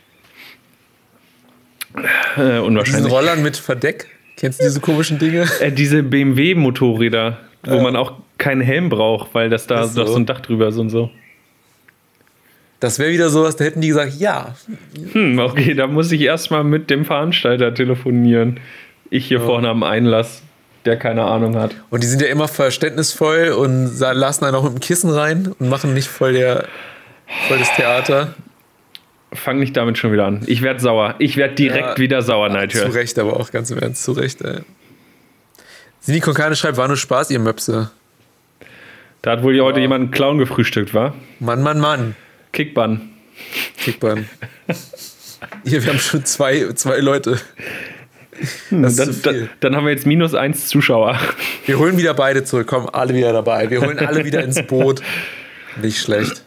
Äh, 2.36 2.40
Diesen 2.40 2.60
unwahrscheinlich. 2.64 3.12
Rollern 3.12 3.42
mit 3.42 3.56
Verdeck. 3.56 4.08
Kennst 4.36 4.60
du 4.60 4.64
diese 4.64 4.80
komischen 4.80 5.18
Dinge? 5.18 5.46
Äh, 5.60 5.72
diese 5.72 6.02
BMW-Motorräder, 6.02 7.38
wo 7.64 7.74
Ja. 7.76 7.82
man 7.82 7.96
auch 7.96 8.14
keinen 8.38 8.60
Helm 8.60 8.90
braucht, 8.90 9.34
weil 9.34 9.48
das 9.48 9.66
da 9.66 9.86
so. 9.86 10.02
doch 10.02 10.08
so 10.08 10.16
ein 10.16 10.26
Dach 10.26 10.40
drüber 10.40 10.68
ist 10.68 10.76
und 10.76 10.90
so. 10.90 11.10
Das 12.80 12.98
wäre 12.98 13.10
wieder 13.10 13.30
sowas, 13.30 13.56
da 13.56 13.64
hätten 13.64 13.80
die 13.80 13.88
gesagt, 13.88 14.12
ja. 14.18 14.54
Hm, 15.12 15.38
okay, 15.38 15.72
da 15.72 15.86
muss 15.86 16.12
ich 16.12 16.20
erstmal 16.20 16.62
mit 16.62 16.90
dem 16.90 17.06
Veranstalter 17.06 17.72
telefonieren. 17.72 18.60
Ich 19.08 19.26
hier 19.28 19.40
vorne 19.40 19.70
am 19.70 19.82
Einlass, 19.82 20.42
der 20.86 20.96
keine 20.96 21.24
Ahnung 21.24 21.56
hat. 21.56 21.74
Und 21.90 22.02
die 22.02 22.06
sind 22.06 22.22
ja 22.22 22.28
immer 22.28 22.48
verständnisvoll 22.48 23.48
und 23.48 23.98
lassen 23.98 24.44
einen 24.44 24.54
auch 24.54 24.62
mit 24.62 24.72
dem 24.72 24.80
Kissen 24.80 25.10
rein 25.10 25.54
und 25.58 25.68
machen 25.68 25.94
nicht 25.94 26.08
voll, 26.08 26.32
der, 26.32 26.66
voll 27.48 27.58
das 27.58 27.74
Theater. 27.74 28.34
Fang 29.32 29.58
nicht 29.58 29.76
damit 29.76 29.98
schon 29.98 30.12
wieder 30.12 30.26
an. 30.26 30.42
Ich 30.46 30.62
werde 30.62 30.80
sauer. 30.80 31.16
Ich 31.18 31.36
werde 31.36 31.54
direkt 31.54 31.88
Ja, 31.88 31.98
wieder 31.98 32.22
sauer, 32.22 32.48
Zu 32.48 32.56
Nigel. 32.56 32.90
Recht, 32.92 33.18
aber 33.18 33.38
auch 33.38 33.50
ganz 33.50 33.70
im 33.70 33.78
Ernst, 33.78 34.04
zu 34.04 34.12
Recht, 34.12 34.40
ey. 34.42 34.60
Sini 36.00 36.20
Konkane 36.20 36.54
schreibt, 36.54 36.76
war 36.76 36.86
nur 36.86 36.96
Spaß, 36.96 37.30
ihr 37.30 37.40
Möpse. 37.40 37.90
Da 39.22 39.32
hat 39.32 39.42
wohl 39.42 39.54
hier 39.54 39.64
heute 39.64 39.80
jemand 39.80 40.02
einen 40.02 40.10
Clown 40.12 40.38
gefrühstückt, 40.38 40.94
war? 40.94 41.14
Mann, 41.40 41.62
Mann, 41.62 41.80
Mann. 41.80 42.14
Kickbann. 42.52 43.10
Kickbahn. 43.78 44.28
Hier, 45.64 45.82
wir 45.82 45.92
haben 45.92 45.98
schon 45.98 46.24
zwei, 46.24 46.72
zwei 46.74 46.98
Leute. 46.98 47.38
Ist 48.40 48.98
Dann, 48.98 49.22
dann, 49.22 49.48
dann 49.60 49.76
haben 49.76 49.84
wir 49.84 49.92
jetzt 49.92 50.06
minus 50.06 50.34
eins 50.34 50.68
Zuschauer. 50.68 51.18
Wir 51.66 51.78
holen 51.78 51.96
wieder 51.96 52.14
beide 52.14 52.44
zurück, 52.44 52.66
kommen 52.66 52.88
alle 52.88 53.14
wieder 53.14 53.32
dabei. 53.32 53.70
Wir 53.70 53.80
holen 53.80 53.98
alle 53.98 54.24
wieder 54.24 54.42
ins 54.42 54.62
Boot. 54.66 55.02
Nicht 55.80 55.98
schlecht. 55.98 56.42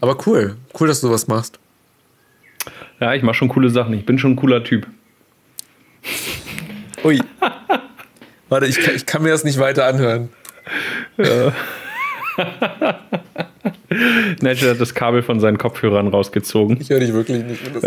Aber 0.00 0.18
cool. 0.26 0.56
Cool, 0.78 0.88
dass 0.88 1.00
du 1.00 1.08
sowas 1.08 1.28
machst. 1.28 1.58
Ja, 3.00 3.14
ich 3.14 3.22
mache 3.22 3.34
schon 3.34 3.48
coole 3.48 3.70
Sachen. 3.70 3.94
Ich 3.94 4.06
bin 4.06 4.18
schon 4.18 4.32
ein 4.32 4.36
cooler 4.36 4.62
Typ. 4.62 4.86
Ui. 7.04 7.20
Warte, 8.48 8.66
ich 8.66 8.80
kann, 8.80 8.94
ich 8.94 9.06
kann 9.06 9.22
mir 9.22 9.30
das 9.30 9.44
nicht 9.44 9.58
weiter 9.58 9.86
anhören. 9.86 10.28
Nigel 14.40 14.70
hat 14.70 14.80
das 14.80 14.94
Kabel 14.94 15.22
von 15.22 15.40
seinen 15.40 15.58
Kopfhörern 15.58 16.08
rausgezogen. 16.08 16.80
Ich 16.80 16.90
höre 16.90 17.00
dich 17.00 17.12
wirklich 17.12 17.42
nicht. 17.44 17.60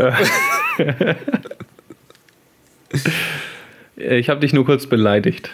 Äh, 3.98 4.18
Ich 4.18 4.30
habe 4.30 4.40
dich 4.42 4.54
nur 4.54 4.66
kurz 4.66 4.88
beleidigt. 4.88 5.50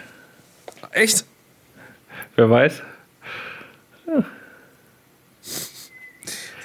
Echt? 0.90 1.24
Wer 2.36 2.50
weiß? 2.50 2.82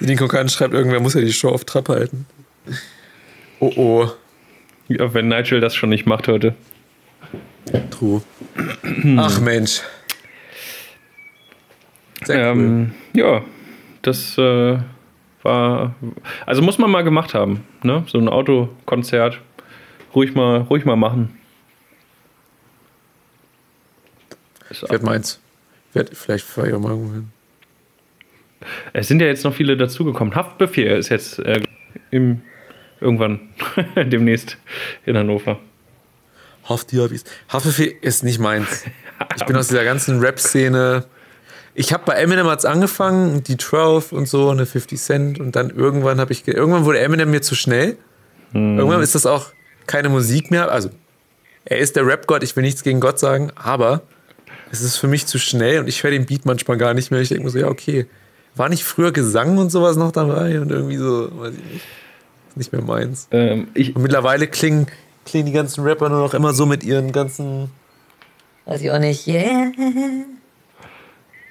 Nico 0.00 0.28
Kahn 0.28 0.48
schreibt, 0.48 0.74
irgendwer 0.74 1.00
muss 1.00 1.14
ja 1.14 1.20
die 1.20 1.32
Show 1.32 1.48
auf 1.48 1.64
Trab 1.64 1.88
halten. 1.88 2.26
Oh 3.60 3.72
oh. 3.76 4.10
Ja, 4.88 5.12
wenn 5.12 5.28
Nigel 5.28 5.60
das 5.60 5.74
schon 5.74 5.90
nicht 5.90 6.06
macht 6.06 6.28
heute. 6.28 6.54
True. 7.90 8.22
Ach 9.16 9.40
Mensch. 9.40 9.82
Sehr 12.24 12.52
cool. 12.54 12.62
Ähm, 12.62 12.94
ja, 13.12 13.42
das 14.02 14.38
äh, 14.38 14.78
war. 15.42 15.94
Also 16.46 16.62
muss 16.62 16.78
man 16.78 16.90
mal 16.90 17.02
gemacht 17.04 17.34
haben. 17.34 17.64
Ne? 17.82 18.04
So 18.06 18.18
ein 18.18 18.28
Autokonzert. 18.28 19.40
Ruhig 20.14 20.34
mal, 20.34 20.58
ruhig 20.62 20.84
mal 20.84 20.96
machen. 20.96 21.38
Ist 24.70 24.82
Ich 24.82 24.90
werde 24.90 25.04
meins. 25.04 25.40
Ich 25.90 25.94
werd, 25.96 26.10
vielleicht 26.16 26.44
fahre 26.44 26.68
ich 26.68 26.74
auch 26.74 26.80
mal 26.80 26.90
irgendwo 26.90 27.14
hin. 27.14 27.28
Es 28.92 29.08
sind 29.08 29.20
ja 29.20 29.26
jetzt 29.28 29.44
noch 29.44 29.54
viele 29.54 29.76
dazugekommen. 29.76 30.34
Haftbefehl 30.34 30.96
ist 30.98 31.08
jetzt 31.10 31.38
äh, 31.38 31.60
im, 32.10 32.42
irgendwann 33.00 33.40
demnächst 33.96 34.56
in 35.06 35.16
Hannover. 35.16 35.58
Haftbefehl 36.68 37.20
Haftbefehl 37.50 37.94
ist 38.02 38.24
nicht 38.24 38.38
meins. 38.40 38.84
Ich 39.36 39.44
bin 39.46 39.56
aus 39.56 39.68
dieser 39.68 39.84
ganzen 39.84 40.20
Rap-Szene. 40.20 41.06
Ich 41.74 41.92
habe 41.92 42.02
bei 42.04 42.14
Eminem 42.14 42.46
hat's 42.48 42.64
angefangen, 42.64 43.42
die 43.44 43.56
12 43.56 44.12
und 44.12 44.26
so, 44.28 44.50
eine 44.50 44.66
50 44.66 44.98
Cent 45.00 45.40
und 45.40 45.54
dann 45.56 45.70
irgendwann 45.70 46.18
habe 46.20 46.32
ich, 46.32 46.44
ge- 46.44 46.54
irgendwann 46.54 46.84
wurde 46.84 46.98
Eminem 46.98 47.30
mir 47.30 47.40
zu 47.40 47.54
schnell. 47.54 47.96
Irgendwann 48.52 49.00
ist 49.02 49.14
das 49.14 49.26
auch 49.26 49.52
keine 49.88 50.08
Musik 50.08 50.52
mehr. 50.52 50.70
Also, 50.70 50.90
er 51.64 51.78
ist 51.78 51.96
der 51.96 52.06
Rap-Gott, 52.06 52.44
ich 52.44 52.54
will 52.54 52.62
nichts 52.62 52.84
gegen 52.84 53.00
Gott 53.00 53.18
sagen, 53.18 53.50
aber 53.56 54.02
es 54.70 54.80
ist 54.80 54.96
für 54.96 55.08
mich 55.08 55.26
zu 55.26 55.38
schnell 55.38 55.80
und 55.80 55.88
ich 55.88 56.02
höre 56.02 56.12
den 56.12 56.26
Beat 56.26 56.46
manchmal 56.46 56.76
gar 56.76 56.94
nicht 56.94 57.10
mehr. 57.10 57.20
Ich 57.20 57.28
denke 57.28 57.44
mir 57.44 57.50
so, 57.50 57.58
ja, 57.58 57.66
okay. 57.66 58.06
War 58.54 58.68
nicht 58.68 58.84
früher 58.84 59.12
Gesang 59.12 59.58
und 59.58 59.70
sowas 59.70 59.96
noch 59.96 60.12
dabei 60.12 60.60
und 60.60 60.70
irgendwie 60.70 60.96
so, 60.96 61.28
weiß 61.40 61.54
ich 61.54 61.72
nicht. 61.72 61.84
Ist 62.48 62.56
nicht 62.56 62.72
mehr 62.72 62.82
meins. 62.82 63.28
Ähm, 63.30 63.68
ich, 63.74 63.94
Und 63.94 64.02
mittlerweile 64.02 64.46
klingen, 64.46 64.86
klingen 65.24 65.46
die 65.46 65.52
ganzen 65.52 65.84
Rapper 65.84 66.08
nur 66.08 66.20
noch 66.20 66.34
immer 66.34 66.52
so 66.52 66.66
mit 66.66 66.82
ihren 66.84 67.12
ganzen. 67.12 67.70
Weiß 68.66 68.80
ich 68.80 68.90
auch 68.90 68.98
nicht. 68.98 69.26
Yeah. 69.26 69.72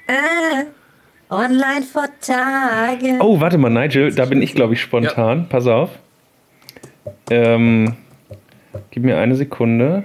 Ah, 0.10 0.64
online 1.30 1.84
vor 1.84 2.08
Tagen. 2.22 3.20
oh, 3.22 3.40
warte 3.42 3.58
mal, 3.58 3.70
Nigel, 3.70 4.14
da 4.16 4.26
bin 4.26 4.42
ich, 4.42 4.56
glaube 4.56 4.74
ich, 4.74 4.82
spontan. 4.82 5.50
Pass 5.50 5.68
auf. 5.68 5.90
Ähm, 7.30 7.96
gib 8.92 9.04
mir 9.04 9.18
eine 9.18 9.36
Sekunde. 9.36 10.04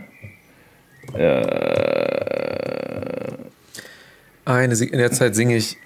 Eine, 4.44 4.74
Sek- 4.76 4.92
in 4.92 4.98
der 4.98 5.10
Zeit 5.12 5.34
singe 5.34 5.56
ich. 5.56 5.76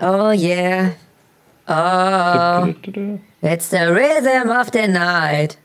Oh 0.00 0.30
yeah. 0.32 0.92
Oh, 1.66 2.66
it's 3.42 3.70
the 3.70 3.78
rhythm 3.78 4.50
of 4.50 4.68
the 4.72 4.86
night. 4.88 5.56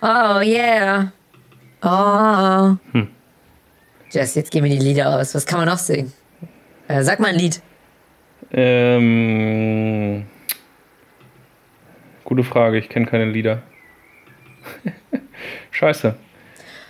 Oh 0.00 0.40
yeah. 0.40 1.08
Oh. 1.82 2.76
Jess, 4.10 4.34
jetzt 4.34 4.50
gehen 4.50 4.62
mir 4.62 4.70
die 4.70 4.78
Lieder 4.78 5.14
aus. 5.18 5.34
Was 5.34 5.44
kann 5.44 5.58
man 5.58 5.68
noch 5.68 5.78
singen? 5.78 6.12
Äh, 6.88 7.02
sag 7.02 7.20
mal 7.20 7.28
ein 7.28 7.34
Lied. 7.34 7.60
Ähm, 8.52 10.24
gute 12.24 12.44
Frage, 12.44 12.78
ich 12.78 12.88
kenne 12.88 13.06
keine 13.06 13.24
Lieder. 13.26 13.62
Scheiße. 15.72 16.14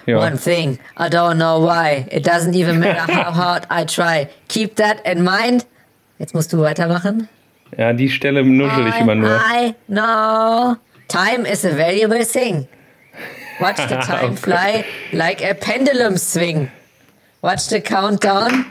Ja. 0.07 0.19
One 0.19 0.39
thing, 0.39 0.79
I 0.97 1.09
don't 1.09 1.37
know 1.37 1.59
why. 1.61 2.07
It 2.13 2.25
doesn't 2.25 2.55
even 2.55 2.79
matter 2.79 3.13
how 3.13 3.33
hard 3.33 3.67
I 3.71 3.85
try. 3.85 4.29
Keep 4.49 4.77
that 4.77 5.05
in 5.05 5.25
mind. 5.25 5.67
Jetzt 6.19 6.33
musst 6.35 6.53
du 6.53 6.61
weitermachen. 6.61 7.29
ja, 7.77 7.93
die 7.93 8.09
Stelle 8.09 8.45
nuschel 8.45 8.87
ich 8.87 9.01
immer 9.01 9.15
nur. 9.17 9.31
I 9.31 9.75
know. 9.89 10.77
Time 11.09 11.45
is 11.45 11.65
a 11.65 11.73
valuable 11.77 12.25
thing. 12.25 12.69
Watch 13.61 13.79
the 13.89 13.97
time 14.07 14.37
fly 14.37 14.85
like 15.13 15.43
a 15.43 15.55
pendulum 15.55 16.17
swing. 16.17 16.71
Watch 17.43 17.69
the 17.69 17.81
countdown. 17.81 18.67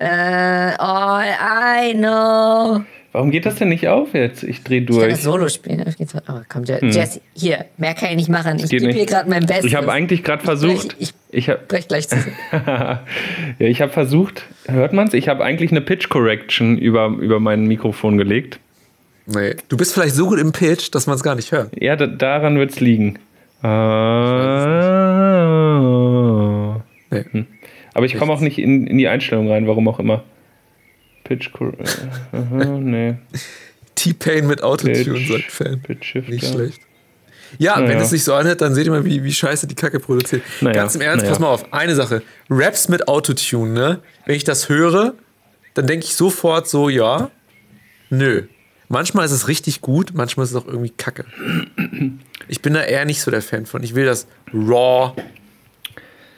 Uh, 0.00 0.76
all 0.78 1.20
I 1.20 1.92
know. 1.94 2.84
Warum 3.12 3.32
geht 3.32 3.44
das 3.44 3.56
denn 3.56 3.70
nicht 3.70 3.88
auf 3.88 4.14
jetzt? 4.14 4.44
Ich 4.44 4.62
dreh 4.62 4.78
Ich 4.78 4.86
kann 4.86 4.96
das 4.96 5.08
durch. 5.08 5.22
Solo 5.22 5.48
spielen. 5.48 5.84
Oh, 6.28 6.34
komm, 6.48 6.62
Je 6.64 6.78
Jesse, 6.80 7.20
hier, 7.34 7.64
mehr 7.76 7.94
kann 7.94 8.10
ich 8.10 8.16
nicht 8.16 8.28
machen. 8.28 8.56
Ich 8.58 8.70
gebe 8.70 8.92
hier 8.92 9.04
gerade 9.04 9.28
mein 9.28 9.46
Bestes. 9.46 9.64
Ich 9.64 9.74
habe 9.74 9.90
eigentlich 9.90 10.22
gerade 10.22 10.44
versucht. 10.44 10.94
Ich, 11.00 11.12
Ich 11.30 11.48
habe 11.48 11.58
brech 11.66 11.88
gleich 11.88 12.08
zusammen. 12.08 12.36
ja, 12.52 13.02
ich 13.58 13.82
habe 13.82 13.90
versucht, 13.90 14.44
hört 14.66 14.92
man's? 14.92 15.12
Ich 15.14 15.28
habe 15.28 15.42
eigentlich 15.42 15.72
eine 15.72 15.80
Pitch 15.80 16.08
Correction 16.08 16.78
über, 16.78 17.08
über 17.08 17.40
mein 17.40 17.66
Mikrofon 17.66 18.16
gelegt. 18.16 18.60
Nee. 19.26 19.56
Du 19.68 19.76
bist 19.76 19.92
vielleicht 19.92 20.14
so 20.14 20.28
gut 20.28 20.38
im 20.38 20.52
Pitch, 20.52 20.90
dass 20.92 21.08
man 21.08 21.16
es 21.16 21.24
gar 21.24 21.34
nicht 21.34 21.50
hört. 21.50 21.70
Ja, 21.80 21.96
da, 21.96 22.06
daran 22.06 22.58
wird's 22.58 22.78
liegen. 22.78 23.18
Ah. 23.62 23.66
Nee. 27.10 27.24
Hm. 27.32 27.46
Aber 27.92 28.06
ich 28.06 28.16
komme 28.16 28.32
auch 28.32 28.40
nicht 28.40 28.58
in, 28.58 28.86
in 28.86 28.98
die 28.98 29.08
Einstellung 29.08 29.50
rein, 29.50 29.66
warum 29.66 29.88
auch 29.88 29.98
immer. 29.98 30.22
Pitch 31.30 31.52
Correction. 31.52 32.90
Nee. 32.90 33.14
T-Pain 33.94 34.46
mit 34.48 34.64
Autotune, 34.64 35.04
Pitch, 35.14 35.28
sagt 35.30 35.52
Fan. 35.52 35.80
Pitch 35.80 36.04
Shifter. 36.04 36.32
Nicht 36.32 36.46
schlecht. 36.46 36.80
Ja, 37.58 37.76
Naja. 37.78 37.88
wenn 37.88 37.98
es 37.98 38.10
sich 38.10 38.24
so 38.24 38.34
anhört, 38.34 38.60
dann 38.60 38.74
seht 38.74 38.86
ihr 38.86 38.90
mal, 38.92 39.04
wie, 39.04 39.22
wie 39.22 39.32
scheiße 39.32 39.66
die 39.68 39.74
Kacke 39.76 40.00
produziert. 40.00 40.42
Naja, 40.60 40.74
Ganz 40.74 40.96
im 40.96 41.02
Ernst, 41.02 41.22
naja. 41.24 41.30
pass 41.32 41.38
mal 41.40 41.48
auf, 41.48 41.72
eine 41.72 41.94
Sache. 41.94 42.22
Raps 42.48 42.88
mit 42.88 43.06
Autotune, 43.06 43.72
ne? 43.72 44.00
Wenn 44.26 44.34
ich 44.34 44.42
das 44.42 44.68
höre, 44.68 45.14
dann 45.74 45.86
denke 45.86 46.04
ich 46.06 46.16
sofort 46.16 46.68
so, 46.68 46.88
ja, 46.88 47.30
nö. 48.08 48.44
Manchmal 48.88 49.24
ist 49.26 49.30
es 49.32 49.46
richtig 49.46 49.80
gut, 49.82 50.12
manchmal 50.14 50.44
ist 50.44 50.50
es 50.50 50.56
auch 50.56 50.66
irgendwie 50.66 50.90
kacke. 50.90 51.24
Ich 52.48 52.60
bin 52.60 52.74
da 52.74 52.82
eher 52.82 53.04
nicht 53.04 53.20
so 53.22 53.30
der 53.30 53.42
Fan 53.42 53.66
von. 53.66 53.84
Ich 53.84 53.94
will 53.94 54.04
das 54.04 54.26
raw 54.52 55.12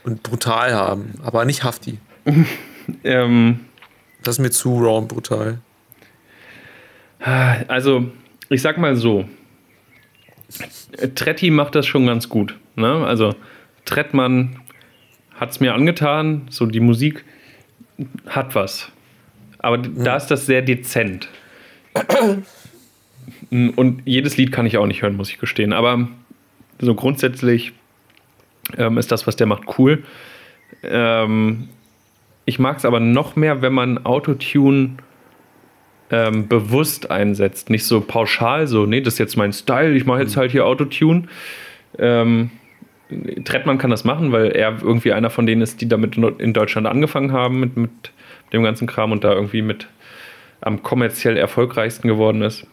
und 0.05 0.23
brutal 0.23 0.75
haben, 0.75 1.15
aber 1.23 1.45
nicht 1.47 1.65
hafti. 1.65 1.99
Ähm, 3.05 3.61
Das 4.23 4.37
ist 4.37 4.39
mir 4.39 4.51
zu 4.51 4.79
raw 4.79 4.99
und 4.99 5.09
brutal. 5.09 5.59
Also, 7.19 8.11
ich 8.49 8.63
sag 8.63 8.79
mal 8.79 8.97
so. 8.97 9.29
Tretti 11.15 11.51
macht 11.51 11.75
das 11.75 11.87
schon 11.87 12.07
ganz 12.07 12.29
gut. 12.29 12.59
Ne? 12.77 13.07
Also, 13.07 13.35
Trettmann 13.85 14.61
hat 15.35 15.51
es 15.51 15.61
mir 15.61 15.75
angetan. 15.75 16.43
So, 16.51 16.67
die 16.67 16.81
Musik 16.81 17.25
hat 18.27 18.55
was. 18.55 18.91
Aber 19.59 19.79
da 19.79 20.17
ist 20.17 20.27
das 20.27 20.47
sehr 20.47 20.63
dezent. 20.63 21.29
Und 23.51 24.03
jedes 24.05 24.37
Lied 24.37 24.51
kann 24.51 24.67
ich 24.67 24.77
auch 24.79 24.87
nicht 24.87 25.03
hören, 25.03 25.17
muss 25.17 25.31
ich 25.31 25.39
gestehen. 25.39 25.73
Aber 25.73 26.09
so 26.81 26.95
grundsätzlich 26.95 27.73
ähm, 28.77 28.99
ist 28.99 29.13
das, 29.13 29.27
was 29.27 29.37
der 29.37 29.47
macht, 29.47 29.79
cool. 29.79 30.03
Ähm, 30.83 31.69
ich 32.45 32.59
mag 32.59 32.79
es 32.79 32.85
aber 32.85 33.01
noch 33.01 33.37
mehr, 33.37 33.63
wenn 33.63 33.73
man 33.73 34.05
Autotune 34.05 34.97
ähm, 36.11 36.49
bewusst 36.49 37.11
einsetzt. 37.11 37.71
Nicht 37.71 37.85
so 37.87 38.01
pauschal, 38.01 38.67
so, 38.67 38.87
nee, 38.87 39.01
das 39.01 39.15
ist 39.15 39.19
jetzt 39.19 39.37
mein 39.37 39.53
Style, 39.53 39.93
ich 39.95 40.05
mache 40.07 40.21
jetzt 40.21 40.37
halt 40.37 40.53
hier 40.53 40.67
Autotune. 40.67 41.25
Ähm, 41.99 42.51
Trettmann 43.45 43.79
kann 43.79 43.91
das 43.91 44.05
machen, 44.05 44.33
weil 44.33 44.53
er 44.53 44.79
irgendwie 44.83 45.13
einer 45.13 45.31
von 45.31 45.47
denen 45.47 45.63
ist, 45.63 45.81
die 45.81 45.89
damit 45.89 46.17
in 46.17 46.53
Deutschland 46.53 46.87
angefangen 46.87 47.33
haben 47.33 47.61
mit, 47.61 47.77
mit 47.77 47.91
dem 48.53 48.63
ganzen 48.63 48.87
Kram 48.87 49.13
und 49.13 49.25
da 49.25 49.33
irgendwie 49.33 49.63
mit 49.63 49.89
am 50.61 50.83
kommerziell 50.83 51.37
erfolgreichsten 51.37 52.09
geworden 52.09 52.43
ist. 52.43 52.67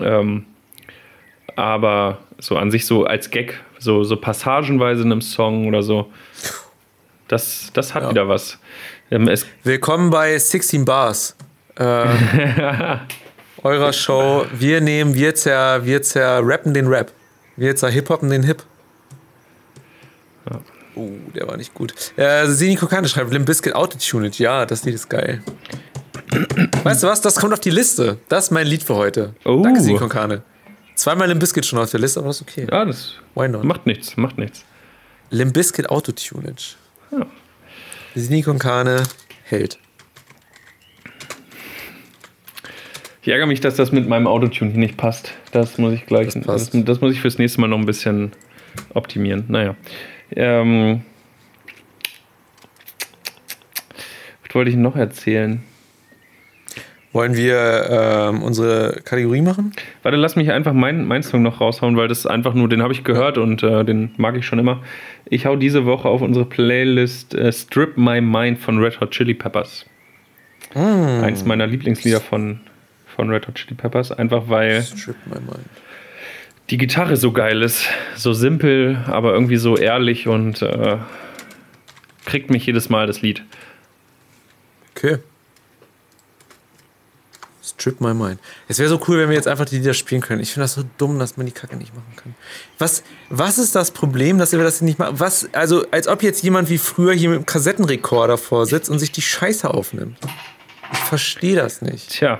Ähm, 0.00 0.44
aber 1.56 2.18
so 2.38 2.56
an 2.56 2.70
sich 2.70 2.86
so 2.86 3.04
als 3.04 3.30
Gag, 3.30 3.60
so, 3.78 4.04
so 4.04 4.16
passagenweise 4.16 5.02
in 5.02 5.12
einem 5.12 5.20
Song 5.22 5.66
oder 5.66 5.82
so, 5.82 6.10
das, 7.28 7.70
das 7.72 7.94
hat 7.94 8.04
Ja. 8.04 8.10
wieder 8.10 8.28
was. 8.28 8.60
Ähm, 9.12 9.28
es, 9.28 9.44
Willkommen 9.62 10.08
bei 10.08 10.38
16 10.38 10.86
Bars. 10.86 11.36
Äh, 11.76 11.82
eurer 13.62 13.92
Show. 13.92 14.46
Wir 14.58 14.80
nehmen, 14.80 15.14
wir 15.14 15.34
zer, 15.34 15.84
wir 15.84 16.00
zerrappen 16.00 16.72
den 16.72 16.86
Rap. 16.86 17.12
Wir 17.58 17.76
zerhip-hoppen 17.76 18.30
den 18.30 18.42
Hip. 18.42 18.62
Oh, 20.94 21.10
der 21.34 21.46
war 21.46 21.58
nicht 21.58 21.74
gut. 21.74 21.92
Äh, 22.16 22.46
Sini 22.46 22.76
Kokane 22.76 23.06
schreibt, 23.06 23.30
Limp 23.34 23.44
Bizkit 23.44 23.74
Autotuned. 23.74 24.38
Ja, 24.38 24.64
das 24.64 24.82
Lied 24.84 24.94
ist 24.94 25.10
geil. 25.10 25.42
weißt 26.82 27.02
du 27.02 27.06
was? 27.06 27.20
Das 27.20 27.34
kommt 27.34 27.52
auf 27.52 27.60
die 27.60 27.68
Liste. 27.68 28.16
Das 28.30 28.44
ist 28.44 28.50
mein 28.50 28.66
Lied 28.66 28.82
für 28.82 28.94
heute. 28.94 29.34
Oh. 29.44 29.60
Danke, 29.62 29.82
Sini 29.82 29.98
Kokane. 29.98 30.40
Zweimal 30.94 31.28
Limp 31.28 31.40
Bizkit 31.40 31.66
schon 31.66 31.78
auf 31.78 31.90
der 31.90 32.00
Liste, 32.00 32.20
aber 32.20 32.28
das 32.28 32.40
ist 32.40 32.48
okay. 32.48 32.66
ja, 32.70 32.86
das 32.86 33.16
Why 33.34 33.46
not? 33.46 33.62
macht 33.64 33.84
nichts, 33.84 34.16
macht 34.16 34.38
nichts. 34.38 34.64
Limp 35.28 35.52
Bizkit 35.52 35.90
Autotuned. 35.90 36.78
Sini 38.14 38.42
Konkane 38.42 39.04
hält. 39.44 39.78
Ich 43.22 43.28
ärgere 43.28 43.46
mich, 43.46 43.60
dass 43.60 43.76
das 43.76 43.92
mit 43.92 44.08
meinem 44.08 44.26
Autotune 44.26 44.72
hier 44.72 44.80
nicht 44.80 44.96
passt. 44.96 45.32
Das 45.52 45.78
muss 45.78 45.94
ich 45.94 46.06
gleich. 46.06 46.26
Das 46.26 46.42
Das, 46.42 46.70
das, 46.72 47.00
muss 47.00 47.12
ich 47.12 47.20
fürs 47.20 47.38
nächste 47.38 47.60
Mal 47.60 47.68
noch 47.68 47.78
ein 47.78 47.86
bisschen 47.86 48.32
optimieren. 48.94 49.44
Naja. 49.48 49.76
Ähm, 50.34 51.02
was 54.44 54.54
wollte 54.54 54.70
ich 54.70 54.76
noch 54.76 54.96
erzählen? 54.96 55.62
Wollen 57.12 57.36
wir 57.36 57.88
ähm, 57.90 58.42
unsere 58.42 59.00
Kategorie 59.04 59.42
machen? 59.42 59.72
Warte, 60.02 60.16
lass 60.16 60.34
mich 60.34 60.50
einfach 60.50 60.72
meinen 60.72 61.06
mein 61.06 61.22
Song 61.22 61.42
noch 61.42 61.60
raushauen, 61.60 61.96
weil 61.96 62.08
das 62.08 62.20
ist 62.20 62.26
einfach 62.26 62.54
nur, 62.54 62.70
den 62.70 62.82
habe 62.82 62.94
ich 62.94 63.04
gehört 63.04 63.36
und 63.36 63.62
äh, 63.62 63.84
den 63.84 64.12
mag 64.16 64.36
ich 64.36 64.46
schon 64.46 64.58
immer. 64.58 64.82
Ich 65.26 65.44
hau 65.44 65.56
diese 65.56 65.84
Woche 65.84 66.08
auf 66.08 66.22
unsere 66.22 66.46
Playlist 66.46 67.34
äh, 67.34 67.52
Strip 67.52 67.98
My 67.98 68.22
Mind 68.22 68.58
von 68.60 68.78
Red 68.78 69.00
Hot 69.00 69.10
Chili 69.10 69.34
Peppers. 69.34 69.84
Eins 70.74 71.44
meiner 71.44 71.66
Lieblingslieder 71.66 72.20
von, 72.20 72.60
von 73.14 73.28
Red 73.28 73.46
Hot 73.46 73.56
Chili 73.56 73.74
Peppers, 73.74 74.10
einfach 74.10 74.44
weil 74.46 74.82
Strip 74.82 75.16
my 75.26 75.34
mind. 75.34 75.66
die 76.70 76.78
Gitarre 76.78 77.18
so 77.18 77.30
geil 77.32 77.60
ist. 77.60 77.86
So 78.16 78.32
simpel, 78.32 79.04
aber 79.06 79.34
irgendwie 79.34 79.58
so 79.58 79.76
ehrlich 79.76 80.28
und 80.28 80.62
äh, 80.62 80.96
kriegt 82.24 82.48
mich 82.48 82.64
jedes 82.64 82.88
Mal 82.88 83.06
das 83.06 83.20
Lied. 83.20 83.42
Okay. 84.96 85.18
Strip 87.82 88.00
my 88.00 88.14
mind. 88.14 88.38
Es 88.68 88.78
wäre 88.78 88.88
so 88.88 89.00
cool, 89.08 89.18
wenn 89.18 89.28
wir 89.28 89.34
jetzt 89.34 89.48
einfach 89.48 89.64
die 89.64 89.78
Lieder 89.78 89.92
spielen 89.92 90.20
können. 90.20 90.40
Ich 90.40 90.52
finde 90.52 90.64
das 90.64 90.74
so 90.74 90.84
dumm, 90.98 91.18
dass 91.18 91.36
man 91.36 91.46
die 91.46 91.52
Kacke 91.52 91.76
nicht 91.76 91.92
machen 91.94 92.14
kann. 92.14 92.34
Was, 92.78 93.02
was 93.28 93.58
ist 93.58 93.74
das 93.74 93.90
Problem, 93.90 94.38
dass 94.38 94.52
wir 94.52 94.60
das 94.60 94.82
nicht 94.82 95.00
machen? 95.00 95.18
Was, 95.18 95.48
also, 95.52 95.84
als 95.90 96.06
ob 96.06 96.22
jetzt 96.22 96.44
jemand 96.44 96.70
wie 96.70 96.78
früher 96.78 97.12
hier 97.12 97.28
mit 97.30 97.38
einem 97.38 97.46
Kassettenrekorder 97.46 98.38
vorsitzt 98.38 98.88
und 98.88 99.00
sich 99.00 99.10
die 99.10 99.22
Scheiße 99.22 99.68
aufnimmt. 99.68 100.16
Ich 100.92 100.98
verstehe 100.98 101.56
das 101.56 101.82
nicht. 101.82 102.10
Tja. 102.10 102.38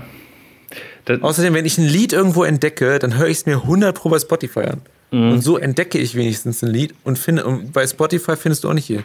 Das, 1.07 1.21
Außerdem, 1.21 1.55
wenn 1.55 1.67
ich 1.67 1.77
ein 1.79 1.87
Lied 1.87 2.13
irgendwo 2.13 2.45
entdecke, 2.45 3.01
dann 3.01 3.19
höre 3.19 3.27
ich 3.27 3.39
es 3.39 3.47
mir 3.47 3.57
100 3.57 3.97
pro 3.97 4.11
bei 4.11 4.21
Spotify 4.21 4.61
an. 4.61 4.83
Mhm. 5.11 5.33
Und 5.33 5.41
so 5.43 5.59
entdecke 5.59 5.99
ich 5.99 6.15
wenigstens 6.15 6.63
ein 6.63 6.71
Lied 6.71 6.95
und 7.03 7.19
finde, 7.19 7.45
und 7.45 7.73
bei 7.73 7.85
Spotify 7.85 8.37
findest 8.37 8.63
du 8.63 8.69
auch 8.69 8.75
nicht 8.75 8.87
hier. 8.87 9.03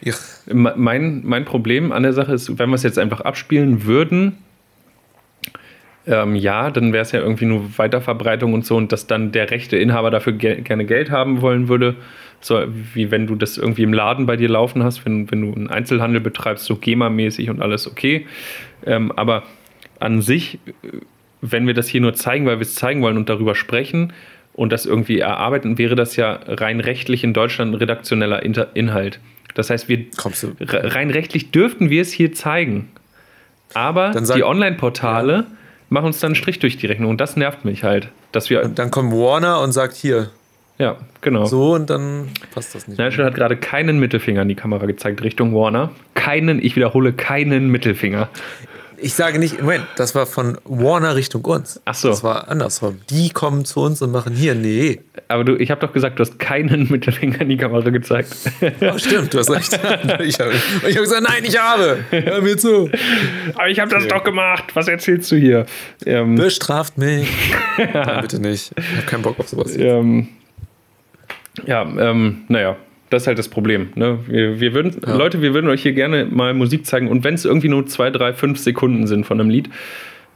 Ich, 0.00 0.14
mein, 0.46 1.22
mein 1.24 1.44
Problem 1.44 1.90
an 1.90 2.04
der 2.04 2.12
Sache 2.12 2.32
ist, 2.32 2.58
wenn 2.58 2.68
wir 2.68 2.76
es 2.76 2.84
jetzt 2.84 2.98
einfach 2.98 3.22
abspielen 3.22 3.84
würden, 3.86 4.38
ähm, 6.06 6.36
ja, 6.36 6.70
dann 6.70 6.92
wäre 6.92 7.02
es 7.02 7.12
ja 7.12 7.20
irgendwie 7.20 7.46
nur 7.46 7.78
Weiterverbreitung 7.78 8.52
und 8.52 8.66
so 8.66 8.76
und 8.76 8.92
dass 8.92 9.06
dann 9.06 9.32
der 9.32 9.50
rechte 9.50 9.76
Inhaber 9.76 10.10
dafür 10.10 10.34
ge 10.34 10.60
gerne 10.60 10.84
Geld 10.84 11.10
haben 11.10 11.40
wollen 11.40 11.68
würde. 11.68 11.96
So 12.40 12.62
wie 12.92 13.10
wenn 13.10 13.26
du 13.26 13.36
das 13.36 13.56
irgendwie 13.56 13.84
im 13.84 13.94
Laden 13.94 14.26
bei 14.26 14.36
dir 14.36 14.50
laufen 14.50 14.82
hast, 14.82 15.06
wenn, 15.06 15.30
wenn 15.30 15.40
du 15.40 15.54
einen 15.54 15.70
Einzelhandel 15.70 16.20
betreibst, 16.20 16.66
so 16.66 16.74
GEMA-mäßig 16.76 17.48
und 17.48 17.62
alles 17.62 17.86
okay. 17.86 18.26
Ähm, 18.84 19.12
aber 19.12 19.44
an 19.98 20.20
sich, 20.20 20.58
äh, 20.82 20.88
wenn 21.40 21.66
wir 21.66 21.74
das 21.74 21.88
hier 21.88 22.02
nur 22.02 22.14
zeigen, 22.14 22.44
weil 22.44 22.58
wir 22.58 22.62
es 22.62 22.74
zeigen 22.74 23.00
wollen 23.00 23.16
und 23.16 23.30
darüber 23.30 23.54
sprechen 23.54 24.12
und 24.52 24.72
das 24.72 24.84
irgendwie 24.84 25.20
erarbeiten, 25.20 25.78
wäre 25.78 25.94
das 25.94 26.16
ja 26.16 26.38
rein 26.46 26.80
rechtlich 26.80 27.24
in 27.24 27.32
Deutschland 27.32 27.72
ein 27.72 27.76
redaktioneller 27.76 28.42
Inter 28.42 28.68
Inhalt. 28.74 29.20
Das 29.54 29.70
heißt, 29.70 29.88
wir 29.88 30.06
rein 30.60 31.10
rechtlich 31.10 31.50
dürften 31.50 31.88
wir 31.88 32.02
es 32.02 32.12
hier 32.12 32.32
zeigen. 32.32 32.90
Aber 33.72 34.10
die 34.10 34.42
Online-Portale 34.42 35.46
machen 35.88 36.06
uns 36.06 36.20
dann 36.20 36.28
einen 36.28 36.34
Strich 36.36 36.58
durch 36.58 36.76
die 36.76 36.86
Rechnung 36.86 37.10
und 37.10 37.20
das 37.20 37.36
nervt 37.36 37.64
mich 37.64 37.84
halt. 37.84 38.08
Dass 38.32 38.50
wir, 38.50 38.66
Dann 38.68 38.90
kommt 38.90 39.12
Warner 39.12 39.60
und 39.60 39.72
sagt 39.72 39.94
hier, 39.94 40.30
ja, 40.78 40.96
genau. 41.20 41.44
so 41.44 41.74
und 41.74 41.88
dann 41.88 42.30
passt 42.52 42.74
das 42.74 42.88
nicht. 42.88 42.98
Nigel 42.98 43.24
hat 43.24 43.34
gerade 43.34 43.56
keinen 43.56 43.98
Mittelfinger 43.98 44.42
in 44.42 44.48
die 44.48 44.56
Kamera 44.56 44.86
gezeigt 44.86 45.22
Richtung 45.22 45.54
Warner. 45.54 45.92
Keinen, 46.14 46.62
ich 46.62 46.74
wiederhole, 46.74 47.12
keinen 47.12 47.68
Mittelfinger. 47.68 48.28
Ich 49.04 49.12
sage 49.12 49.38
nicht, 49.38 49.60
Moment, 49.60 49.84
das 49.96 50.14
war 50.14 50.24
von 50.24 50.56
Warner 50.64 51.14
Richtung 51.14 51.44
uns. 51.44 51.78
Ach 51.84 51.94
so. 51.94 52.08
Das 52.08 52.24
war 52.24 52.48
andersrum. 52.48 53.02
Die 53.10 53.28
kommen 53.28 53.66
zu 53.66 53.82
uns 53.82 54.00
und 54.00 54.10
machen 54.10 54.34
hier, 54.34 54.54
nee. 54.54 55.02
Aber 55.28 55.44
du, 55.44 55.56
ich 55.56 55.70
habe 55.70 55.86
doch 55.86 55.92
gesagt, 55.92 56.18
du 56.18 56.22
hast 56.22 56.38
keinen 56.38 56.90
Mittelfinger 56.90 57.42
in 57.42 57.50
die 57.50 57.58
Kamera 57.58 57.90
gezeigt. 57.90 58.34
Oh, 58.80 58.96
stimmt, 58.96 59.34
du 59.34 59.40
hast 59.40 59.50
recht. 59.50 59.74
ich 60.20 60.40
habe 60.40 60.52
ich 60.88 60.96
hab 60.96 61.02
gesagt, 61.02 61.22
nein, 61.22 61.44
ich 61.44 61.60
habe. 61.60 61.98
Hör 62.08 62.40
mir 62.40 62.56
zu. 62.56 62.90
Aber 63.54 63.68
ich 63.68 63.78
habe 63.78 63.90
das 63.90 64.06
doch 64.08 64.24
gemacht. 64.24 64.64
Was 64.72 64.88
erzählst 64.88 65.30
du 65.30 65.36
hier? 65.36 65.66
Ähm, 66.06 66.36
Bestraft 66.36 66.96
mich. 66.96 67.28
Nein, 67.76 68.20
bitte 68.22 68.40
nicht. 68.40 68.72
Ich 68.74 68.96
habe 68.96 69.06
keinen 69.06 69.22
Bock 69.22 69.38
auf 69.38 69.48
sowas. 69.48 69.76
ähm, 69.76 70.28
ja, 71.66 71.82
ähm, 71.82 72.44
naja, 72.48 72.76
das 73.14 73.22
ist 73.22 73.26
halt 73.28 73.38
das 73.38 73.48
Problem. 73.48 73.88
Ne? 73.94 74.18
Wir, 74.26 74.60
wir 74.60 74.74
würden, 74.74 75.00
Leute, 75.06 75.40
wir 75.40 75.54
würden 75.54 75.70
euch 75.70 75.82
hier 75.82 75.92
gerne 75.92 76.26
mal 76.26 76.52
Musik 76.54 76.84
zeigen 76.86 77.08
und 77.08 77.24
wenn 77.24 77.34
es 77.34 77.44
irgendwie 77.44 77.68
nur 77.68 77.86
zwei, 77.86 78.10
drei, 78.10 78.32
fünf 78.32 78.58
Sekunden 78.58 79.06
sind 79.06 79.24
von 79.24 79.40
einem 79.40 79.50
Lied, 79.50 79.70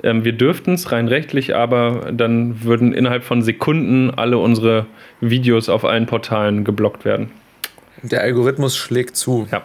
ähm, 0.02 0.24
wir 0.24 0.32
dürften 0.32 0.74
es 0.74 0.92
rein 0.92 1.08
rechtlich, 1.08 1.54
aber 1.54 2.10
dann 2.12 2.62
würden 2.62 2.92
innerhalb 2.92 3.24
von 3.24 3.42
Sekunden 3.42 4.10
alle 4.10 4.38
unsere 4.38 4.86
Videos 5.20 5.68
auf 5.68 5.84
allen 5.84 6.06
Portalen 6.06 6.64
geblockt 6.64 7.04
werden. 7.04 7.30
Der 8.02 8.22
Algorithmus 8.22 8.76
schlägt 8.76 9.16
zu. 9.16 9.48
Ja. 9.50 9.64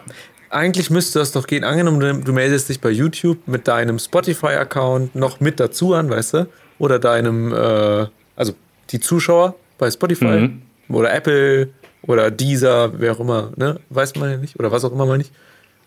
Eigentlich 0.50 0.90
müsste 0.90 1.20
das 1.20 1.32
doch 1.32 1.46
gehen. 1.46 1.64
Angenommen, 1.64 2.00
du, 2.00 2.14
du 2.14 2.32
meldest 2.32 2.68
dich 2.68 2.80
bei 2.80 2.90
YouTube 2.90 3.38
mit 3.46 3.66
deinem 3.68 3.98
Spotify-Account 3.98 5.14
noch 5.14 5.40
mit 5.40 5.58
dazu 5.60 5.94
an, 5.94 6.10
weißt 6.10 6.34
du? 6.34 6.46
Oder 6.78 6.98
deinem, 6.98 7.52
äh, 7.52 8.06
also 8.36 8.52
die 8.90 9.00
Zuschauer 9.00 9.54
bei 9.78 9.90
Spotify 9.90 10.48
Mhm. 10.48 10.62
oder 10.88 11.12
Apple 11.14 11.68
oder 12.06 12.30
Deezer, 12.30 12.92
wer 12.98 13.12
auch 13.12 13.20
immer, 13.20 13.52
ne? 13.56 13.80
Weiß 13.90 14.14
man 14.16 14.30
ja 14.30 14.36
nicht. 14.36 14.58
Oder 14.58 14.72
was 14.72 14.84
auch 14.84 14.92
immer 14.92 15.06
mal 15.06 15.18
nicht. 15.18 15.32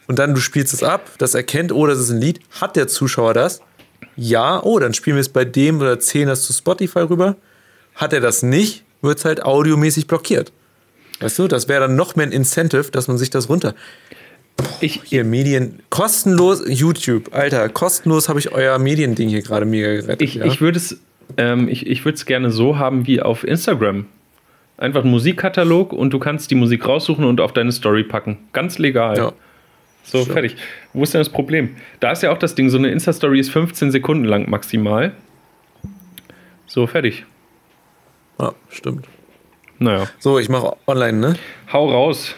Und 0.08 0.20
dann 0.20 0.34
du 0.34 0.40
spielst 0.40 0.74
es 0.74 0.84
ab, 0.84 1.10
das 1.18 1.36
erkennt, 1.36 1.72
oh, 1.72 1.86
das 1.86 2.00
ist 2.00 2.10
ein 2.10 2.22
Lied. 2.22 2.40
Hat 2.62 2.76
der 2.76 2.88
Zuschauer 2.88 3.34
das? 3.34 3.62
Ja, 4.16 4.62
oh, 4.64 4.80
dann 4.80 4.94
spielen 4.94 5.18
wir 5.18 5.22
es 5.22 5.30
bei 5.30 5.46
dem 5.46 5.82
oder 5.82 6.00
zählen 6.00 6.28
das 6.28 6.44
zu 6.44 6.54
Spotify 6.54 7.00
rüber. 7.00 7.36
Hat 7.96 8.14
er 8.14 8.22
das 8.22 8.44
nicht, 8.44 8.84
wird 9.02 9.18
es 9.20 9.26
halt 9.26 9.44
audiomäßig 9.44 10.08
blockiert. 10.08 10.52
Weißt 11.20 11.40
du, 11.40 11.48
das 11.48 11.68
wäre 11.68 11.82
dann 11.82 11.96
noch 11.96 12.16
mehr 12.16 12.28
ein 12.28 12.32
Incentive, 12.32 12.92
dass 12.92 13.08
man 13.08 13.18
sich 13.18 13.30
das 13.30 13.50
runter. 13.50 13.74
Ich, 14.80 15.02
Hier, 15.04 15.24
Medien, 15.24 15.80
kostenlos, 15.90 16.64
YouTube, 16.68 17.34
Alter, 17.34 17.70
kostenlos 17.70 18.30
habe 18.30 18.40
ich 18.40 18.52
euer 18.52 18.80
Mediending 18.80 19.30
hier 19.30 19.42
gerade 19.42 19.66
mega 19.66 19.94
gerettet. 19.94 20.22
Ich, 20.22 20.36
ja? 20.36 20.46
ich 20.46 20.62
würde 20.62 20.78
es 20.78 20.98
ähm, 21.36 21.68
ich, 21.68 21.88
ich 21.88 22.06
würde 22.06 22.16
es 22.16 22.26
gerne 22.26 22.52
so 22.52 22.78
haben 22.78 23.08
wie 23.08 23.22
auf 23.22 23.44
Instagram. 23.44 24.06
Einfach 24.78 25.02
einen 25.02 25.12
Musikkatalog 25.12 25.92
und 25.92 26.12
du 26.12 26.20
kannst 26.20 26.52
die 26.52 26.56
Musik 26.56 26.88
raussuchen 26.88 27.26
und 27.26 27.42
auf 27.42 27.52
deine 27.52 27.72
Story 27.72 28.04
packen. 28.04 28.38
Ganz 28.54 28.78
legal. 28.78 29.18
ja. 29.18 29.34
So, 30.04 30.20
Stimmt. 30.20 30.34
fertig. 30.34 30.56
Wo 30.94 31.04
ist 31.04 31.14
denn 31.14 31.20
das 31.20 31.28
Problem? 31.30 31.76
Da 32.00 32.12
ist 32.12 32.24
ja 32.24 32.32
auch 32.32 32.38
das 32.38 32.56
Ding, 32.56 32.70
so 32.70 32.78
eine 32.78 32.90
Insta-Story 32.92 33.42
ist 33.42 33.50
15 33.50 33.92
Sekunden 33.92 34.24
lang 34.24 34.50
maximal. 34.50 35.12
So, 36.66 36.88
fertig. 36.88 37.26
ja, 38.40 38.54
stimmt. 38.70 39.06
Naja. 39.80 40.08
So, 40.20 40.40
ich 40.40 40.48
mache 40.48 40.78
online, 40.88 41.18
ne? 41.18 41.36
Hau 41.74 41.90
raus. 41.92 42.36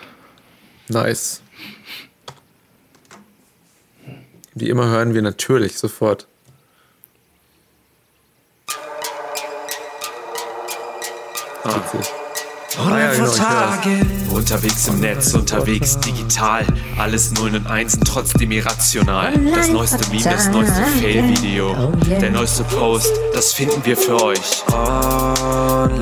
Nice. 0.87 1.43
Wie 4.55 4.69
immer 4.69 4.87
hören 4.89 5.13
wir 5.13 5.21
natürlich 5.21 5.77
sofort. 5.77 6.27
Ah, 11.63 11.75
witzig. 11.93 12.18
Ah, 12.79 12.97
ja, 12.97 13.11
genau, 13.11 13.25
hör's. 13.27 13.39
Unterwegs 14.31 14.87
im 14.87 15.01
Netz, 15.01 15.33
unterwegs 15.33 15.99
digital. 15.99 16.65
Alles 16.97 17.31
Nullen 17.33 17.55
und 17.57 17.67
Einsen, 17.67 18.01
trotzdem 18.05 18.51
irrational. 18.51 19.33
Das 19.53 19.67
neueste 19.67 20.09
Meme, 20.09 20.23
das 20.23 20.47
neueste 20.47 20.81
Fail-Video. 21.01 21.91
Der 22.07 22.31
neueste 22.31 22.63
Post, 22.63 23.11
das 23.33 23.51
finden 23.51 23.83
wir 23.83 23.97
für 23.97 24.23
euch. 24.23 24.63
Online 24.71 25.99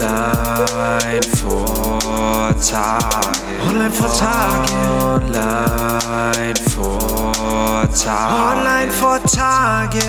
vor 1.36 2.54
Tage. 2.70 3.28
Online 3.68 3.92
vor 3.92 4.14
Tage. 4.14 4.74
Online 5.04 6.56
vor 6.76 7.90
Tage. 8.04 8.58
Online 8.60 8.92
vor 8.92 9.20
Tage. 9.24 10.04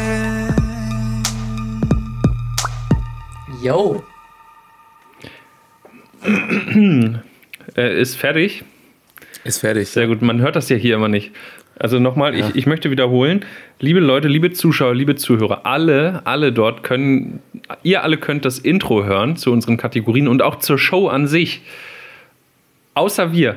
Yo. 3.63 4.03
Äh, 7.77 8.01
ist 8.01 8.17
fertig. 8.17 8.65
Ist 9.45 9.61
fertig. 9.61 9.89
Sehr 9.89 10.07
gut. 10.07 10.23
Man 10.23 10.41
hört 10.41 10.57
das 10.57 10.71
ja 10.71 10.77
hier 10.77 10.95
immer 10.95 11.09
nicht. 11.09 11.33
Also 11.79 12.01
nochmal, 12.01 12.35
ich, 12.35 12.55
ich 12.55 12.67
möchte 12.67 12.91
wiederholen. 12.91 13.45
Liebe 13.79 14.01
Leute, 14.01 14.27
liebe 14.27 14.53
Zuschauer, 14.53 14.95
liebe 14.95 15.15
Zuhörer, 15.15 15.65
alle, 15.65 16.23
alle 16.25 16.53
dort 16.53 16.83
können, 16.83 17.41
ihr 17.85 18.03
alle 18.03 18.17
könnt 18.17 18.45
das 18.45 18.59
Intro 18.59 19.05
hören 19.05 19.37
zu 19.37 19.53
unseren 19.53 19.77
Kategorien 19.77 20.27
und 20.27 20.43
auch 20.43 20.57
zur 20.57 20.79
Show 20.79 21.09
an 21.09 21.29
sich. 21.29 21.63
Außer 22.95 23.33
wir. 23.33 23.57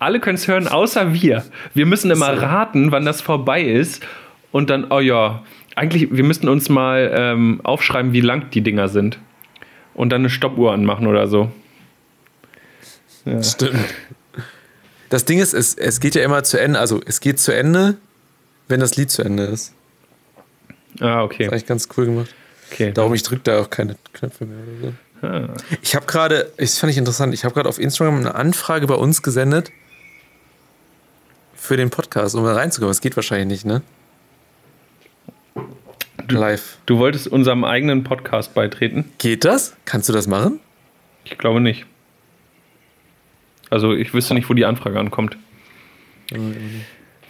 Alle 0.00 0.18
können 0.18 0.34
es 0.34 0.48
hören, 0.48 0.66
außer 0.66 1.12
wir. 1.12 1.44
Wir 1.74 1.86
müssen 1.86 2.10
immer 2.10 2.30
raten, 2.42 2.90
wann 2.90 3.04
das 3.04 3.20
vorbei 3.20 3.62
ist. 3.62 4.04
Und 4.50 4.70
dann, 4.70 4.90
oh 4.90 4.98
ja, 4.98 5.42
eigentlich, 5.76 6.08
wir 6.10 6.24
müssten 6.24 6.48
uns 6.48 6.68
mal 6.68 7.12
ähm, 7.14 7.60
aufschreiben, 7.62 8.12
wie 8.12 8.20
lang 8.20 8.50
die 8.50 8.62
Dinger 8.62 8.88
sind. 8.88 9.18
Und 9.94 10.10
dann 10.10 10.22
eine 10.22 10.30
Stoppuhr 10.30 10.72
anmachen 10.72 11.06
oder 11.06 11.28
so. 11.28 11.52
Stimmt. 13.42 13.76
Das 15.08 15.24
Ding 15.24 15.40
ist, 15.40 15.54
es, 15.54 15.74
es 15.74 16.00
geht 16.00 16.14
ja 16.14 16.22
immer 16.22 16.42
zu 16.44 16.58
Ende, 16.60 16.78
also 16.78 17.00
es 17.04 17.20
geht 17.20 17.40
zu 17.40 17.52
Ende, 17.54 17.96
wenn 18.68 18.80
das 18.80 18.96
Lied 18.96 19.10
zu 19.10 19.22
Ende 19.22 19.44
ist. 19.44 19.72
Ah, 21.00 21.16
Das 21.16 21.24
okay. 21.24 21.44
ist 21.44 21.50
eigentlich 21.52 21.66
ganz 21.66 21.88
cool 21.96 22.06
gemacht. 22.06 22.34
okay. 22.70 22.92
Darum, 22.92 23.12
ich 23.14 23.22
drücke 23.22 23.42
da 23.44 23.60
auch 23.60 23.70
keine 23.70 23.96
Knöpfe 24.12 24.44
mehr 24.46 24.58
oder 24.58 24.88
so. 24.88 25.26
Ah. 25.26 25.54
Ich 25.82 25.94
habe 25.94 26.06
gerade, 26.06 26.50
das 26.56 26.78
fand 26.78 26.90
ich 26.92 26.96
interessant, 26.96 27.34
ich 27.34 27.44
habe 27.44 27.54
gerade 27.54 27.68
auf 27.68 27.78
Instagram 27.78 28.16
eine 28.18 28.34
Anfrage 28.34 28.86
bei 28.86 28.94
uns 28.94 29.22
gesendet 29.22 29.70
für 31.54 31.76
den 31.76 31.90
Podcast, 31.90 32.34
um 32.36 32.44
da 32.44 32.54
reinzukommen. 32.54 32.90
Das 32.90 33.00
geht 33.00 33.16
wahrscheinlich 33.16 33.64
nicht, 33.64 33.66
ne? 33.66 33.82
Live. 36.28 36.78
Du 36.86 36.98
wolltest 36.98 37.26
unserem 37.26 37.64
eigenen 37.64 38.04
Podcast 38.04 38.54
beitreten? 38.54 39.10
Geht 39.18 39.44
das? 39.44 39.74
Kannst 39.84 40.08
du 40.08 40.12
das 40.12 40.26
machen? 40.28 40.60
Ich 41.24 41.36
glaube 41.36 41.60
nicht. 41.60 41.86
Also 43.70 43.92
ich 43.94 44.12
wüsste 44.12 44.34
nicht, 44.34 44.48
wo 44.50 44.54
die 44.54 44.64
Anfrage 44.64 44.98
ankommt. 44.98 45.36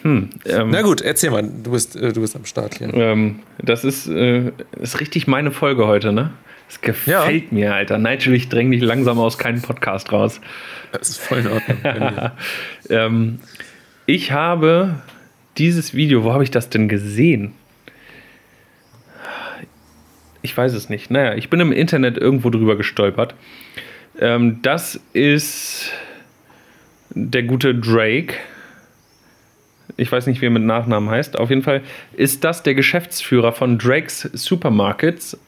Hm, 0.02 0.30
ähm, 0.46 0.70
Na 0.70 0.82
gut, 0.82 1.02
erzähl 1.02 1.30
mal, 1.30 1.42
du 1.42 1.72
bist, 1.72 1.94
äh, 1.96 2.12
du 2.12 2.22
bist 2.22 2.34
am 2.34 2.46
Start 2.46 2.78
hier. 2.78 2.92
ähm, 2.94 3.40
das 3.62 3.84
ist, 3.84 4.08
äh, 4.08 4.52
ist 4.80 5.00
richtig 5.00 5.26
meine 5.26 5.50
Folge 5.50 5.86
heute, 5.86 6.12
ne? 6.12 6.30
Das 6.68 6.80
gefällt 6.80 7.50
mir, 7.52 7.74
Alter. 7.74 7.98
Nigel, 7.98 8.32
ich 8.34 8.48
dränge 8.48 8.70
dich 8.70 8.82
langsam 8.82 9.18
aus 9.18 9.38
keinem 9.38 9.60
Podcast 9.60 10.12
raus. 10.12 10.40
Das 10.92 11.08
ist 11.08 11.18
voll 11.18 11.38
in 11.38 11.46
Ordnung. 11.48 12.30
Ähm, 12.88 13.38
ich 14.06 14.32
habe 14.32 14.96
dieses 15.58 15.94
Video, 15.94 16.24
wo 16.24 16.32
habe 16.32 16.42
ich 16.42 16.50
das 16.50 16.70
denn 16.70 16.88
gesehen? 16.88 17.52
Ich 20.42 20.56
weiß 20.56 20.72
es 20.72 20.88
nicht. 20.88 21.10
Naja, 21.10 21.34
ich 21.34 21.50
bin 21.50 21.60
im 21.60 21.70
Internet 21.70 22.16
irgendwo 22.16 22.50
drüber 22.50 22.76
gestolpert. 22.76 23.34
Ähm, 24.18 24.60
das 24.62 24.98
ist 25.12 25.92
der 27.10 27.42
gute 27.42 27.74
Drake. 27.74 28.34
Ich 29.96 30.10
weiß 30.10 30.26
nicht, 30.26 30.40
wie 30.40 30.46
er 30.46 30.50
mit 30.50 30.62
Nachnamen 30.62 31.10
heißt. 31.10 31.38
Auf 31.38 31.50
jeden 31.50 31.62
Fall 31.62 31.82
ist 32.16 32.44
das 32.44 32.62
der 32.62 32.74
Geschäftsführer 32.74 33.52
von 33.52 33.78
Drakes 33.78 34.22
Supermarkets 34.32 35.38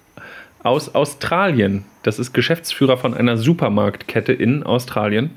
aus 0.63 0.95
Australien. 0.95 1.85
Das 2.03 2.19
ist 2.19 2.33
Geschäftsführer 2.33 2.97
von 2.97 3.15
einer 3.15 3.37
Supermarktkette 3.37 4.33
in 4.33 4.63
Australien. 4.63 5.31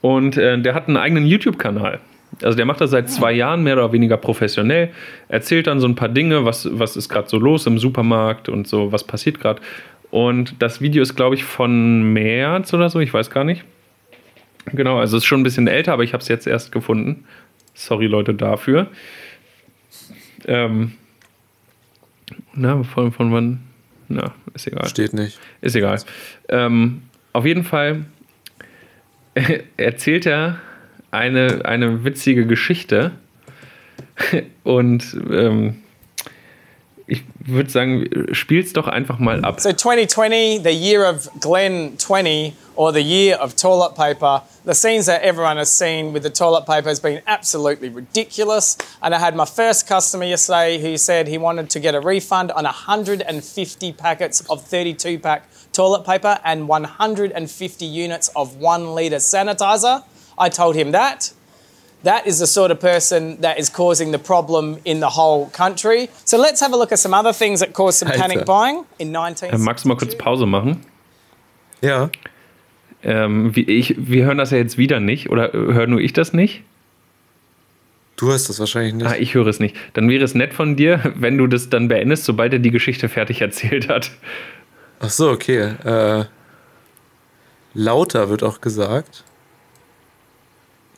Und 0.00 0.36
äh, 0.36 0.60
der 0.60 0.74
hat 0.74 0.88
einen 0.88 0.96
eigenen 0.96 1.26
YouTube-Kanal. 1.26 2.00
Also 2.42 2.56
der 2.56 2.66
macht 2.66 2.80
das 2.80 2.90
seit 2.90 3.10
zwei 3.10 3.32
Jahren 3.32 3.64
mehr 3.64 3.74
oder 3.74 3.92
weniger 3.92 4.16
professionell, 4.16 4.90
erzählt 5.28 5.66
dann 5.66 5.80
so 5.80 5.88
ein 5.88 5.96
paar 5.96 6.08
Dinge, 6.08 6.44
was, 6.44 6.68
was 6.70 6.96
ist 6.96 7.08
gerade 7.08 7.28
so 7.28 7.38
los 7.38 7.66
im 7.66 7.78
Supermarkt 7.78 8.48
und 8.48 8.68
so, 8.68 8.92
was 8.92 9.04
passiert 9.04 9.40
gerade. 9.40 9.60
Und 10.10 10.54
das 10.60 10.80
Video 10.80 11.02
ist, 11.02 11.16
glaube 11.16 11.34
ich, 11.34 11.44
von 11.44 12.12
März 12.12 12.72
oder 12.74 12.90
so, 12.90 13.00
ich 13.00 13.12
weiß 13.12 13.30
gar 13.30 13.44
nicht. 13.44 13.64
Genau, 14.72 14.98
also 14.98 15.16
es 15.16 15.22
ist 15.22 15.26
schon 15.26 15.40
ein 15.40 15.44
bisschen 15.44 15.66
älter, 15.66 15.92
aber 15.92 16.04
ich 16.04 16.12
habe 16.12 16.22
es 16.22 16.28
jetzt 16.28 16.46
erst 16.46 16.72
gefunden. 16.72 17.24
Sorry 17.74 18.06
Leute 18.06 18.34
dafür. 18.34 18.88
Ähm, 20.46 20.92
na, 22.54 22.82
von, 22.82 23.12
von 23.12 23.32
wann? 23.32 23.60
Na, 24.08 24.34
ist 24.54 24.66
egal. 24.66 24.88
Steht 24.88 25.12
nicht. 25.12 25.38
Ist 25.60 25.76
egal. 25.76 26.00
Ähm, 26.48 27.02
auf 27.32 27.44
jeden 27.44 27.64
Fall 27.64 28.04
erzählt 29.76 30.26
er 30.26 30.60
eine, 31.10 31.64
eine 31.64 32.04
witzige 32.04 32.46
Geschichte. 32.46 33.12
Und 34.64 35.16
ähm, 35.30 35.76
ich 37.08 37.24
würde 37.46 37.70
sagen, 37.70 38.06
spiel's 38.32 38.74
doch 38.74 38.86
einfach 38.86 39.18
mal 39.18 39.42
ab. 39.42 39.60
So 39.60 39.70
2020, 39.70 40.58
the 40.62 40.70
year 40.70 41.04
of 41.04 41.28
Glen 41.40 41.96
20, 41.96 42.52
or 42.76 42.92
the 42.92 43.02
year 43.02 43.36
of 43.36 43.56
toilet 43.56 43.96
paper, 43.96 44.42
the 44.66 44.74
scenes 44.74 45.06
that 45.06 45.22
everyone 45.22 45.56
has 45.56 45.72
seen 45.72 46.12
with 46.12 46.22
the 46.22 46.30
toilet 46.30 46.66
paper 46.66 46.90
has 46.90 47.00
been 47.00 47.22
absolutely 47.26 47.88
ridiculous. 47.88 48.76
And 49.02 49.14
I 49.14 49.18
had 49.18 49.34
my 49.34 49.46
first 49.46 49.88
customer 49.88 50.26
yesterday 50.26 50.78
who 50.78 50.98
said 50.98 51.28
he 51.28 51.38
wanted 51.38 51.70
to 51.70 51.80
get 51.80 51.94
a 51.94 52.00
refund 52.00 52.52
on 52.52 52.64
150 52.64 53.92
packets 53.94 54.42
of 54.50 54.62
32 54.62 55.18
pack 55.18 55.48
toilet 55.72 56.04
paper 56.04 56.38
and 56.44 56.68
150 56.68 57.84
units 57.86 58.28
of 58.36 58.56
one 58.56 58.94
litre 58.94 59.16
sanitizer. 59.16 60.04
I 60.36 60.50
told 60.50 60.76
him 60.76 60.92
that. 60.92 61.32
That 62.04 62.26
is 62.26 62.38
the 62.38 62.46
sort 62.46 62.70
of 62.70 62.78
person 62.78 63.40
that 63.40 63.58
is 63.58 63.72
causing 63.72 64.12
the 64.12 64.18
problem 64.18 64.78
in 64.84 65.00
the 65.00 65.16
whole 65.16 65.50
country. 65.52 66.08
So 66.24 66.38
let's 66.38 66.60
have 66.60 66.72
a 66.72 66.76
look 66.76 66.92
at 66.92 66.98
some 66.98 67.12
other 67.12 67.32
things 67.32 67.60
that 67.60 67.72
cause 67.72 67.98
some 67.98 68.08
Alter. 68.10 68.20
panic 68.20 68.44
buying 68.44 68.84
in 68.98 69.10
19. 69.10 69.50
Äh, 69.50 69.58
Magst 69.58 69.84
du 69.84 69.88
mal 69.88 69.96
kurz 69.96 70.14
Pause 70.16 70.46
machen? 70.46 70.84
Ja. 71.82 72.10
Ähm, 73.02 73.54
wie, 73.54 73.62
ich, 73.62 73.94
wir 73.98 74.24
hören 74.26 74.38
das 74.38 74.50
ja 74.50 74.58
jetzt 74.58 74.78
wieder 74.78 75.00
nicht. 75.00 75.30
Oder 75.30 75.54
äh, 75.54 75.56
höre 75.74 75.86
nur 75.86 76.00
ich 76.00 76.12
das 76.12 76.32
nicht? 76.32 76.62
Du 78.16 78.32
hast 78.32 78.48
das 78.48 78.58
wahrscheinlich 78.58 78.94
nicht. 78.94 79.06
Ah, 79.06 79.14
ich 79.16 79.34
höre 79.34 79.46
es 79.46 79.60
nicht. 79.60 79.76
Dann 79.94 80.08
wäre 80.08 80.24
es 80.24 80.34
nett 80.34 80.52
von 80.52 80.76
dir, 80.76 81.00
wenn 81.16 81.38
du 81.38 81.46
das 81.46 81.68
dann 81.68 81.88
beendest, 81.88 82.24
sobald 82.24 82.52
er 82.52 82.58
die 82.58 82.70
Geschichte 82.70 83.08
fertig 83.08 83.40
erzählt 83.42 83.88
hat. 83.88 84.10
Ach 85.00 85.10
so, 85.10 85.30
okay. 85.30 85.74
Äh, 85.84 86.24
lauter 87.74 88.28
wird 88.28 88.42
auch 88.42 88.60
gesagt. 88.60 89.24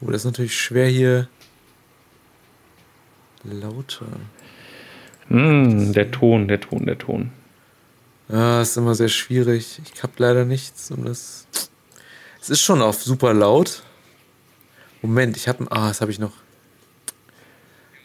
Oh, 0.01 0.11
das 0.11 0.23
ist 0.23 0.27
natürlich 0.27 0.59
schwer 0.59 0.87
hier. 0.87 1.29
Lauter. 3.45 4.07
Hm, 5.29 5.93
der 5.93 6.11
Ton, 6.11 6.49
der 6.49 6.61
Ton, 6.61 6.87
der 6.87 6.99
Ton. 6.99 7.31
Ja, 8.29 8.63
ist 8.63 8.77
immer 8.77 8.95
sehr 8.95 9.09
schwierig. 9.09 9.81
Ich 9.95 10.03
habe 10.03 10.13
leider 10.19 10.45
nichts, 10.45 10.91
um 10.91 11.05
das. 11.05 11.47
Es 12.41 12.51
ist 12.51 12.63
schon 12.63 12.81
auf 12.83 13.03
super 13.03 13.35
laut. 13.35 13.83
Moment, 15.03 15.37
ich 15.37 15.49
habe. 15.49 15.67
Ah, 15.71 15.89
das 15.89 16.01
habe 16.01 16.11
ich 16.11 16.19
noch. 16.19 16.33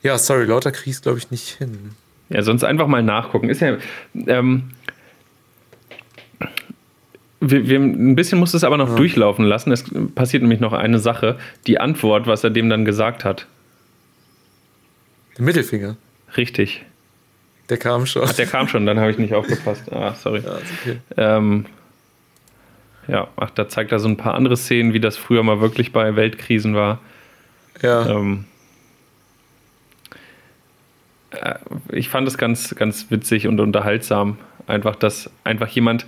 Ja, 0.02 0.18
sorry, 0.18 0.46
lauter 0.46 0.72
krieg 0.72 0.88
ich 0.88 1.02
glaube 1.02 1.18
ich 1.18 1.32
nicht 1.32 1.50
hin. 1.50 1.96
Ja, 2.30 2.42
sonst 2.44 2.64
einfach 2.64 2.88
mal 2.88 3.04
nachgucken. 3.04 3.50
Ist 3.50 3.62
ja. 3.62 3.78
Ähm, 4.28 4.70
wir, 7.42 7.68
wir, 7.68 7.80
ein 7.80 8.16
bisschen 8.16 8.40
muss 8.40 8.54
es 8.54 8.64
aber 8.64 8.78
noch 8.78 8.96
durchlaufen 8.96 9.46
lassen. 9.46 9.72
Es 9.72 9.86
passiert 10.16 10.44
nämlich 10.44 10.60
noch 10.60 10.74
eine 10.74 11.00
Sache. 11.00 11.38
Die 11.68 11.80
Antwort, 11.80 12.28
was 12.28 12.44
er 12.44 12.50
dem 12.50 12.70
dann 12.70 12.86
gesagt 12.86 13.26
hat. 13.26 13.48
Der 15.38 15.46
Mittelfinger. 15.46 15.98
Richtig. 16.38 16.86
Der 17.70 17.78
kam 17.78 18.06
schon. 18.06 18.30
Der 18.38 18.46
kam 18.46 18.68
schon, 18.68 18.86
dann 18.86 19.00
habe 19.00 19.12
ich 19.12 19.18
nicht 19.18 19.34
aufgepasst. 19.34 19.92
Ah, 19.92 20.14
sorry. 20.14 20.42
Ja, 20.42 20.52
okay. 20.54 20.98
Ähm, 21.18 21.66
ja, 23.08 23.28
ach, 23.36 23.50
da 23.52 23.68
zeigt 23.68 23.92
er 23.92 24.00
so 24.00 24.08
ein 24.08 24.18
paar 24.18 24.36
andere 24.36 24.58
Szenen, 24.58 24.94
wie 24.94 25.00
das 25.00 25.18
früher 25.18 25.44
mal 25.44 25.62
wirklich 25.62 25.92
bei 25.92 26.16
Weltkrisen 26.16 26.76
war. 26.76 27.00
Ja. 27.82 28.08
Ähm, 28.08 28.46
äh, 31.32 31.56
ich 31.92 32.10
fand 32.10 32.28
es 32.28 32.38
ganz, 32.38 32.76
ganz 32.76 33.12
witzig 33.12 33.48
und 33.48 33.60
unterhaltsam, 33.60 34.38
einfach, 34.68 34.96
dass 34.96 35.30
einfach 35.44 35.68
jemand 35.68 36.06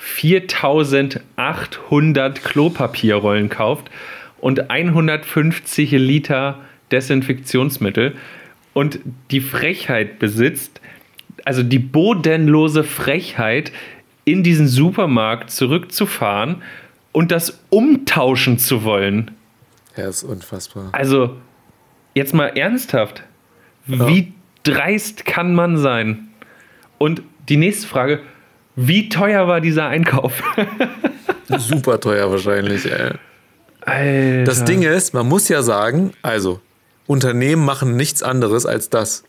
4800 0.00 2.42
Klopapierrollen 2.42 3.50
kauft 3.50 3.90
und 4.38 4.70
150 4.70 5.90
Liter 5.92 6.58
Desinfektionsmittel 6.90 8.16
und 8.72 8.98
die 9.30 9.42
Frechheit 9.42 10.18
besitzt, 10.18 10.80
also 11.44 11.62
die 11.62 11.78
bodenlose 11.78 12.82
Frechheit, 12.82 13.72
in 14.24 14.42
diesen 14.42 14.68
Supermarkt 14.68 15.50
zurückzufahren 15.50 16.62
und 17.12 17.30
das 17.30 17.60
umtauschen 17.68 18.58
zu 18.58 18.84
wollen. 18.84 19.32
Ja, 19.96 20.08
ist 20.08 20.22
unfassbar. 20.22 20.88
Also, 20.92 21.36
jetzt 22.14 22.32
mal 22.32 22.56
ernsthaft. 22.56 23.22
Wie 23.86 24.32
dreist 24.62 25.24
kann 25.24 25.54
man 25.54 25.76
sein? 25.76 26.28
Und 26.98 27.22
die 27.48 27.56
nächste 27.56 27.86
Frage: 27.86 28.20
Wie 28.82 29.10
teuer 29.10 29.46
war 29.46 29.60
dieser 29.60 29.86
Einkauf? 29.88 30.42
Super 31.58 32.00
teuer 32.00 32.30
wahrscheinlich, 32.30 32.90
ey. 32.90 33.10
Alter. 33.82 34.44
Das 34.44 34.64
Ding 34.64 34.82
ist, 34.82 35.12
man 35.12 35.28
muss 35.28 35.48
ja 35.48 35.62
sagen, 35.62 36.12
also, 36.22 36.60
Unternehmen 37.06 37.62
machen 37.64 37.96
nichts 37.96 38.22
anderes 38.22 38.64
als 38.64 38.88
das. 38.88 39.24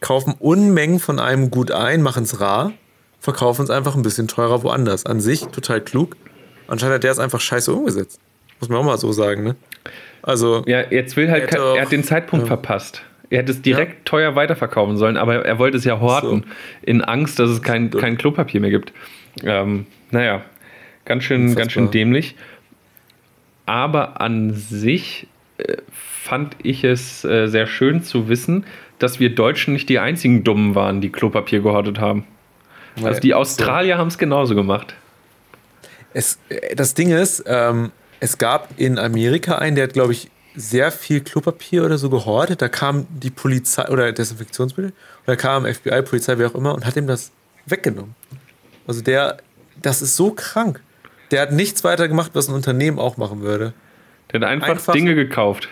Kaufen 0.00 0.34
Unmengen 0.38 1.00
von 1.00 1.18
einem 1.18 1.50
gut 1.50 1.72
ein, 1.72 2.02
machen 2.02 2.22
es 2.22 2.40
rar, 2.40 2.72
verkaufen 3.18 3.64
es 3.64 3.70
einfach 3.70 3.96
ein 3.96 4.02
bisschen 4.02 4.28
teurer 4.28 4.62
woanders. 4.62 5.04
An 5.04 5.20
sich 5.20 5.46
total 5.46 5.80
klug. 5.80 6.16
Anscheinend 6.68 6.96
hat 6.96 7.04
der 7.04 7.10
es 7.10 7.18
einfach 7.18 7.40
scheiße 7.40 7.72
umgesetzt. 7.72 8.20
Muss 8.60 8.68
man 8.68 8.78
auch 8.78 8.84
mal 8.84 8.98
so 8.98 9.10
sagen, 9.10 9.42
ne? 9.42 9.56
Also, 10.22 10.62
Ja, 10.66 10.80
jetzt 10.90 11.16
will 11.16 11.28
halt, 11.28 11.52
er 11.52 11.82
hat 11.82 11.90
den 11.90 12.04
Zeitpunkt 12.04 12.44
ja. 12.44 12.48
verpasst. 12.48 13.02
Er 13.32 13.38
hätte 13.38 13.52
es 13.52 13.62
direkt 13.62 14.04
teuer 14.04 14.36
weiterverkaufen 14.36 14.98
sollen, 14.98 15.16
aber 15.16 15.44
er 15.46 15.58
wollte 15.58 15.78
es 15.78 15.84
ja 15.84 15.98
horten, 16.00 16.44
in 16.82 17.00
Angst, 17.00 17.38
dass 17.38 17.48
es 17.48 17.62
kein, 17.62 17.90
kein 17.90 18.18
Klopapier 18.18 18.60
mehr 18.60 18.68
gibt. 18.68 18.92
Ähm, 19.42 19.86
naja, 20.10 20.42
ganz 21.06 21.24
schön, 21.24 21.40
Unfassbar. 21.40 21.62
ganz 21.62 21.72
schön 21.72 21.90
dämlich. 21.90 22.36
Aber 23.64 24.20
an 24.20 24.52
sich 24.52 25.26
äh, 25.56 25.76
fand 25.90 26.56
ich 26.62 26.84
es 26.84 27.24
äh, 27.24 27.46
sehr 27.46 27.66
schön 27.66 28.02
zu 28.02 28.28
wissen, 28.28 28.66
dass 28.98 29.18
wir 29.18 29.34
Deutschen 29.34 29.72
nicht 29.72 29.88
die 29.88 29.98
einzigen 29.98 30.44
Dummen 30.44 30.74
waren, 30.74 31.00
die 31.00 31.10
Klopapier 31.10 31.60
gehortet 31.60 31.98
haben. 31.98 32.26
Also 33.02 33.18
die 33.18 33.32
Australier 33.32 33.96
haben 33.96 34.08
es 34.08 34.18
genauso 34.18 34.54
gemacht. 34.54 34.94
es, 36.12 36.38
äh, 36.50 36.76
das 36.76 36.92
Ding 36.92 37.10
ist, 37.10 37.44
ähm, 37.46 37.92
Es 38.20 38.36
gab 38.36 38.68
in 38.78 38.98
Amerika 38.98 39.56
einen, 39.56 39.74
der 39.74 39.84
hat, 39.84 39.94
glaube 39.94 40.12
ich, 40.12 40.28
sehr 40.54 40.92
viel 40.92 41.20
Klopapier 41.20 41.84
oder 41.84 41.98
so 41.98 42.10
gehortet. 42.10 42.60
Da 42.62 42.68
kam 42.68 43.06
die 43.10 43.30
Polizei 43.30 43.88
oder 43.88 44.12
Desinfektionsmittel 44.12 44.90
und 44.92 45.26
da 45.26 45.36
kam 45.36 45.64
FBI, 45.66 46.02
Polizei, 46.02 46.38
wer 46.38 46.48
auch 46.48 46.54
immer 46.54 46.74
und 46.74 46.84
hat 46.84 46.96
ihm 46.96 47.06
das 47.06 47.30
weggenommen. 47.66 48.14
Also 48.86 49.02
der, 49.02 49.38
das 49.80 50.02
ist 50.02 50.16
so 50.16 50.32
krank. 50.32 50.80
Der 51.30 51.42
hat 51.42 51.52
nichts 51.52 51.84
weiter 51.84 52.08
gemacht, 52.08 52.32
was 52.34 52.48
ein 52.48 52.54
Unternehmen 52.54 52.98
auch 52.98 53.16
machen 53.16 53.40
würde. 53.40 53.72
Der 54.32 54.40
hat 54.40 54.48
einfach, 54.48 54.68
Einfach- 54.68 54.92
Dinge 54.92 55.14
gekauft. 55.14 55.68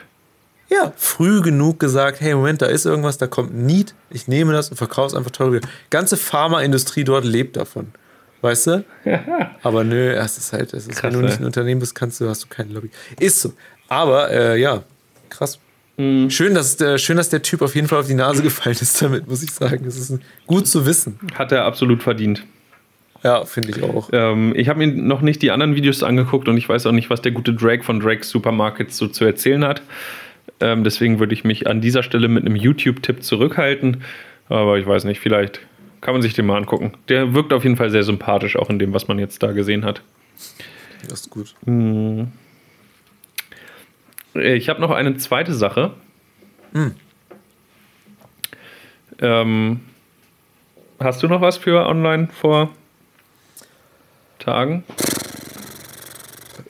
Ja, 0.70 0.92
früh 0.96 1.42
genug 1.42 1.80
gesagt, 1.80 2.20
hey, 2.20 2.32
Moment, 2.32 2.62
da 2.62 2.66
ist 2.66 2.86
irgendwas, 2.86 3.18
da 3.18 3.26
kommt 3.26 3.52
ein 3.52 3.66
Need, 3.66 3.92
ich 4.08 4.28
nehme 4.28 4.52
das 4.52 4.70
und 4.70 4.76
verkaufe 4.76 5.08
es 5.08 5.14
einfach 5.14 5.32
teurer. 5.32 5.60
Ganze 5.90 6.16
Pharmaindustrie 6.16 7.02
dort 7.02 7.24
lebt 7.24 7.56
davon. 7.56 7.88
Weißt 8.40 8.68
du? 8.68 8.84
Aber 9.62 9.82
nö, 9.82 10.12
es 10.14 10.38
ist 10.38 10.52
halt, 10.52 10.72
es 10.72 10.86
ist, 10.86 10.92
Krass, 11.00 11.12
wenn 11.12 11.20
du 11.20 11.26
nicht 11.26 11.40
ein 11.40 11.44
Unternehmen 11.44 11.80
bist, 11.80 11.94
kannst 11.96 12.20
du, 12.20 12.28
hast 12.28 12.44
du 12.44 12.46
keine 12.48 12.72
Lobby. 12.72 12.90
Ist 13.18 13.40
so. 13.40 13.52
Aber 13.90 14.30
äh, 14.30 14.58
ja, 14.58 14.82
krass. 15.28 15.58
Mhm. 15.98 16.30
Schön, 16.30 16.54
dass, 16.54 16.76
der, 16.76 16.96
schön, 16.96 17.18
dass 17.18 17.28
der 17.28 17.42
Typ 17.42 17.60
auf 17.60 17.74
jeden 17.74 17.88
Fall 17.88 17.98
auf 17.98 18.06
die 18.06 18.14
Nase 18.14 18.42
gefallen 18.42 18.76
ist 18.80 19.02
damit, 19.02 19.28
muss 19.28 19.42
ich 19.42 19.50
sagen. 19.50 19.84
Das 19.84 19.96
ist 19.96 20.18
gut 20.46 20.66
zu 20.66 20.86
wissen. 20.86 21.18
Hat 21.34 21.52
er 21.52 21.64
absolut 21.64 22.02
verdient. 22.02 22.44
Ja, 23.22 23.44
finde 23.44 23.70
ich 23.70 23.82
auch. 23.82 24.08
Ähm, 24.12 24.54
ich 24.56 24.70
habe 24.70 24.78
mir 24.78 24.86
noch 24.86 25.20
nicht 25.20 25.42
die 25.42 25.50
anderen 25.50 25.74
Videos 25.74 26.02
angeguckt 26.02 26.48
und 26.48 26.56
ich 26.56 26.66
weiß 26.66 26.86
auch 26.86 26.92
nicht, 26.92 27.10
was 27.10 27.20
der 27.20 27.32
gute 27.32 27.52
Drake 27.52 27.82
von 27.82 28.00
Drake's 28.00 28.30
Supermarkets 28.30 28.96
so 28.96 29.08
zu 29.08 29.24
erzählen 29.26 29.64
hat. 29.64 29.82
Ähm, 30.60 30.84
deswegen 30.84 31.18
würde 31.18 31.34
ich 31.34 31.44
mich 31.44 31.66
an 31.66 31.82
dieser 31.82 32.02
Stelle 32.02 32.28
mit 32.28 32.46
einem 32.46 32.56
YouTube-Tipp 32.56 33.22
zurückhalten. 33.22 34.04
Aber 34.48 34.78
ich 34.78 34.86
weiß 34.86 35.04
nicht, 35.04 35.20
vielleicht 35.20 35.60
kann 36.00 36.14
man 36.14 36.22
sich 36.22 36.32
den 36.32 36.46
mal 36.46 36.56
angucken. 36.56 36.92
Der 37.08 37.34
wirkt 37.34 37.52
auf 37.52 37.64
jeden 37.64 37.76
Fall 37.76 37.90
sehr 37.90 38.04
sympathisch, 38.04 38.56
auch 38.56 38.70
in 38.70 38.78
dem, 38.78 38.94
was 38.94 39.08
man 39.08 39.18
jetzt 39.18 39.42
da 39.42 39.52
gesehen 39.52 39.84
hat. 39.84 40.00
Das 41.08 41.22
ist 41.22 41.30
gut. 41.30 41.54
Äh, 41.66 42.24
Ich 44.34 44.68
habe 44.68 44.80
noch 44.80 44.90
eine 44.90 45.16
zweite 45.16 45.54
Sache. 45.54 45.92
Ähm, 49.20 49.80
hast 50.98 51.22
du 51.22 51.28
noch 51.28 51.40
was 51.40 51.56
für 51.58 51.86
online 51.86 52.28
vor 52.28 52.70
Tagen? 54.38 54.84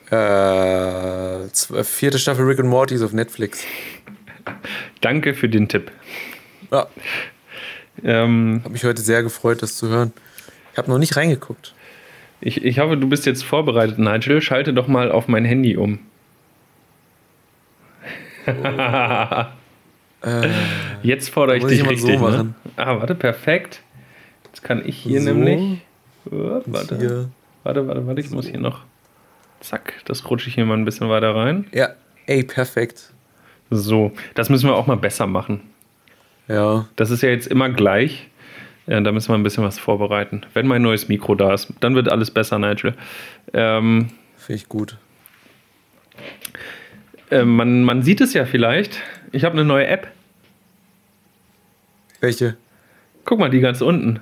Äh, 0.09 1.47
vierte 1.83 2.19
Staffel 2.19 2.45
Rick 2.45 2.59
and 2.59 2.69
Morty 2.69 2.95
ist 2.95 3.03
auf 3.03 3.13
Netflix. 3.13 3.63
Danke 5.01 5.33
für 5.33 5.47
den 5.47 5.67
Tipp. 5.69 5.91
Ja, 6.71 6.87
Ähm, 8.03 8.61
habe 8.63 8.73
mich 8.73 8.83
heute 8.83 9.01
sehr 9.01 9.21
gefreut, 9.21 9.61
das 9.61 9.77
zu 9.77 9.87
hören. 9.87 10.11
Ich 10.71 10.77
habe 10.77 10.89
noch 10.89 10.97
nicht 10.97 11.15
reingeguckt. 11.15 11.73
ich, 12.39 12.63
ich 12.63 12.79
hoffe, 12.79 12.97
du 12.97 13.07
bist 13.07 13.25
jetzt 13.25 13.43
vorbereitet, 13.43 13.99
Nigel. 13.99 14.41
Schalte 14.41 14.73
doch 14.73 14.87
mal 14.87 15.11
auf 15.11 15.27
mein 15.27 15.45
Handy 15.45 15.77
um. 15.77 15.99
jetzt 21.03 21.29
fordere 21.29 21.57
ich 21.57 21.63
muss 21.63 21.71
ich 21.71 21.79
dich 21.79 21.87
mal 21.87 21.97
so 21.97 22.07
richtig. 22.07 22.21
ne? 22.43 22.53
Ah, 22.77 22.99
warte, 22.99 23.15
perfekt. 23.15 23.81
Jetzt 24.45 24.63
kann 24.63 24.83
ich 24.85 24.97
hier 24.97 25.21
So. 25.21 25.33
nämlich. 25.33 25.81
Oh, 26.29 26.61
warte, 26.65 26.97
Hier. 26.97 27.29
warte, 27.63 27.87
warte, 27.87 28.05
warte. 28.07 28.21
Ich 28.21 28.29
muss 28.31 28.47
hier 28.47 28.59
noch. 28.59 28.81
Zack, 29.59 29.93
das 30.05 30.29
rutsche 30.29 30.49
ich 30.49 30.55
hier 30.55 30.65
mal 30.65 30.77
ein 30.77 30.85
bisschen 30.85 31.09
weiter 31.09 31.35
rein. 31.35 31.67
Ja, 31.71 31.89
ey, 32.25 32.43
perfekt. 32.43 33.13
So, 33.69 34.11
das 34.35 34.49
müssen 34.49 34.67
wir 34.69 34.75
auch 34.75 34.87
mal 34.87 34.97
besser 34.97 35.27
machen. 35.27 35.61
Ja, 36.47 36.87
Das 36.97 37.09
ist 37.11 37.21
ja 37.23 37.29
jetzt 37.29 37.47
immer 37.47 37.69
gleich. 37.69 38.27
Ja, 38.87 38.99
da 38.99 39.11
müssen 39.11 39.29
wir 39.29 39.35
ein 39.35 39.43
bisschen 39.43 39.63
was 39.63 39.79
vorbereiten. 39.79 40.41
Wenn 40.53 40.67
mein 40.67 40.81
neues 40.81 41.07
Mikro 41.07 41.35
da 41.35 41.53
ist, 41.53 41.71
dann 41.79 41.95
wird 41.95 42.09
alles 42.09 42.31
besser, 42.31 42.59
Nigel. 42.59 42.95
Ähm, 43.53 44.07
finde 44.37 44.55
ich 44.61 44.67
gut. 44.67 44.97
Äh, 47.31 47.43
man, 47.43 47.83
man 47.83 48.03
sieht 48.03 48.21
es 48.21 48.33
ja 48.33 48.45
vielleicht. 48.45 49.01
Ich 49.31 49.43
habe 49.43 49.53
eine 49.53 49.65
neue 49.65 49.87
App. 49.87 50.07
Welche? 52.19 52.57
Guck 53.25 53.39
mal, 53.39 53.49
die 53.49 53.59
ganz 53.59 53.81
unten. 53.81 54.19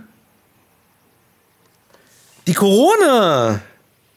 Die 2.48 2.54
Corona! 2.54 3.62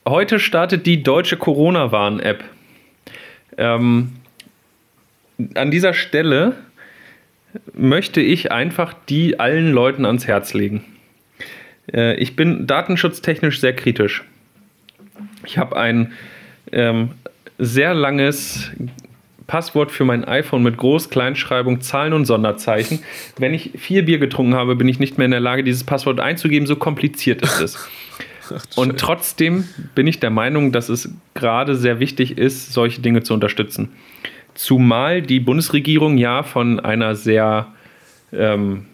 Heute 0.06 0.38
startet 0.38 0.86
die 0.86 1.02
deutsche 1.02 1.36
Corona-Warn-App. 1.36 2.44
Ähm, 3.56 4.12
an 5.54 5.70
dieser 5.70 5.94
Stelle 5.94 6.56
möchte 7.72 8.20
ich 8.20 8.50
einfach 8.50 8.94
die 9.08 9.38
allen 9.38 9.72
Leuten 9.72 10.06
ans 10.06 10.26
Herz 10.26 10.54
legen. 10.54 10.84
Äh, 11.92 12.14
ich 12.14 12.36
bin 12.36 12.66
datenschutztechnisch 12.66 13.60
sehr 13.60 13.74
kritisch. 13.74 14.24
Ich 15.44 15.58
habe 15.58 15.76
ein 15.76 16.12
ähm, 16.72 17.10
sehr 17.62 17.94
langes 17.94 18.70
Passwort 19.46 19.92
für 19.92 20.04
mein 20.04 20.24
iPhone 20.24 20.62
mit 20.62 20.76
Groß-, 20.76 21.10
Kleinschreibung, 21.10 21.80
Zahlen 21.80 22.12
und 22.12 22.24
Sonderzeichen. 22.24 23.00
Wenn 23.38 23.54
ich 23.54 23.70
vier 23.76 24.04
Bier 24.04 24.18
getrunken 24.18 24.54
habe, 24.54 24.76
bin 24.76 24.88
ich 24.88 24.98
nicht 24.98 25.16
mehr 25.16 25.26
in 25.26 25.30
der 25.30 25.40
Lage, 25.40 25.62
dieses 25.62 25.84
Passwort 25.84 26.20
einzugeben. 26.20 26.66
So 26.66 26.76
kompliziert 26.76 27.42
ist 27.42 27.60
es. 27.60 27.88
Und 28.76 28.98
trotzdem 28.98 29.68
bin 29.94 30.06
ich 30.06 30.20
der 30.20 30.28
Meinung, 30.30 30.72
dass 30.72 30.88
es 30.88 31.14
gerade 31.32 31.74
sehr 31.74 32.00
wichtig 32.00 32.36
ist, 32.36 32.72
solche 32.72 33.00
Dinge 33.00 33.22
zu 33.22 33.32
unterstützen. 33.32 33.90
Zumal 34.54 35.22
die 35.22 35.40
Bundesregierung 35.40 36.18
ja 36.18 36.42
von 36.42 36.80
einer 36.80 37.14
sehr 37.14 37.68
ähm, 38.32 38.86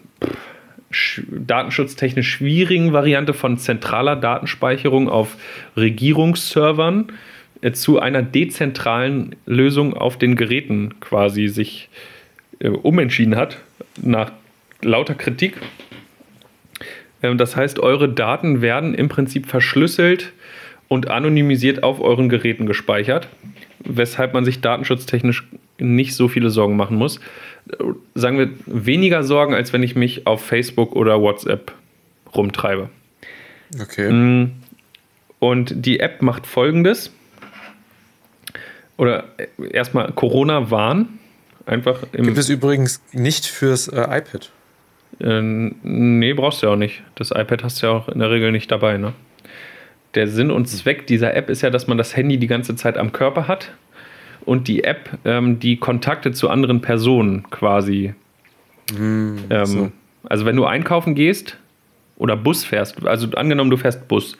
sch- 0.93 1.23
datenschutztechnisch 1.29 2.29
schwierigen 2.29 2.93
Variante 2.93 3.33
von 3.33 3.57
zentraler 3.57 4.15
Datenspeicherung 4.15 5.09
auf 5.09 5.35
Regierungsservern 5.75 7.09
äh, 7.09 7.13
zu 7.73 7.99
einer 7.99 8.21
dezentralen 8.21 9.35
Lösung 9.45 9.93
auf 9.93 10.17
den 10.17 10.35
Geräten 10.35 10.99
quasi 10.99 11.47
sich 11.47 11.89
äh, 12.59 12.69
umentschieden 12.69 13.35
hat, 13.35 13.57
nach 14.01 14.31
lauter 14.81 15.15
Kritik. 15.15 15.57
Ähm, 17.21 17.37
Das 17.37 17.55
heißt, 17.55 17.79
eure 17.79 18.09
Daten 18.09 18.61
werden 18.61 18.93
im 18.93 19.09
Prinzip 19.09 19.47
verschlüsselt 19.47 20.31
und 20.87 21.09
anonymisiert 21.09 21.83
auf 21.83 21.99
euren 22.01 22.29
Geräten 22.29 22.65
gespeichert, 22.65 23.27
weshalb 23.79 24.33
man 24.33 24.45
sich 24.45 24.61
datenschutztechnisch 24.61 25.47
nicht 25.77 26.15
so 26.15 26.27
viele 26.27 26.49
Sorgen 26.49 26.75
machen 26.77 26.97
muss. 26.97 27.17
Äh, 27.69 27.83
Sagen 28.15 28.37
wir 28.37 28.49
weniger 28.65 29.23
Sorgen, 29.23 29.53
als 29.53 29.73
wenn 29.73 29.83
ich 29.83 29.95
mich 29.95 30.27
auf 30.27 30.43
Facebook 30.45 30.95
oder 30.95 31.21
WhatsApp 31.21 31.73
rumtreibe. 32.33 32.89
Okay. 33.81 34.49
Und 35.39 35.85
die 35.85 35.99
App 35.99 36.21
macht 36.21 36.47
folgendes. 36.47 37.13
Oder 38.99 39.23
äh, 39.37 39.47
erstmal 39.71 40.11
Corona-Warn. 40.11 41.07
Einfach 41.65 42.03
im. 42.11 42.25
Gibt 42.25 42.37
es 42.37 42.49
übrigens 42.49 43.01
nicht 43.13 43.45
fürs 43.45 43.87
äh, 43.87 44.01
iPad. 44.01 44.51
Äh, 45.21 45.41
nee, 45.41 46.33
brauchst 46.33 46.61
du 46.61 46.67
ja 46.67 46.73
auch 46.73 46.77
nicht. 46.77 47.01
Das 47.15 47.31
iPad 47.31 47.63
hast 47.63 47.81
du 47.81 47.87
ja 47.87 47.93
auch 47.93 48.09
in 48.09 48.19
der 48.19 48.29
Regel 48.29 48.51
nicht 48.51 48.69
dabei, 48.69 48.97
ne? 48.97 49.13
Der 50.15 50.27
Sinn 50.27 50.51
und 50.51 50.65
Zweck 50.67 51.07
dieser 51.07 51.33
App 51.35 51.49
ist 51.49 51.61
ja, 51.61 51.69
dass 51.69 51.87
man 51.87 51.97
das 51.97 52.15
Handy 52.15 52.37
die 52.37 52.47
ganze 52.47 52.75
Zeit 52.75 52.97
am 52.97 53.13
Körper 53.13 53.47
hat 53.47 53.71
und 54.41 54.67
die 54.67 54.83
App 54.83 55.17
ähm, 55.23 55.59
die 55.59 55.77
Kontakte 55.77 56.31
zu 56.31 56.49
anderen 56.49 56.81
Personen 56.81 57.43
quasi. 57.51 58.13
ähm, 59.49 59.65
so. 59.65 59.91
Also 60.23 60.45
wenn 60.45 60.55
du 60.55 60.65
einkaufen 60.65 61.15
gehst 61.15 61.57
oder 62.17 62.35
Bus 62.35 62.65
fährst, 62.65 63.05
also 63.05 63.29
angenommen 63.31 63.69
du 63.69 63.77
fährst 63.77 64.07
Bus, 64.07 64.35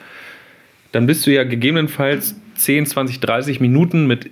dann 0.91 1.05
bist 1.05 1.25
du 1.27 1.31
ja 1.31 1.43
gegebenenfalls 1.43 2.35
10, 2.55 2.87
20, 2.87 3.19
30 3.19 3.59
Minuten 3.61 4.07
mit 4.07 4.31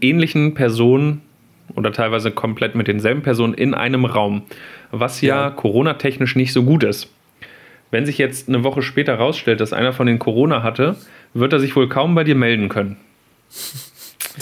ähnlichen 0.00 0.54
Personen 0.54 1.22
oder 1.74 1.92
teilweise 1.92 2.30
komplett 2.30 2.74
mit 2.74 2.88
denselben 2.88 3.22
Personen 3.22 3.54
in 3.54 3.74
einem 3.74 4.04
Raum, 4.04 4.42
was 4.90 5.20
ja, 5.20 5.44
Ja. 5.44 5.50
Corona-technisch 5.50 6.36
nicht 6.36 6.52
so 6.52 6.62
gut 6.64 6.84
ist. 6.84 7.10
Wenn 7.90 8.06
sich 8.06 8.18
jetzt 8.18 8.48
eine 8.48 8.64
Woche 8.64 8.82
später 8.82 9.14
rausstellt, 9.14 9.60
dass 9.60 9.72
einer 9.72 9.92
von 9.92 10.06
den 10.06 10.18
Corona 10.18 10.62
hatte, 10.62 10.96
wird 11.34 11.52
er 11.52 11.60
sich 11.60 11.76
wohl 11.76 11.88
kaum 11.88 12.14
bei 12.14 12.24
dir 12.24 12.34
melden 12.34 12.68
können. 12.68 12.96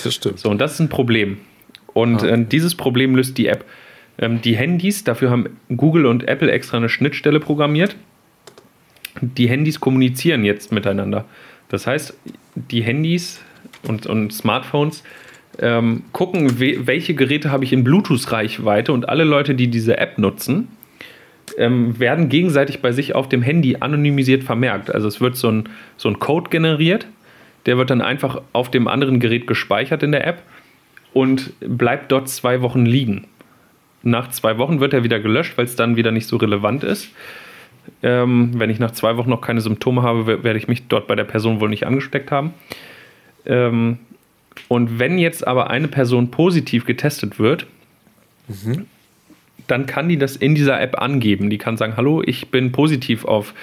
Das 0.03 0.15
stimmt. 0.15 0.39
So, 0.39 0.51
und 0.51 0.61
das 0.61 0.75
ist 0.75 0.81
ein 0.81 0.89
Problem. 0.89 1.39
Und 1.93 2.23
Ah, 2.23 2.37
dieses 2.37 2.77
Problem 2.77 3.17
löst 3.17 3.39
die 3.39 3.49
App. 3.49 3.65
Ähm, 4.19 4.41
die 4.41 4.57
Handys, 4.57 5.03
dafür 5.03 5.31
haben 5.31 5.47
Google 5.77 6.07
und 6.07 6.29
Apple 6.29 6.51
extra 6.51 6.77
eine 6.77 6.89
Schnittstelle 6.89 7.41
programmiert. 7.41 7.97
Die 9.21 9.49
Handys 9.49 9.81
kommunizieren 9.81 10.45
jetzt 10.45 10.71
miteinander. 10.71 11.25
Das 11.69 11.87
heißt, 11.87 12.17
die 12.55 12.83
Handys 12.83 13.41
und, 13.83 14.07
und 14.07 14.33
Smartphones 14.33 15.03
ähm, 15.61 16.03
gucken, 16.13 16.59
we 16.59 16.87
welche 16.87 17.15
Geräte 17.15 17.51
habe 17.51 17.65
ich 17.65 17.73
in 17.73 17.85
Bluetooth-Reichweite 17.85 18.93
und 18.93 19.09
alle 19.09 19.25
Leute, 19.25 19.55
die 19.55 19.69
diese 19.69 19.99
App 19.99 20.19
nutzen, 20.19 20.69
ähm, 21.59 21.99
werden 21.99 22.29
gegenseitig 22.29 22.81
bei 22.81 22.93
sich 22.93 23.15
auf 23.15 23.29
dem 23.29 23.43
Handy 23.43 23.77
anonymisiert 23.81 24.43
vermerkt. 24.45 24.95
Also 24.95 25.09
es 25.09 25.21
wird 25.21 25.37
so 25.37 25.49
ein, 25.51 25.69
so 25.97 26.09
ein 26.09 26.19
Code 26.19 26.51
generiert, 26.51 27.07
der 27.67 27.77
wird 27.77 27.91
dann 27.91 28.01
einfach 28.01 28.41
auf 28.53 28.71
dem 28.71 28.89
anderen 28.89 29.21
Gerät 29.21 29.47
gespeichert 29.47 30.03
in 30.03 30.13
der 30.13 30.27
App 30.27 30.43
und 31.13 31.53
bleibt 31.61 32.11
dort 32.13 32.29
zwei 32.29 32.63
Wochen 32.63 32.87
liegen. 32.87 33.27
Nach 34.03 34.31
zwei 34.31 34.57
Wochen 34.57 34.81
wird 34.81 34.95
er 34.95 35.05
wieder 35.05 35.21
gelöscht, 35.21 35.59
weil 35.59 35.67
es 35.67 35.77
dann 35.77 35.97
wieder 35.97 36.11
nicht 36.11 36.27
so 36.27 36.37
relevant 36.39 36.85
ist. 36.85 37.11
Ähm, 38.03 38.53
wenn 38.55 38.71
ich 38.71 38.79
nach 38.79 38.93
zwei 38.93 39.17
Wochen 39.17 39.29
noch 39.29 39.41
keine 39.41 39.61
Symptome 39.61 40.03
habe, 40.03 40.27
wer- 40.27 40.45
werde 40.45 40.59
ich 40.59 40.69
mich 40.69 40.87
dort 40.87 41.07
bei 41.07 41.17
der 41.17 41.25
Person 41.25 41.61
wohl 41.61 41.69
nicht 41.69 41.87
angesteckt 41.87 42.31
haben. 42.31 42.55
Ähm, 43.45 43.99
Und 44.69 44.99
wenn 44.99 45.19
jetzt 45.19 45.47
aber 45.47 45.71
eine 45.71 45.89
Person 45.89 46.31
positiv 46.31 46.85
getestet 46.87 47.39
wird, 47.39 47.67
dann 49.67 49.87
kann 49.87 50.09
die 50.09 50.19
das 50.19 50.37
in 50.37 50.55
dieser 50.55 50.81
App 50.81 51.01
angeben. 51.01 51.51
Die 51.51 51.59
kann 51.59 51.77
sagen, 51.77 51.97
hallo, 51.97 52.23
ich 52.25 52.51
bin 52.51 52.73
positiv 52.73 53.25
auf 53.25 53.55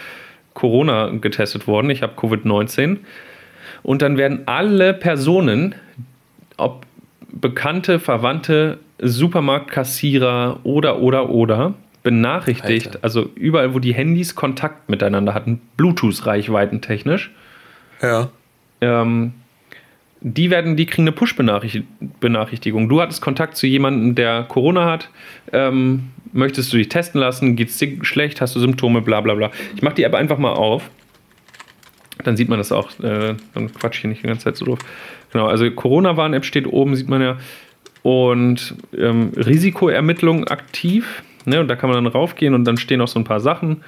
Corona 0.54 1.10
getestet 1.10 1.68
worden, 1.68 1.90
ich 1.90 2.02
habe 2.02 2.14
Covid-19. 2.20 2.98
Und 3.84 4.02
dann 4.02 4.18
werden 4.18 4.42
alle 4.48 4.94
Personen, 4.94 5.76
ob 6.58 6.86
Bekannte, 7.30 8.00
Verwandte, 8.00 8.80
Supermarktkassierer 9.00 10.62
oder, 10.64 11.00
oder, 11.00 11.30
oder, 11.30 11.74
benachrichtigt, 12.04 12.88
Alter. 12.88 13.00
also 13.04 13.30
überall, 13.36 13.74
wo 13.74 13.80
die 13.80 13.94
Handys 13.94 14.34
Kontakt 14.34 14.90
miteinander 14.90 15.34
hatten, 15.34 15.62
Bluetooth-Reichweiten-technisch, 15.76 17.32
Ja. 18.02 18.30
ähm, 18.82 19.34
die 20.22 20.50
werden, 20.50 20.76
die 20.76 20.86
kriegen 20.86 21.04
eine 21.04 21.12
Push-Benachrichtigung. 21.12 22.90
Du 22.90 23.02
hattest 23.02 23.22
Kontakt 23.22 23.56
zu 23.56 23.68
jemandem, 23.68 24.16
der 24.16 24.44
Corona 24.44 24.86
hat. 24.86 25.10
Ähm, 25.54 26.10
möchtest 26.34 26.74
du 26.74 26.78
dich 26.78 26.90
testen 26.90 27.22
lassen? 27.22 27.56
Geht's 27.56 27.78
dir 27.78 28.04
schlecht? 28.04 28.42
Hast 28.42 28.56
du 28.56 28.60
Symptome? 28.60 29.02
Bla 29.02 29.22
bla 29.22 29.36
bla. 29.36 29.52
Ich 29.76 29.82
mache 29.82 29.96
die 29.96 30.04
App 30.04 30.16
einfach 30.16 30.38
mal 30.38 30.54
auf. 30.54 30.90
Dann 32.24 32.36
sieht 32.36 32.50
man 32.50 32.58
das 32.58 32.72
auch. 32.72 32.90
Äh, 33.00 33.36
dann 33.54 33.74
quatsch 33.74 33.96
ich 33.96 34.02
hier 34.02 34.10
nicht 34.10 34.24
die 34.24 34.28
ganze 34.28 34.46
Zeit 34.46 34.58
so 34.58 34.66
doof. 34.66 34.80
Genau, 35.32 35.48
also 35.48 35.70
Corona-Warn-App 35.70 36.46
steht 36.46 36.68
oben, 36.68 36.96
sieht 36.96 37.10
man 37.10 37.22
ja. 37.22 37.38
Und 38.02 38.76
ähm, 38.98 39.34
Risikoermittlung 39.36 40.46
aktiv. 40.46 41.24
Ne, 41.46 41.62
und 41.62 41.68
da 41.68 41.76
kann 41.76 41.90
man 41.90 42.04
dann 42.04 42.12
raufgehen 42.12 42.54
und 42.54 42.66
dann 42.66 42.78
stehen 42.78 43.00
auch 43.02 43.08
so 43.08 43.20
ein 43.20 43.24
paar 43.24 43.40
Sachen. 43.40 43.84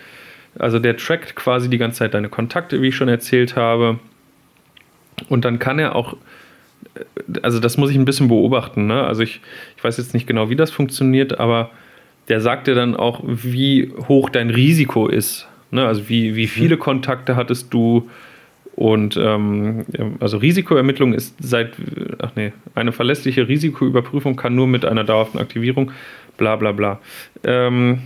Also 0.58 0.80
der 0.80 0.96
trackt 0.96 1.36
quasi 1.36 1.70
die 1.70 1.78
ganze 1.78 2.00
Zeit 2.00 2.14
deine 2.14 2.30
Kontakte, 2.30 2.82
wie 2.82 2.88
ich 2.88 2.96
schon 2.96 3.10
erzählt 3.10 3.56
habe. 3.56 4.00
Und 5.28 5.46
dann 5.46 5.60
kann 5.60 5.80
er 5.80 5.96
auch, 5.96 6.16
äh, 6.96 7.40
also 7.42 7.60
das 7.60 7.78
muss 7.78 7.90
ich 7.90 7.98
ein 7.98 8.06
bisschen 8.06 8.28
beobachten. 8.28 8.88
Ne? 8.88 9.04
Also 9.04 9.22
ich, 9.22 9.42
ich 9.78 9.84
weiß 9.84 9.98
jetzt 9.98 10.14
nicht 10.14 10.28
genau, 10.28 10.50
wie 10.50 10.56
das 10.56 10.72
funktioniert, 10.72 11.40
aber 11.40 11.72
der 12.28 12.42
sagt 12.42 12.68
dir 12.68 12.76
dann 12.76 12.96
auch, 12.96 13.22
wie 13.26 13.92
hoch 14.08 14.30
dein 14.30 14.50
Risiko 14.50 15.08
ist. 15.08 15.48
Ne? 15.72 15.86
Also 15.86 16.10
wie, 16.10 16.36
wie 16.36 16.48
viele 16.48 16.78
Kontakte 16.78 17.36
hattest 17.36 17.74
du 17.74 18.10
und 18.80 19.18
ähm, 19.18 19.86
also 20.22 20.38
Risikoermittlung 20.38 21.14
ist 21.14 21.36
seit, 21.42 21.74
ach 22.20 22.32
nee, 22.38 22.54
eine 22.76 22.94
verlässliche 22.94 23.46
Risikoüberprüfung 23.46 24.38
kann 24.38 24.56
nur 24.56 24.68
mit 24.68 24.86
einer 24.86 25.04
dauerhaften 25.04 25.38
Aktivierung, 25.38 25.92
bla 26.38 26.56
bla 26.56 26.72
bla. 26.72 27.02
Ähm, 27.44 28.00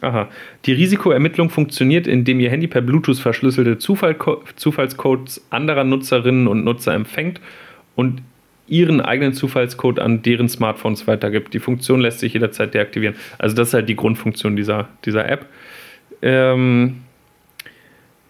aha. 0.00 0.28
Die 0.64 0.72
Risikoermittlung 0.72 1.50
funktioniert, 1.50 2.06
indem 2.06 2.40
Ihr 2.40 2.50
Handy 2.50 2.66
per 2.66 2.80
Bluetooth 2.80 3.18
verschlüsselte 3.18 3.78
Zufallco 3.78 4.42
Zufallscodes 4.56 5.46
anderer 5.50 5.84
Nutzerinnen 5.84 6.46
und 6.46 6.64
Nutzer 6.64 6.94
empfängt 6.94 7.40
und 7.94 8.22
Ihren 8.68 9.00
eigenen 9.00 9.32
Zufallscode 9.32 10.00
an 10.00 10.22
deren 10.22 10.48
Smartphones 10.48 11.06
weitergibt. 11.06 11.54
Die 11.54 11.60
Funktion 11.60 12.00
lässt 12.00 12.18
sich 12.18 12.32
jederzeit 12.32 12.74
deaktivieren. 12.74 13.14
Also 13.38 13.54
das 13.54 13.68
ist 13.68 13.74
halt 13.74 13.88
die 13.88 13.94
Grundfunktion 13.94 14.56
dieser, 14.56 14.88
dieser 15.04 15.28
App. 15.28 15.46
Ähm, 16.20 17.02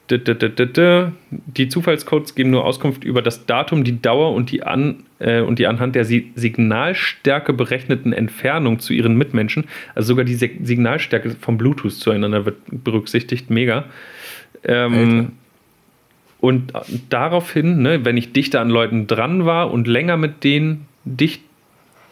Die 0.09 1.68
Zufallscodes 1.68 2.34
geben 2.34 2.50
nur 2.50 2.64
Auskunft 2.64 3.02
über 3.02 3.22
das 3.22 3.46
Datum, 3.46 3.82
die 3.82 4.00
Dauer 4.00 4.32
und 4.34 4.52
die, 4.52 4.62
an, 4.62 5.02
äh, 5.18 5.40
und 5.40 5.59
die 5.59 5.66
anhand 5.66 5.96
der 5.96 6.04
Si- 6.04 6.30
Signalstärke 6.36 7.52
berechneten 7.52 8.12
Entfernung 8.12 8.78
zu 8.78 8.92
ihren 8.92 9.16
Mitmenschen. 9.16 9.64
Also 9.94 10.09
sogar 10.09 10.24
die 10.24 10.34
Se- 10.34 10.50
Signalstärke 10.62 11.30
vom 11.40 11.59
Bluetooth 11.59 11.92
zueinander 11.92 12.44
wird 12.46 12.57
berücksichtigt. 12.70 13.50
Mega. 13.50 13.84
Ähm, 14.64 15.32
und 16.38 16.72
daraufhin, 17.09 17.82
ne, 17.82 18.04
wenn 18.04 18.16
ich 18.16 18.32
dichter 18.32 18.61
an 18.61 18.70
Leuten 18.70 19.07
dran 19.07 19.44
war 19.44 19.72
und 19.72 19.88
länger 19.88 20.16
mit 20.16 20.44
denen 20.44 20.86
dicht 21.04 21.42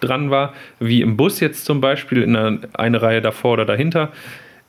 dran 0.01 0.31
war, 0.31 0.53
wie 0.81 1.01
im 1.03 1.17
Bus 1.17 1.41
jetzt 1.41 1.65
zum 1.65 1.81
Beispiel, 1.81 2.23
in 2.23 2.35
einer, 2.35 2.59
eine 2.73 3.01
Reihe 3.03 3.21
davor 3.23 3.53
oder 3.53 3.65
dahinter, 3.65 4.13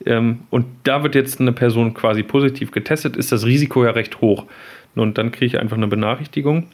und 0.06 0.66
da 0.84 1.04
wird 1.04 1.16
jetzt 1.16 1.42
eine 1.42 1.52
Person 1.52 1.94
quasi 1.94 2.24
positiv 2.24 2.72
getestet, 2.72 3.16
ist 3.16 3.32
das 3.32 3.46
Risiko 3.46 3.84
ja 3.84 3.92
recht 3.92 4.22
hoch. 4.22 4.46
Und 4.96 5.18
dann 5.18 5.32
kriege 5.32 5.46
ich 5.46 5.60
einfach 5.60 5.78
eine 5.78 5.88
Benachrichtigung. 5.88 6.68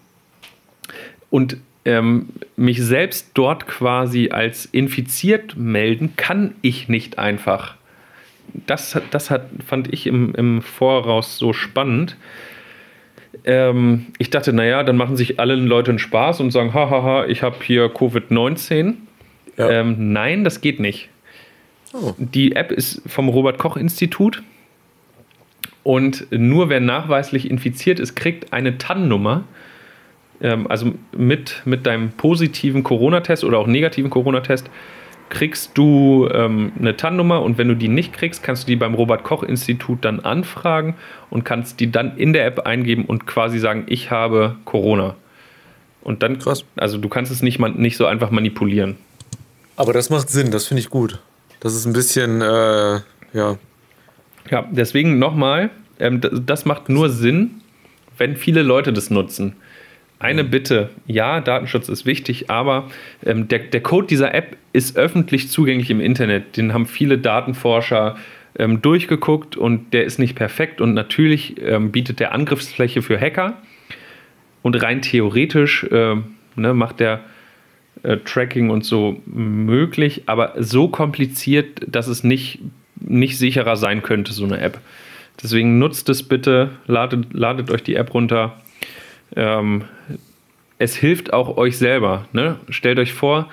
Und 1.29 1.57
ähm, 1.85 2.29
mich 2.57 2.83
selbst 2.83 3.31
dort 3.33 3.67
quasi 3.67 4.29
als 4.31 4.65
infiziert 4.65 5.55
melden, 5.57 6.15
kann 6.15 6.53
ich 6.61 6.89
nicht 6.89 7.17
einfach. 7.17 7.75
Das, 8.67 8.99
das 9.11 9.31
hat, 9.31 9.47
fand 9.65 9.91
ich 9.91 10.07
im, 10.07 10.35
im 10.35 10.61
Voraus 10.61 11.37
so 11.37 11.53
spannend. 11.53 12.17
Ähm, 13.45 14.07
ich 14.17 14.29
dachte, 14.29 14.53
naja, 14.53 14.83
dann 14.83 14.97
machen 14.97 15.15
sich 15.15 15.39
alle 15.39 15.55
Leute 15.55 15.91
einen 15.91 15.99
Spaß 15.99 16.41
und 16.41 16.51
sagen, 16.51 16.73
hahaha, 16.73 17.25
ich 17.25 17.43
habe 17.43 17.55
hier 17.63 17.85
Covid-19. 17.85 18.95
Ja. 19.57 19.69
Ähm, 19.69 20.13
nein, 20.13 20.43
das 20.43 20.61
geht 20.61 20.79
nicht. 20.79 21.09
Oh. 21.93 22.13
Die 22.17 22.55
App 22.55 22.71
ist 22.71 23.01
vom 23.05 23.29
Robert 23.29 23.57
Koch 23.57 23.77
Institut 23.77 24.43
und 25.83 26.27
nur 26.31 26.69
wer 26.69 26.79
nachweislich 26.79 27.49
infiziert 27.49 27.99
ist, 27.99 28.15
kriegt 28.15 28.53
eine 28.53 28.77
TAN-Nummer. 28.77 29.43
Ähm, 30.41 30.67
also 30.67 30.93
mit, 31.15 31.61
mit 31.65 31.85
deinem 31.85 32.11
positiven 32.11 32.83
Corona-Test 32.83 33.43
oder 33.43 33.57
auch 33.57 33.67
negativen 33.67 34.09
Corona-Test 34.09 34.69
kriegst 35.29 35.77
du 35.77 36.29
ähm, 36.31 36.73
eine 36.77 36.97
TAN-Nummer 36.97 37.41
und 37.41 37.57
wenn 37.57 37.69
du 37.69 37.75
die 37.75 37.87
nicht 37.87 38.13
kriegst, 38.13 38.43
kannst 38.43 38.63
du 38.63 38.67
die 38.67 38.75
beim 38.75 38.93
Robert 38.93 39.23
Koch 39.23 39.43
Institut 39.43 40.03
dann 40.03 40.19
anfragen 40.19 40.95
und 41.29 41.45
kannst 41.45 41.79
die 41.79 41.89
dann 41.89 42.17
in 42.17 42.33
der 42.33 42.45
App 42.45 42.59
eingeben 42.67 43.05
und 43.05 43.25
quasi 43.25 43.57
sagen, 43.57 43.85
ich 43.87 44.11
habe 44.11 44.57
Corona. 44.65 45.15
Und 46.01 46.21
dann, 46.21 46.37
Krass. 46.37 46.65
also 46.75 46.97
du 46.97 47.07
kannst 47.09 47.31
es 47.31 47.41
nicht, 47.41 47.59
man, 47.59 47.77
nicht 47.77 47.95
so 47.95 48.05
einfach 48.05 48.29
manipulieren. 48.29 48.97
Aber 49.77 49.93
das 49.93 50.09
macht 50.09 50.29
Sinn, 50.29 50.51
das 50.51 50.67
finde 50.67 50.81
ich 50.81 50.89
gut. 50.89 51.19
Das 51.61 51.75
ist 51.75 51.85
ein 51.85 51.93
bisschen, 51.93 52.41
äh, 52.41 52.99
ja. 53.33 53.57
Ja, 54.49 54.67
deswegen 54.71 55.19
nochmal, 55.19 55.69
ähm, 55.99 56.19
das 56.19 56.65
macht 56.65 56.89
nur 56.89 57.09
Sinn, 57.09 57.61
wenn 58.17 58.35
viele 58.35 58.63
Leute 58.63 58.91
das 58.91 59.09
nutzen. 59.09 59.55
Eine 60.19 60.43
Bitte, 60.43 60.89
ja, 61.05 61.39
Datenschutz 61.39 61.87
ist 61.87 62.05
wichtig, 62.05 62.49
aber 62.49 62.89
ähm, 63.23 63.47
der, 63.47 63.59
der 63.59 63.81
Code 63.81 64.07
dieser 64.07 64.33
App 64.33 64.57
ist 64.73 64.97
öffentlich 64.97 65.49
zugänglich 65.49 65.89
im 65.89 66.01
Internet. 66.01 66.57
Den 66.57 66.73
haben 66.73 66.87
viele 66.87 67.19
Datenforscher 67.19 68.17
ähm, 68.57 68.81
durchgeguckt 68.81 69.55
und 69.55 69.93
der 69.93 70.03
ist 70.03 70.17
nicht 70.17 70.35
perfekt 70.35 70.81
und 70.81 70.95
natürlich 70.95 71.61
ähm, 71.61 71.91
bietet 71.91 72.19
der 72.19 72.33
Angriffsfläche 72.33 73.03
für 73.03 73.19
Hacker 73.19 73.61
und 74.63 74.81
rein 74.81 75.01
theoretisch 75.03 75.85
ähm, 75.91 76.35
ne, 76.55 76.73
macht 76.73 76.99
der 76.99 77.21
äh, 78.03 78.17
Tracking 78.17 78.69
und 78.69 78.85
so 78.85 79.21
möglich, 79.25 80.23
aber 80.25 80.53
so 80.57 80.87
kompliziert, 80.87 81.81
dass 81.87 82.07
es 82.07 82.23
nicht, 82.23 82.59
nicht 82.99 83.37
sicherer 83.37 83.75
sein 83.77 84.01
könnte, 84.01 84.33
so 84.33 84.43
eine 84.45 84.59
App. 84.59 84.79
Deswegen 85.41 85.79
nutzt 85.79 86.09
es 86.09 86.23
bitte, 86.23 86.71
ladet, 86.87 87.33
ladet 87.33 87.71
euch 87.71 87.83
die 87.83 87.95
App 87.95 88.13
runter. 88.13 88.61
Ähm, 89.35 89.83
es 90.77 90.95
hilft 90.95 91.33
auch 91.33 91.57
euch 91.57 91.77
selber. 91.77 92.25
Ne? 92.33 92.57
Stellt 92.69 92.99
euch 92.99 93.13
vor, 93.13 93.49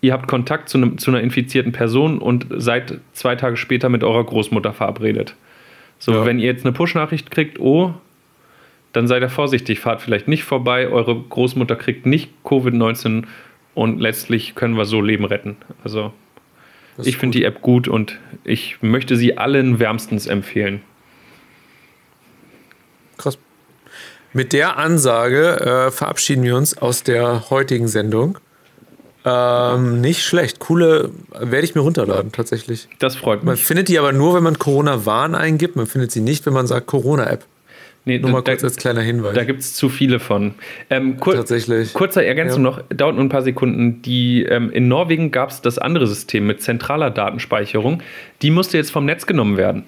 ihr 0.00 0.12
habt 0.12 0.26
Kontakt 0.26 0.68
zu, 0.68 0.78
einem, 0.78 0.98
zu 0.98 1.10
einer 1.10 1.20
infizierten 1.20 1.72
Person 1.72 2.18
und 2.18 2.46
seid 2.56 3.00
zwei 3.12 3.36
Tage 3.36 3.56
später 3.56 3.88
mit 3.88 4.04
eurer 4.04 4.24
Großmutter 4.24 4.72
verabredet. 4.72 5.34
So, 5.98 6.12
Ja. 6.12 6.26
wenn 6.26 6.38
ihr 6.38 6.46
jetzt 6.46 6.64
eine 6.64 6.72
Push-Nachricht 6.72 7.30
kriegt, 7.30 7.58
oh, 7.58 7.94
dann 8.92 9.06
seid 9.06 9.22
ihr 9.22 9.28
vorsichtig, 9.28 9.80
fahrt 9.80 10.00
vielleicht 10.00 10.28
nicht 10.28 10.44
vorbei, 10.44 10.88
eure 10.88 11.18
Großmutter 11.18 11.76
kriegt 11.76 12.06
nicht 12.06 12.30
Covid-19 12.44 13.24
und 13.76 14.00
letztlich 14.00 14.54
können 14.54 14.76
wir 14.76 14.86
so 14.86 15.02
Leben 15.02 15.26
retten. 15.26 15.58
Also 15.84 16.12
ich 16.96 17.18
finde 17.18 17.38
die 17.38 17.44
App 17.44 17.60
gut 17.60 17.88
und 17.88 18.18
ich 18.42 18.78
möchte 18.80 19.16
sie 19.16 19.36
allen 19.36 19.78
wärmstens 19.78 20.26
empfehlen. 20.26 20.80
Krass. 23.18 23.38
Mit 24.32 24.54
der 24.54 24.78
Ansage 24.78 25.60
äh, 25.60 25.90
verabschieden 25.90 26.42
wir 26.42 26.56
uns 26.56 26.78
aus 26.78 27.02
der 27.02 27.50
heutigen 27.50 27.86
Sendung. 27.86 28.38
Ähm, 29.26 30.00
nicht 30.00 30.24
schlecht. 30.24 30.58
Coole, 30.58 31.10
werde 31.38 31.66
ich 31.66 31.74
mir 31.74 31.82
runterladen, 31.82 32.32
tatsächlich. 32.32 32.88
Das 32.98 33.14
freut 33.14 33.44
Man 33.44 33.56
mich. 33.56 33.64
findet 33.64 33.88
die 33.88 33.98
aber 33.98 34.12
nur, 34.12 34.34
wenn 34.34 34.42
man 34.42 34.58
Corona-Warn 34.58 35.34
eingibt. 35.34 35.76
Man 35.76 35.86
findet 35.86 36.12
sie 36.12 36.22
nicht, 36.22 36.46
wenn 36.46 36.54
man 36.54 36.66
sagt 36.66 36.86
Corona-App. 36.86 37.44
Nee, 38.08 38.20
Nur 38.20 38.30
mal 38.30 38.40
da 38.42 38.52
kurz 38.52 38.62
als 38.62 38.76
kleiner 38.76 39.00
Hinweis. 39.02 39.34
da 39.34 39.42
gibt 39.42 39.60
es 39.60 39.74
zu 39.74 39.88
viele 39.88 40.20
von. 40.20 40.54
Ähm, 40.90 41.16
kur 41.18 41.34
Tatsächlich. 41.34 41.92
Kurzer 41.92 42.24
Ergänzung 42.24 42.64
Ja. 42.64 42.70
noch, 42.70 42.82
dauert 42.88 43.16
nur 43.16 43.24
ein 43.24 43.28
paar 43.28 43.42
Sekunden. 43.42 44.00
Die, 44.02 44.44
ähm, 44.44 44.70
in 44.70 44.86
Norwegen 44.86 45.32
gab 45.32 45.50
es 45.50 45.60
das 45.60 45.76
andere 45.78 46.06
System 46.06 46.46
mit 46.46 46.62
zentraler 46.62 47.10
Datenspeicherung. 47.10 48.00
Die 48.42 48.50
musste 48.52 48.76
jetzt 48.76 48.92
vom 48.92 49.06
Netz 49.06 49.26
genommen 49.26 49.56
werden, 49.56 49.82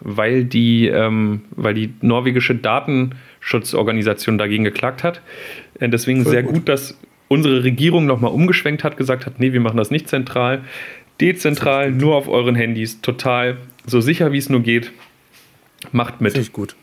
weil 0.00 0.44
die, 0.44 0.88
ähm, 0.88 1.42
weil 1.52 1.74
die 1.74 1.94
norwegische 2.00 2.56
Datenschutzorganisation 2.56 4.36
dagegen 4.36 4.64
geklagt 4.64 5.04
hat. 5.04 5.20
Äh, 5.78 5.88
deswegen 5.88 6.24
Voll 6.24 6.32
sehr 6.32 6.42
gut. 6.42 6.54
gut, 6.54 6.68
dass 6.68 6.98
unsere 7.28 7.62
Regierung 7.62 8.04
nochmal 8.06 8.32
umgeschwenkt 8.32 8.82
hat, 8.82 8.96
gesagt 8.96 9.26
hat, 9.26 9.38
nee, 9.38 9.52
wir 9.52 9.60
machen 9.60 9.76
das 9.76 9.92
nicht 9.92 10.08
zentral, 10.08 10.62
dezentral, 11.20 11.92
nur 11.92 12.16
auf 12.16 12.28
euren 12.28 12.56
Handys, 12.56 13.00
total, 13.00 13.58
so 13.86 14.00
sicher 14.00 14.32
wie 14.32 14.38
es 14.38 14.48
nur 14.48 14.60
geht. 14.60 14.90
Macht 15.92 16.20
mit. 16.20 16.32
Finde 16.32 16.46
ich 16.46 16.52
gut. 16.52 16.74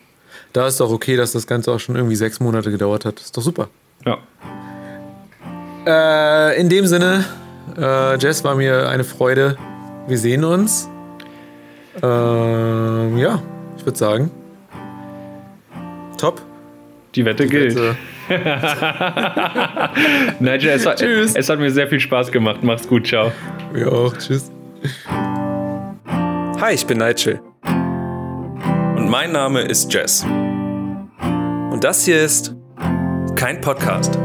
Da 0.58 0.66
ist 0.66 0.80
doch 0.80 0.90
okay, 0.90 1.16
dass 1.16 1.34
das 1.34 1.46
Ganze 1.46 1.72
auch 1.72 1.80
schon 1.80 1.96
irgendwie 1.96 2.16
sechs 2.16 2.40
Monate 2.40 2.72
gedauert 2.72 3.06
hat. 3.06 3.20
Ist 3.20 3.38
doch 3.38 3.44
super. 3.44 3.70
Ja. 4.08 4.18
Äh, 5.86 6.60
in 6.60 6.68
dem 6.68 6.88
Sinne, 6.88 7.26
äh, 7.78 8.18
Jess, 8.18 8.44
war 8.44 8.56
mir 8.56 8.90
eine 8.90 9.04
Freude. 9.04 9.56
Wir 10.08 10.18
sehen 10.18 10.44
uns. 10.44 10.90
Ähm, 12.02 13.20
ja, 13.20 13.40
ich 13.78 13.86
würde 13.86 14.00
sagen. 14.00 14.32
Top. 16.18 16.42
Die 17.14 17.24
Wette 17.24 17.46
gilt. 17.46 17.76
Wette. 17.76 17.96
Nigel, 20.40 20.72
es 20.72 20.88
hat, 20.88 20.98
Tschüss. 20.98 21.36
es 21.36 21.50
hat 21.50 21.60
mir 21.60 21.70
sehr 21.70 21.88
viel 21.88 22.00
Spaß 22.00 22.32
gemacht. 22.32 22.62
Mach's 22.64 22.88
gut, 22.88 23.06
ciao. 23.06 23.32
Wir 23.74 23.94
auch. 23.94 24.18
Tschüss. 24.18 24.50
Hi, 26.60 26.74
ich 26.74 26.88
bin 26.88 26.98
Nigel. 26.98 27.42
Und 28.96 29.08
mein 29.08 29.32
Name 29.32 29.62
ist 29.62 29.94
Jess. 29.94 30.26
Und 31.78 31.84
das 31.84 32.06
hier 32.06 32.24
ist 32.24 32.56
kein 33.36 33.62
Podcast. 33.62 34.18